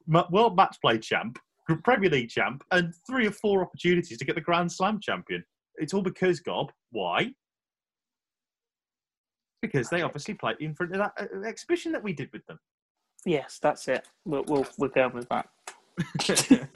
World 0.06 0.56
Match 0.56 0.76
Play 0.80 0.98
champ, 0.98 1.38
Premier 1.84 2.10
League 2.10 2.30
champ, 2.30 2.64
and 2.70 2.92
three 3.06 3.26
or 3.26 3.32
four 3.32 3.62
opportunities 3.62 4.18
to 4.18 4.24
get 4.24 4.34
the 4.34 4.40
Grand 4.40 4.72
Slam 4.72 4.98
champion. 5.00 5.44
It's 5.76 5.94
all 5.94 6.02
because 6.02 6.40
Gob. 6.40 6.72
Why? 6.90 7.32
Because 9.62 9.90
they 9.90 10.02
obviously 10.02 10.34
played 10.34 10.56
in 10.60 10.74
front 10.74 10.92
of 10.92 10.98
that 10.98 11.12
uh, 11.34 11.46
exhibition 11.46 11.92
that 11.92 12.02
we 12.02 12.12
did 12.12 12.30
with 12.32 12.46
them. 12.46 12.58
Yes, 13.26 13.58
that's 13.60 13.86
it. 13.88 14.06
We'll, 14.24 14.44
we'll, 14.44 14.66
we'll 14.78 14.90
go 14.90 15.08
with 15.08 15.28
that. 15.28 15.48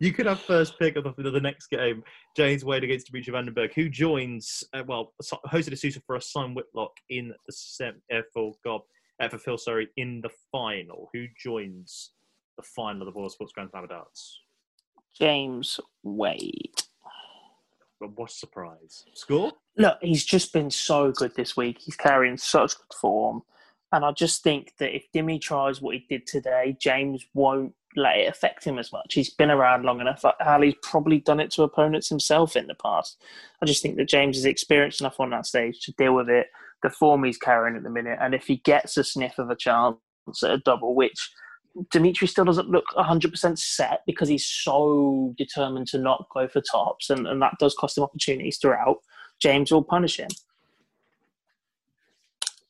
you 0.00 0.12
could 0.12 0.26
have 0.26 0.40
first 0.40 0.78
pick 0.78 0.96
of 0.96 1.04
the, 1.16 1.30
the 1.30 1.40
next 1.40 1.68
game, 1.68 2.02
James 2.36 2.64
Wade 2.64 2.82
against 2.82 3.06
Dimitri 3.06 3.30
Van 3.32 3.44
den 3.44 3.54
Bergh, 3.54 3.72
who 3.74 3.88
joins, 3.88 4.64
uh, 4.74 4.82
well, 4.86 5.12
So- 5.22 5.38
Jose 5.44 5.70
de 5.70 5.76
Sousa 5.76 6.00
for 6.04 6.16
a 6.16 6.20
Simon 6.20 6.54
Whitlock 6.54 6.92
in 7.08 7.28
the 7.28 7.52
sem- 7.52 8.02
uh, 8.12 8.22
for 8.34 8.54
Gob, 8.64 8.82
uh, 9.22 9.28
for 9.28 9.38
Phil, 9.38 9.58
sorry, 9.58 9.88
in 9.96 10.20
the 10.20 10.30
final. 10.50 11.08
Who 11.12 11.26
joins 11.40 12.10
the 12.56 12.64
final 12.64 13.06
of 13.06 13.14
the 13.14 13.18
BoyleSports 13.20 13.52
Grand 13.54 13.70
Slam 13.70 13.84
of 13.84 13.90
Darts? 13.90 14.40
James 15.16 15.78
Wade. 16.02 16.74
But 18.00 18.16
what 18.16 18.30
a 18.30 18.34
surprise. 18.34 19.04
Score? 19.14 19.52
Look, 19.76 19.98
he's 20.02 20.24
just 20.24 20.52
been 20.52 20.70
so 20.70 21.12
good 21.12 21.34
this 21.34 21.56
week. 21.56 21.78
He's 21.80 21.96
carrying 21.96 22.36
such 22.36 22.76
good 22.76 22.96
form. 23.00 23.42
And 23.92 24.04
I 24.04 24.12
just 24.12 24.42
think 24.42 24.74
that 24.78 24.94
if 24.94 25.06
Dimmy 25.14 25.40
tries 25.40 25.80
what 25.80 25.94
he 25.94 26.04
did 26.08 26.26
today, 26.26 26.76
James 26.80 27.24
won't 27.34 27.72
let 27.94 28.18
it 28.18 28.28
affect 28.28 28.64
him 28.64 28.78
as 28.78 28.92
much. 28.92 29.14
He's 29.14 29.32
been 29.32 29.50
around 29.50 29.84
long 29.84 30.00
enough. 30.00 30.24
Ali's 30.44 30.74
probably 30.82 31.20
done 31.20 31.40
it 31.40 31.50
to 31.52 31.62
opponents 31.62 32.08
himself 32.08 32.56
in 32.56 32.66
the 32.66 32.74
past. 32.74 33.22
I 33.62 33.66
just 33.66 33.82
think 33.82 33.96
that 33.96 34.08
James 34.08 34.36
is 34.36 34.44
experienced 34.44 35.00
enough 35.00 35.18
on 35.20 35.30
that 35.30 35.46
stage 35.46 35.80
to 35.80 35.92
deal 35.92 36.14
with 36.14 36.28
it. 36.28 36.48
The 36.82 36.90
form 36.90 37.24
he's 37.24 37.38
carrying 37.38 37.76
at 37.76 37.84
the 37.84 37.90
minute, 37.90 38.18
and 38.20 38.34
if 38.34 38.46
he 38.46 38.56
gets 38.56 38.98
a 38.98 39.04
sniff 39.04 39.38
of 39.38 39.48
a 39.48 39.56
chance 39.56 39.96
at 40.44 40.50
a 40.50 40.58
double, 40.58 40.94
which 40.94 41.30
Dimitri 41.90 42.26
still 42.26 42.44
doesn't 42.44 42.70
look 42.70 42.86
100% 42.96 43.58
set 43.58 44.02
because 44.06 44.28
he's 44.28 44.46
so 44.46 45.34
determined 45.36 45.88
to 45.88 45.98
not 45.98 46.26
go 46.32 46.48
for 46.48 46.60
tops, 46.60 47.10
and, 47.10 47.26
and 47.26 47.40
that 47.42 47.54
does 47.58 47.74
cost 47.74 47.98
him 47.98 48.04
opportunities 48.04 48.58
throughout. 48.58 48.98
James 49.38 49.70
will 49.70 49.84
punish 49.84 50.18
him. 50.18 50.28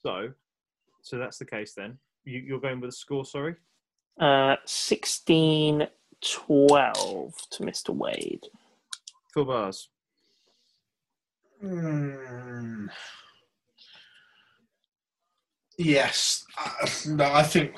So, 0.02 0.30
so 1.02 1.18
that's 1.18 1.38
the 1.38 1.44
case 1.44 1.74
then. 1.74 1.98
You, 2.24 2.40
you're 2.40 2.60
going 2.60 2.80
with 2.80 2.90
a 2.90 2.92
score, 2.92 3.24
sorry? 3.24 3.56
Uh, 4.18 4.56
16 4.64 5.86
12 6.22 7.34
to 7.50 7.62
Mr. 7.62 7.94
Wade. 7.94 8.46
Four 9.32 9.44
bars. 9.44 9.88
Hmm. 11.60 12.86
Yes. 15.78 16.44
Uh, 16.58 16.86
no, 17.08 17.24
I 17.32 17.42
think. 17.42 17.74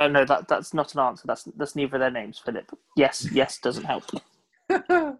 Oh, 0.00 0.08
no, 0.08 0.24
that, 0.24 0.48
that's 0.48 0.72
not 0.74 0.94
an 0.94 1.00
answer. 1.00 1.24
That's 1.26 1.44
that's 1.56 1.74
neither 1.74 1.96
of 1.96 2.00
their 2.00 2.10
names, 2.10 2.38
Philip. 2.38 2.70
Yes, 2.96 3.26
yes 3.32 3.58
doesn't 3.58 3.84
help. 3.84 4.04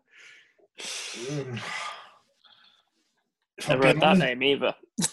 If 3.58 3.68
I 3.70 3.74
I'm, 3.74 3.80
that 3.80 4.02
honest, 4.04 4.20
name 4.20 4.42
either. 4.42 4.74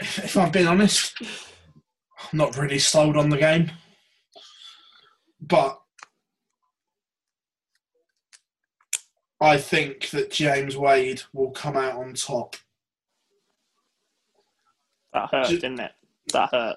if 0.00 0.36
I'm 0.36 0.50
being 0.52 0.68
honest, 0.68 1.20
I'm 1.20 2.38
not 2.38 2.56
really 2.56 2.78
sold 2.78 3.16
on 3.16 3.30
the 3.30 3.36
game. 3.36 3.72
But 5.40 5.80
I 9.40 9.56
think 9.56 10.10
that 10.10 10.30
James 10.30 10.76
Wade 10.76 11.22
will 11.32 11.50
come 11.50 11.76
out 11.76 11.96
on 11.96 12.14
top. 12.14 12.56
That 15.12 15.30
hurt, 15.30 15.48
didn't 15.48 15.80
it? 15.80 15.92
That 16.32 16.50
hurt. 16.52 16.76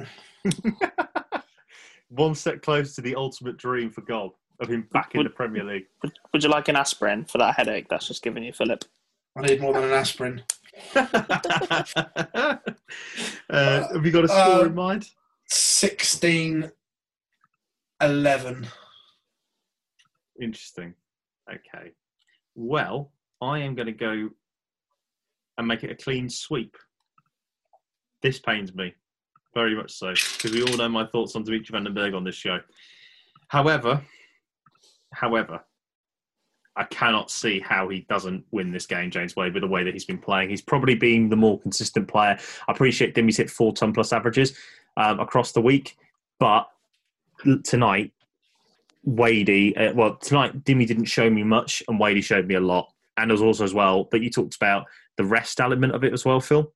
One 2.10 2.34
step 2.34 2.62
closer 2.62 2.94
to 2.96 3.00
the 3.00 3.14
ultimate 3.16 3.56
dream 3.56 3.90
for 3.90 4.02
Gob 4.02 4.32
of 4.60 4.68
him 4.68 4.88
back 4.92 5.14
in 5.14 5.24
the 5.24 5.30
Premier 5.30 5.64
League. 5.64 5.86
Would, 6.02 6.12
would 6.32 6.42
you 6.42 6.48
like 6.48 6.68
an 6.68 6.76
aspirin 6.76 7.24
for 7.24 7.38
that 7.38 7.56
headache 7.56 7.88
that's 7.88 8.06
just 8.06 8.22
given 8.22 8.42
you, 8.42 8.52
Philip? 8.52 8.84
I 9.36 9.42
need 9.42 9.60
more 9.60 9.72
than 9.72 9.84
an 9.84 9.92
aspirin. 9.92 10.42
uh, 10.96 12.56
have 13.50 14.04
you 14.04 14.12
got 14.12 14.24
a 14.24 14.28
score 14.28 14.60
Um, 14.60 14.66
in 14.66 14.74
mind? 14.74 15.10
16 15.48 16.70
11. 18.00 18.66
Interesting. 20.40 20.94
Okay. 21.48 21.92
Well, 22.54 23.12
I 23.40 23.60
am 23.60 23.74
going 23.74 23.86
to 23.86 23.92
go 23.92 24.30
and 25.58 25.66
make 25.66 25.84
it 25.84 25.90
a 25.90 25.94
clean 25.94 26.28
sweep. 26.28 26.76
This 28.22 28.38
pains 28.38 28.74
me 28.74 28.94
very 29.54 29.74
much 29.74 29.92
so 29.92 30.10
because 30.10 30.52
we 30.52 30.62
all 30.62 30.76
know 30.76 30.88
my 30.88 31.06
thoughts 31.06 31.36
on 31.36 31.44
Dimitri 31.44 31.72
Van 31.72 31.84
den 31.84 31.94
Bergh 31.94 32.16
on 32.16 32.24
this 32.24 32.34
show. 32.34 32.58
However, 33.48 34.02
however, 35.12 35.60
I 36.76 36.84
cannot 36.84 37.30
see 37.30 37.60
how 37.60 37.88
he 37.88 38.00
doesn't 38.08 38.44
win 38.50 38.72
this 38.72 38.86
game, 38.86 39.10
James 39.10 39.36
Wade, 39.36 39.54
with 39.54 39.62
the 39.62 39.68
way 39.68 39.84
that 39.84 39.94
he's 39.94 40.04
been 40.04 40.18
playing. 40.18 40.50
He's 40.50 40.62
probably 40.62 40.96
being 40.96 41.28
the 41.28 41.36
more 41.36 41.60
consistent 41.60 42.08
player. 42.08 42.36
I 42.66 42.72
appreciate 42.72 43.14
Dimmy's 43.14 43.36
hit 43.36 43.48
four 43.48 43.72
ton 43.72 43.92
plus 43.92 44.12
averages 44.12 44.56
um, 44.96 45.20
across 45.20 45.52
the 45.52 45.60
week, 45.60 45.96
but 46.40 46.68
tonight, 47.62 48.12
Wadey, 49.04 49.76
uh, 49.76 49.92
well, 49.94 50.16
tonight 50.16 50.64
Dimmy 50.64 50.86
didn't 50.86 51.04
show 51.04 51.30
me 51.30 51.44
much, 51.44 51.82
and 51.88 52.00
Wadey 52.00 52.22
showed 52.22 52.46
me 52.46 52.54
a 52.54 52.60
lot. 52.60 52.90
And 53.16 53.30
there 53.30 53.34
was 53.34 53.42
also 53.42 53.64
as 53.64 53.74
well 53.74 54.08
that 54.10 54.22
you 54.22 54.30
talked 54.30 54.56
about 54.56 54.86
the 55.16 55.24
rest 55.24 55.60
element 55.60 55.94
of 55.94 56.02
it 56.02 56.12
as 56.12 56.24
well, 56.24 56.40
Phil. 56.40 56.72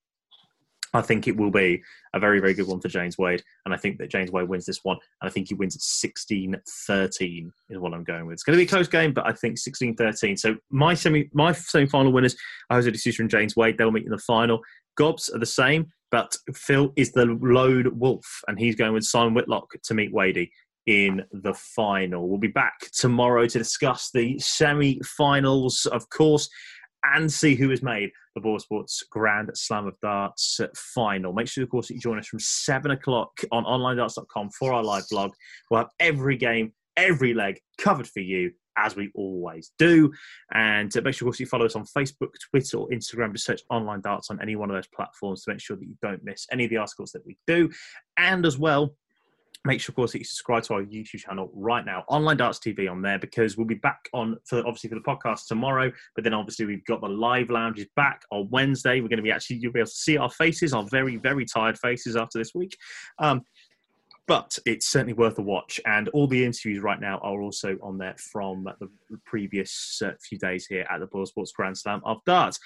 I 0.94 1.02
think 1.02 1.28
it 1.28 1.36
will 1.36 1.51
be 1.51 1.82
a 2.15 2.20
very, 2.20 2.40
very 2.40 2.55
good 2.55 2.66
one 2.66 2.81
for 2.81 2.89
James 2.89 3.19
Wade. 3.19 3.43
And 3.65 3.74
I 3.74 3.77
think 3.77 3.98
that 3.98 4.10
James 4.10 4.31
Wade 4.31 4.48
wins 4.48 4.66
this 4.66 4.81
one. 4.82 4.98
And 5.20 5.28
I 5.28 5.32
think 5.32 5.48
he 5.48 5.55
wins 5.55 5.77
at 5.77 5.82
16 5.82 6.56
13 6.86 7.52
is 7.70 7.78
what 7.78 7.93
I'm 7.93 8.05
going 8.05 8.27
with. 8.27 8.35
It's 8.35 8.43
going 8.43 8.59
to 8.59 8.65
be 8.65 8.66
a 8.66 8.70
close 8.70 8.89
game, 8.89 9.12
but 9.12 9.27
I 9.27 9.32
think 9.32 9.59
16 9.59 9.97
13. 9.97 10.36
So 10.36 10.56
my 10.70 10.94
semi 10.94 11.28
my 11.32 11.52
semi 11.52 11.86
final 11.86 12.12
winners 12.12 12.36
are 12.70 12.77
Jose 12.77 12.90
De 12.90 12.98
Sousa 12.98 13.23
and 13.23 13.31
James 13.31 13.56
Wade. 13.56 13.77
They'll 13.77 13.90
meet 13.90 14.05
in 14.05 14.10
the 14.10 14.19
final. 14.19 14.60
Gobs 14.97 15.28
are 15.28 15.39
the 15.39 15.47
same, 15.47 15.93
but 16.10 16.36
Phil 16.55 16.93
is 16.97 17.12
the 17.12 17.27
lone 17.27 17.98
wolf, 17.98 18.40
and 18.48 18.59
he's 18.59 18.74
going 18.74 18.94
with 18.94 19.05
Simon 19.05 19.35
Whitlock 19.35 19.70
to 19.85 19.94
meet 19.94 20.12
Wadey 20.12 20.51
in 20.86 21.23
the 21.32 21.55
final. 21.55 22.28
We'll 22.28 22.39
be 22.39 22.48
back 22.48 22.90
tomorrow 22.93 23.47
to 23.47 23.59
discuss 23.59 24.10
the 24.12 24.39
semi 24.39 25.01
finals, 25.05 25.86
of 25.86 26.09
course, 26.09 26.48
and 27.05 27.33
see 27.33 27.55
who 27.55 27.70
has 27.70 27.83
made 27.83 28.11
the 28.35 28.41
BoyleSports 28.41 29.03
Grand 29.11 29.51
Slam 29.55 29.87
of 29.87 29.99
Darts 30.01 30.61
final. 30.75 31.33
Make 31.33 31.49
sure, 31.49 31.65
of 31.65 31.70
course, 31.70 31.89
that 31.89 31.95
you 31.95 32.01
join 32.01 32.19
us 32.19 32.27
from 32.27 32.41
7 32.41 32.91
o'clock 32.91 33.31
on 33.53 33.65
onlinedarts.com 33.65 34.51
for 34.51 34.73
our 34.73 34.83
live 34.83 35.05
blog. 35.11 35.33
We'll 35.70 35.81
have 35.81 35.91
every 36.01 36.37
game, 36.37 36.73
every 36.97 37.35
leg 37.35 37.61
covered 37.79 38.09
for 38.09 38.20
you. 38.20 38.53
As 38.81 38.95
we 38.95 39.11
always 39.16 39.73
do. 39.77 40.12
And 40.55 40.97
uh, 40.97 41.01
make 41.01 41.12
sure, 41.12 41.27
of 41.27 41.33
course, 41.33 41.41
you 41.41 41.47
follow 41.47 41.66
us 41.66 41.75
on 41.75 41.85
Facebook, 41.85 42.29
Twitter, 42.49 42.77
or 42.77 42.89
Instagram. 42.91 43.33
Just 43.33 43.47
search 43.47 43.62
online 43.70 44.03
darts 44.03 44.31
on 44.31 44.41
any 44.41 44.55
one 44.55 44.70
of 44.70 44.77
those 44.77 44.87
platforms 44.87 45.43
to 45.43 45.51
make 45.51 45.61
sure 45.61 45.77
that 45.77 45.85
you 45.85 45.97
don't 46.01 46.23
miss 46.23 46.47
any 46.53 46.62
of 46.62 46.70
the 46.70 46.77
articles 46.77 47.11
that 47.11 47.27
we 47.27 47.37
do. 47.49 47.69
And 48.19 48.47
as 48.47 48.57
well, 48.57 48.95
make 49.69 49.81
sure, 49.81 49.93
of 49.93 49.97
course, 49.97 50.12
that 50.12 50.19
you 50.19 50.24
subscribe 50.24 50.62
to 50.65 50.74
our 50.74 50.82
YouTube 50.82 51.20
channel 51.20 51.51
right 51.53 51.85
now, 51.85 52.03
Online 52.09 52.39
Darts 52.39 52.59
TV 52.59 52.90
on 52.90 53.03
there, 53.03 53.19
because 53.19 53.57
we'll 53.57 53.66
be 53.66 53.74
back 53.74 54.09
on 54.15 54.36
for 54.47 54.59
obviously 54.61 54.89
for 54.89 54.97
the 54.97 55.03
podcast 55.03 55.47
tomorrow. 55.47 55.93
But 56.15 56.24
then 56.24 56.35
obviously 56.35 56.65
we've 56.65 56.85
got 56.86 57.03
the 57.03 57.09
live 57.09 57.51
lounges 57.51 57.86
back 57.95 58.23
on 58.32 58.49
Wednesday. 58.51 59.01
We're 59.01 59.09
going 59.09 59.19
to 59.19 59.23
be 59.23 59.31
actually 59.31 59.57
you'll 59.57 59.73
be 59.73 59.81
able 59.81 59.89
to 59.89 59.93
see 59.93 60.16
our 60.16 60.31
faces, 60.31 60.73
our 60.73 60.85
very 60.90 61.16
very 61.16 61.45
tired 61.45 61.78
faces 61.78 62.16
after 62.16 62.39
this 62.39 62.55
week. 62.55 62.77
Um, 63.19 63.43
but 64.27 64.59
it's 64.66 64.86
certainly 64.86 65.15
worth 65.15 65.39
a 65.39 65.43
watch. 65.43 65.81
And 65.86 66.09
all 66.09 66.27
the 66.27 66.45
interviews 66.45 66.82
right 66.82 67.01
now 67.01 67.19
are 67.19 67.40
also 67.40 67.78
on 67.82 67.97
there 67.99 68.15
from 68.19 68.69
the 68.78 68.89
previous 69.24 70.03
uh, 70.05 70.12
few 70.20 70.39
days 70.39 70.66
here 70.66 70.86
at 70.90 71.01
the 71.01 71.07
BoyleSports 71.07 71.53
Grand 71.55 71.78
Slam 71.78 72.03
of 72.05 72.19
Darts. 72.27 72.59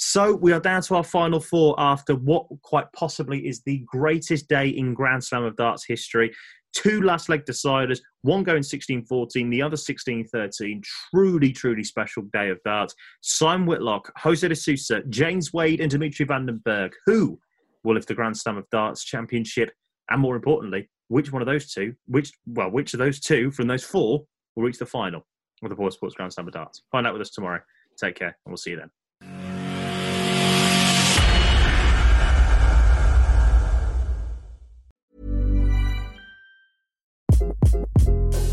So 0.00 0.36
we 0.36 0.52
are 0.52 0.60
down 0.60 0.82
to 0.82 0.94
our 0.94 1.02
final 1.02 1.40
four 1.40 1.74
after 1.76 2.14
what 2.14 2.46
quite 2.62 2.86
possibly 2.92 3.48
is 3.48 3.62
the 3.62 3.78
greatest 3.84 4.46
day 4.46 4.68
in 4.68 4.94
Grand 4.94 5.24
Slam 5.24 5.42
of 5.42 5.56
Darts 5.56 5.84
history. 5.84 6.32
Two 6.72 7.02
last 7.02 7.28
leg 7.28 7.44
deciders, 7.44 7.98
one 8.22 8.44
going 8.44 8.62
16 8.62 9.06
14, 9.06 9.50
the 9.50 9.60
other 9.60 9.76
16 9.76 10.28
13. 10.28 10.82
Truly, 11.10 11.50
truly 11.50 11.82
special 11.82 12.22
day 12.32 12.48
of 12.48 12.62
darts. 12.62 12.94
Simon 13.22 13.66
Whitlock, 13.66 14.12
Jose 14.18 14.46
de 14.46 14.54
Sousa, 14.54 15.02
James 15.08 15.52
Wade, 15.52 15.80
and 15.80 15.90
Dimitri 15.90 16.24
Van 16.24 16.46
den 16.46 16.60
Bergh. 16.64 16.92
Who 17.06 17.36
will 17.82 17.96
lift 17.96 18.06
the 18.06 18.14
Grand 18.14 18.36
Slam 18.36 18.56
of 18.56 18.70
Darts 18.70 19.02
championship? 19.02 19.72
And 20.10 20.20
more 20.20 20.36
importantly, 20.36 20.88
which 21.08 21.32
one 21.32 21.42
of 21.42 21.46
those 21.46 21.72
two, 21.72 21.92
which, 22.06 22.30
well, 22.46 22.70
which 22.70 22.94
of 22.94 22.98
those 22.98 23.18
two 23.18 23.50
from 23.50 23.66
those 23.66 23.82
four 23.82 24.22
will 24.54 24.62
reach 24.62 24.78
the 24.78 24.86
final 24.86 25.26
of 25.64 25.70
the 25.70 25.76
BoyleSports 25.76 26.14
Grand 26.14 26.32
Slam 26.32 26.46
of 26.46 26.54
Darts? 26.54 26.84
Find 26.92 27.04
out 27.04 27.14
with 27.14 27.22
us 27.22 27.30
tomorrow. 27.30 27.60
Take 28.00 28.14
care, 28.14 28.28
and 28.28 28.36
we'll 28.46 28.58
see 28.58 28.70
you 28.70 28.76
then. 28.76 28.90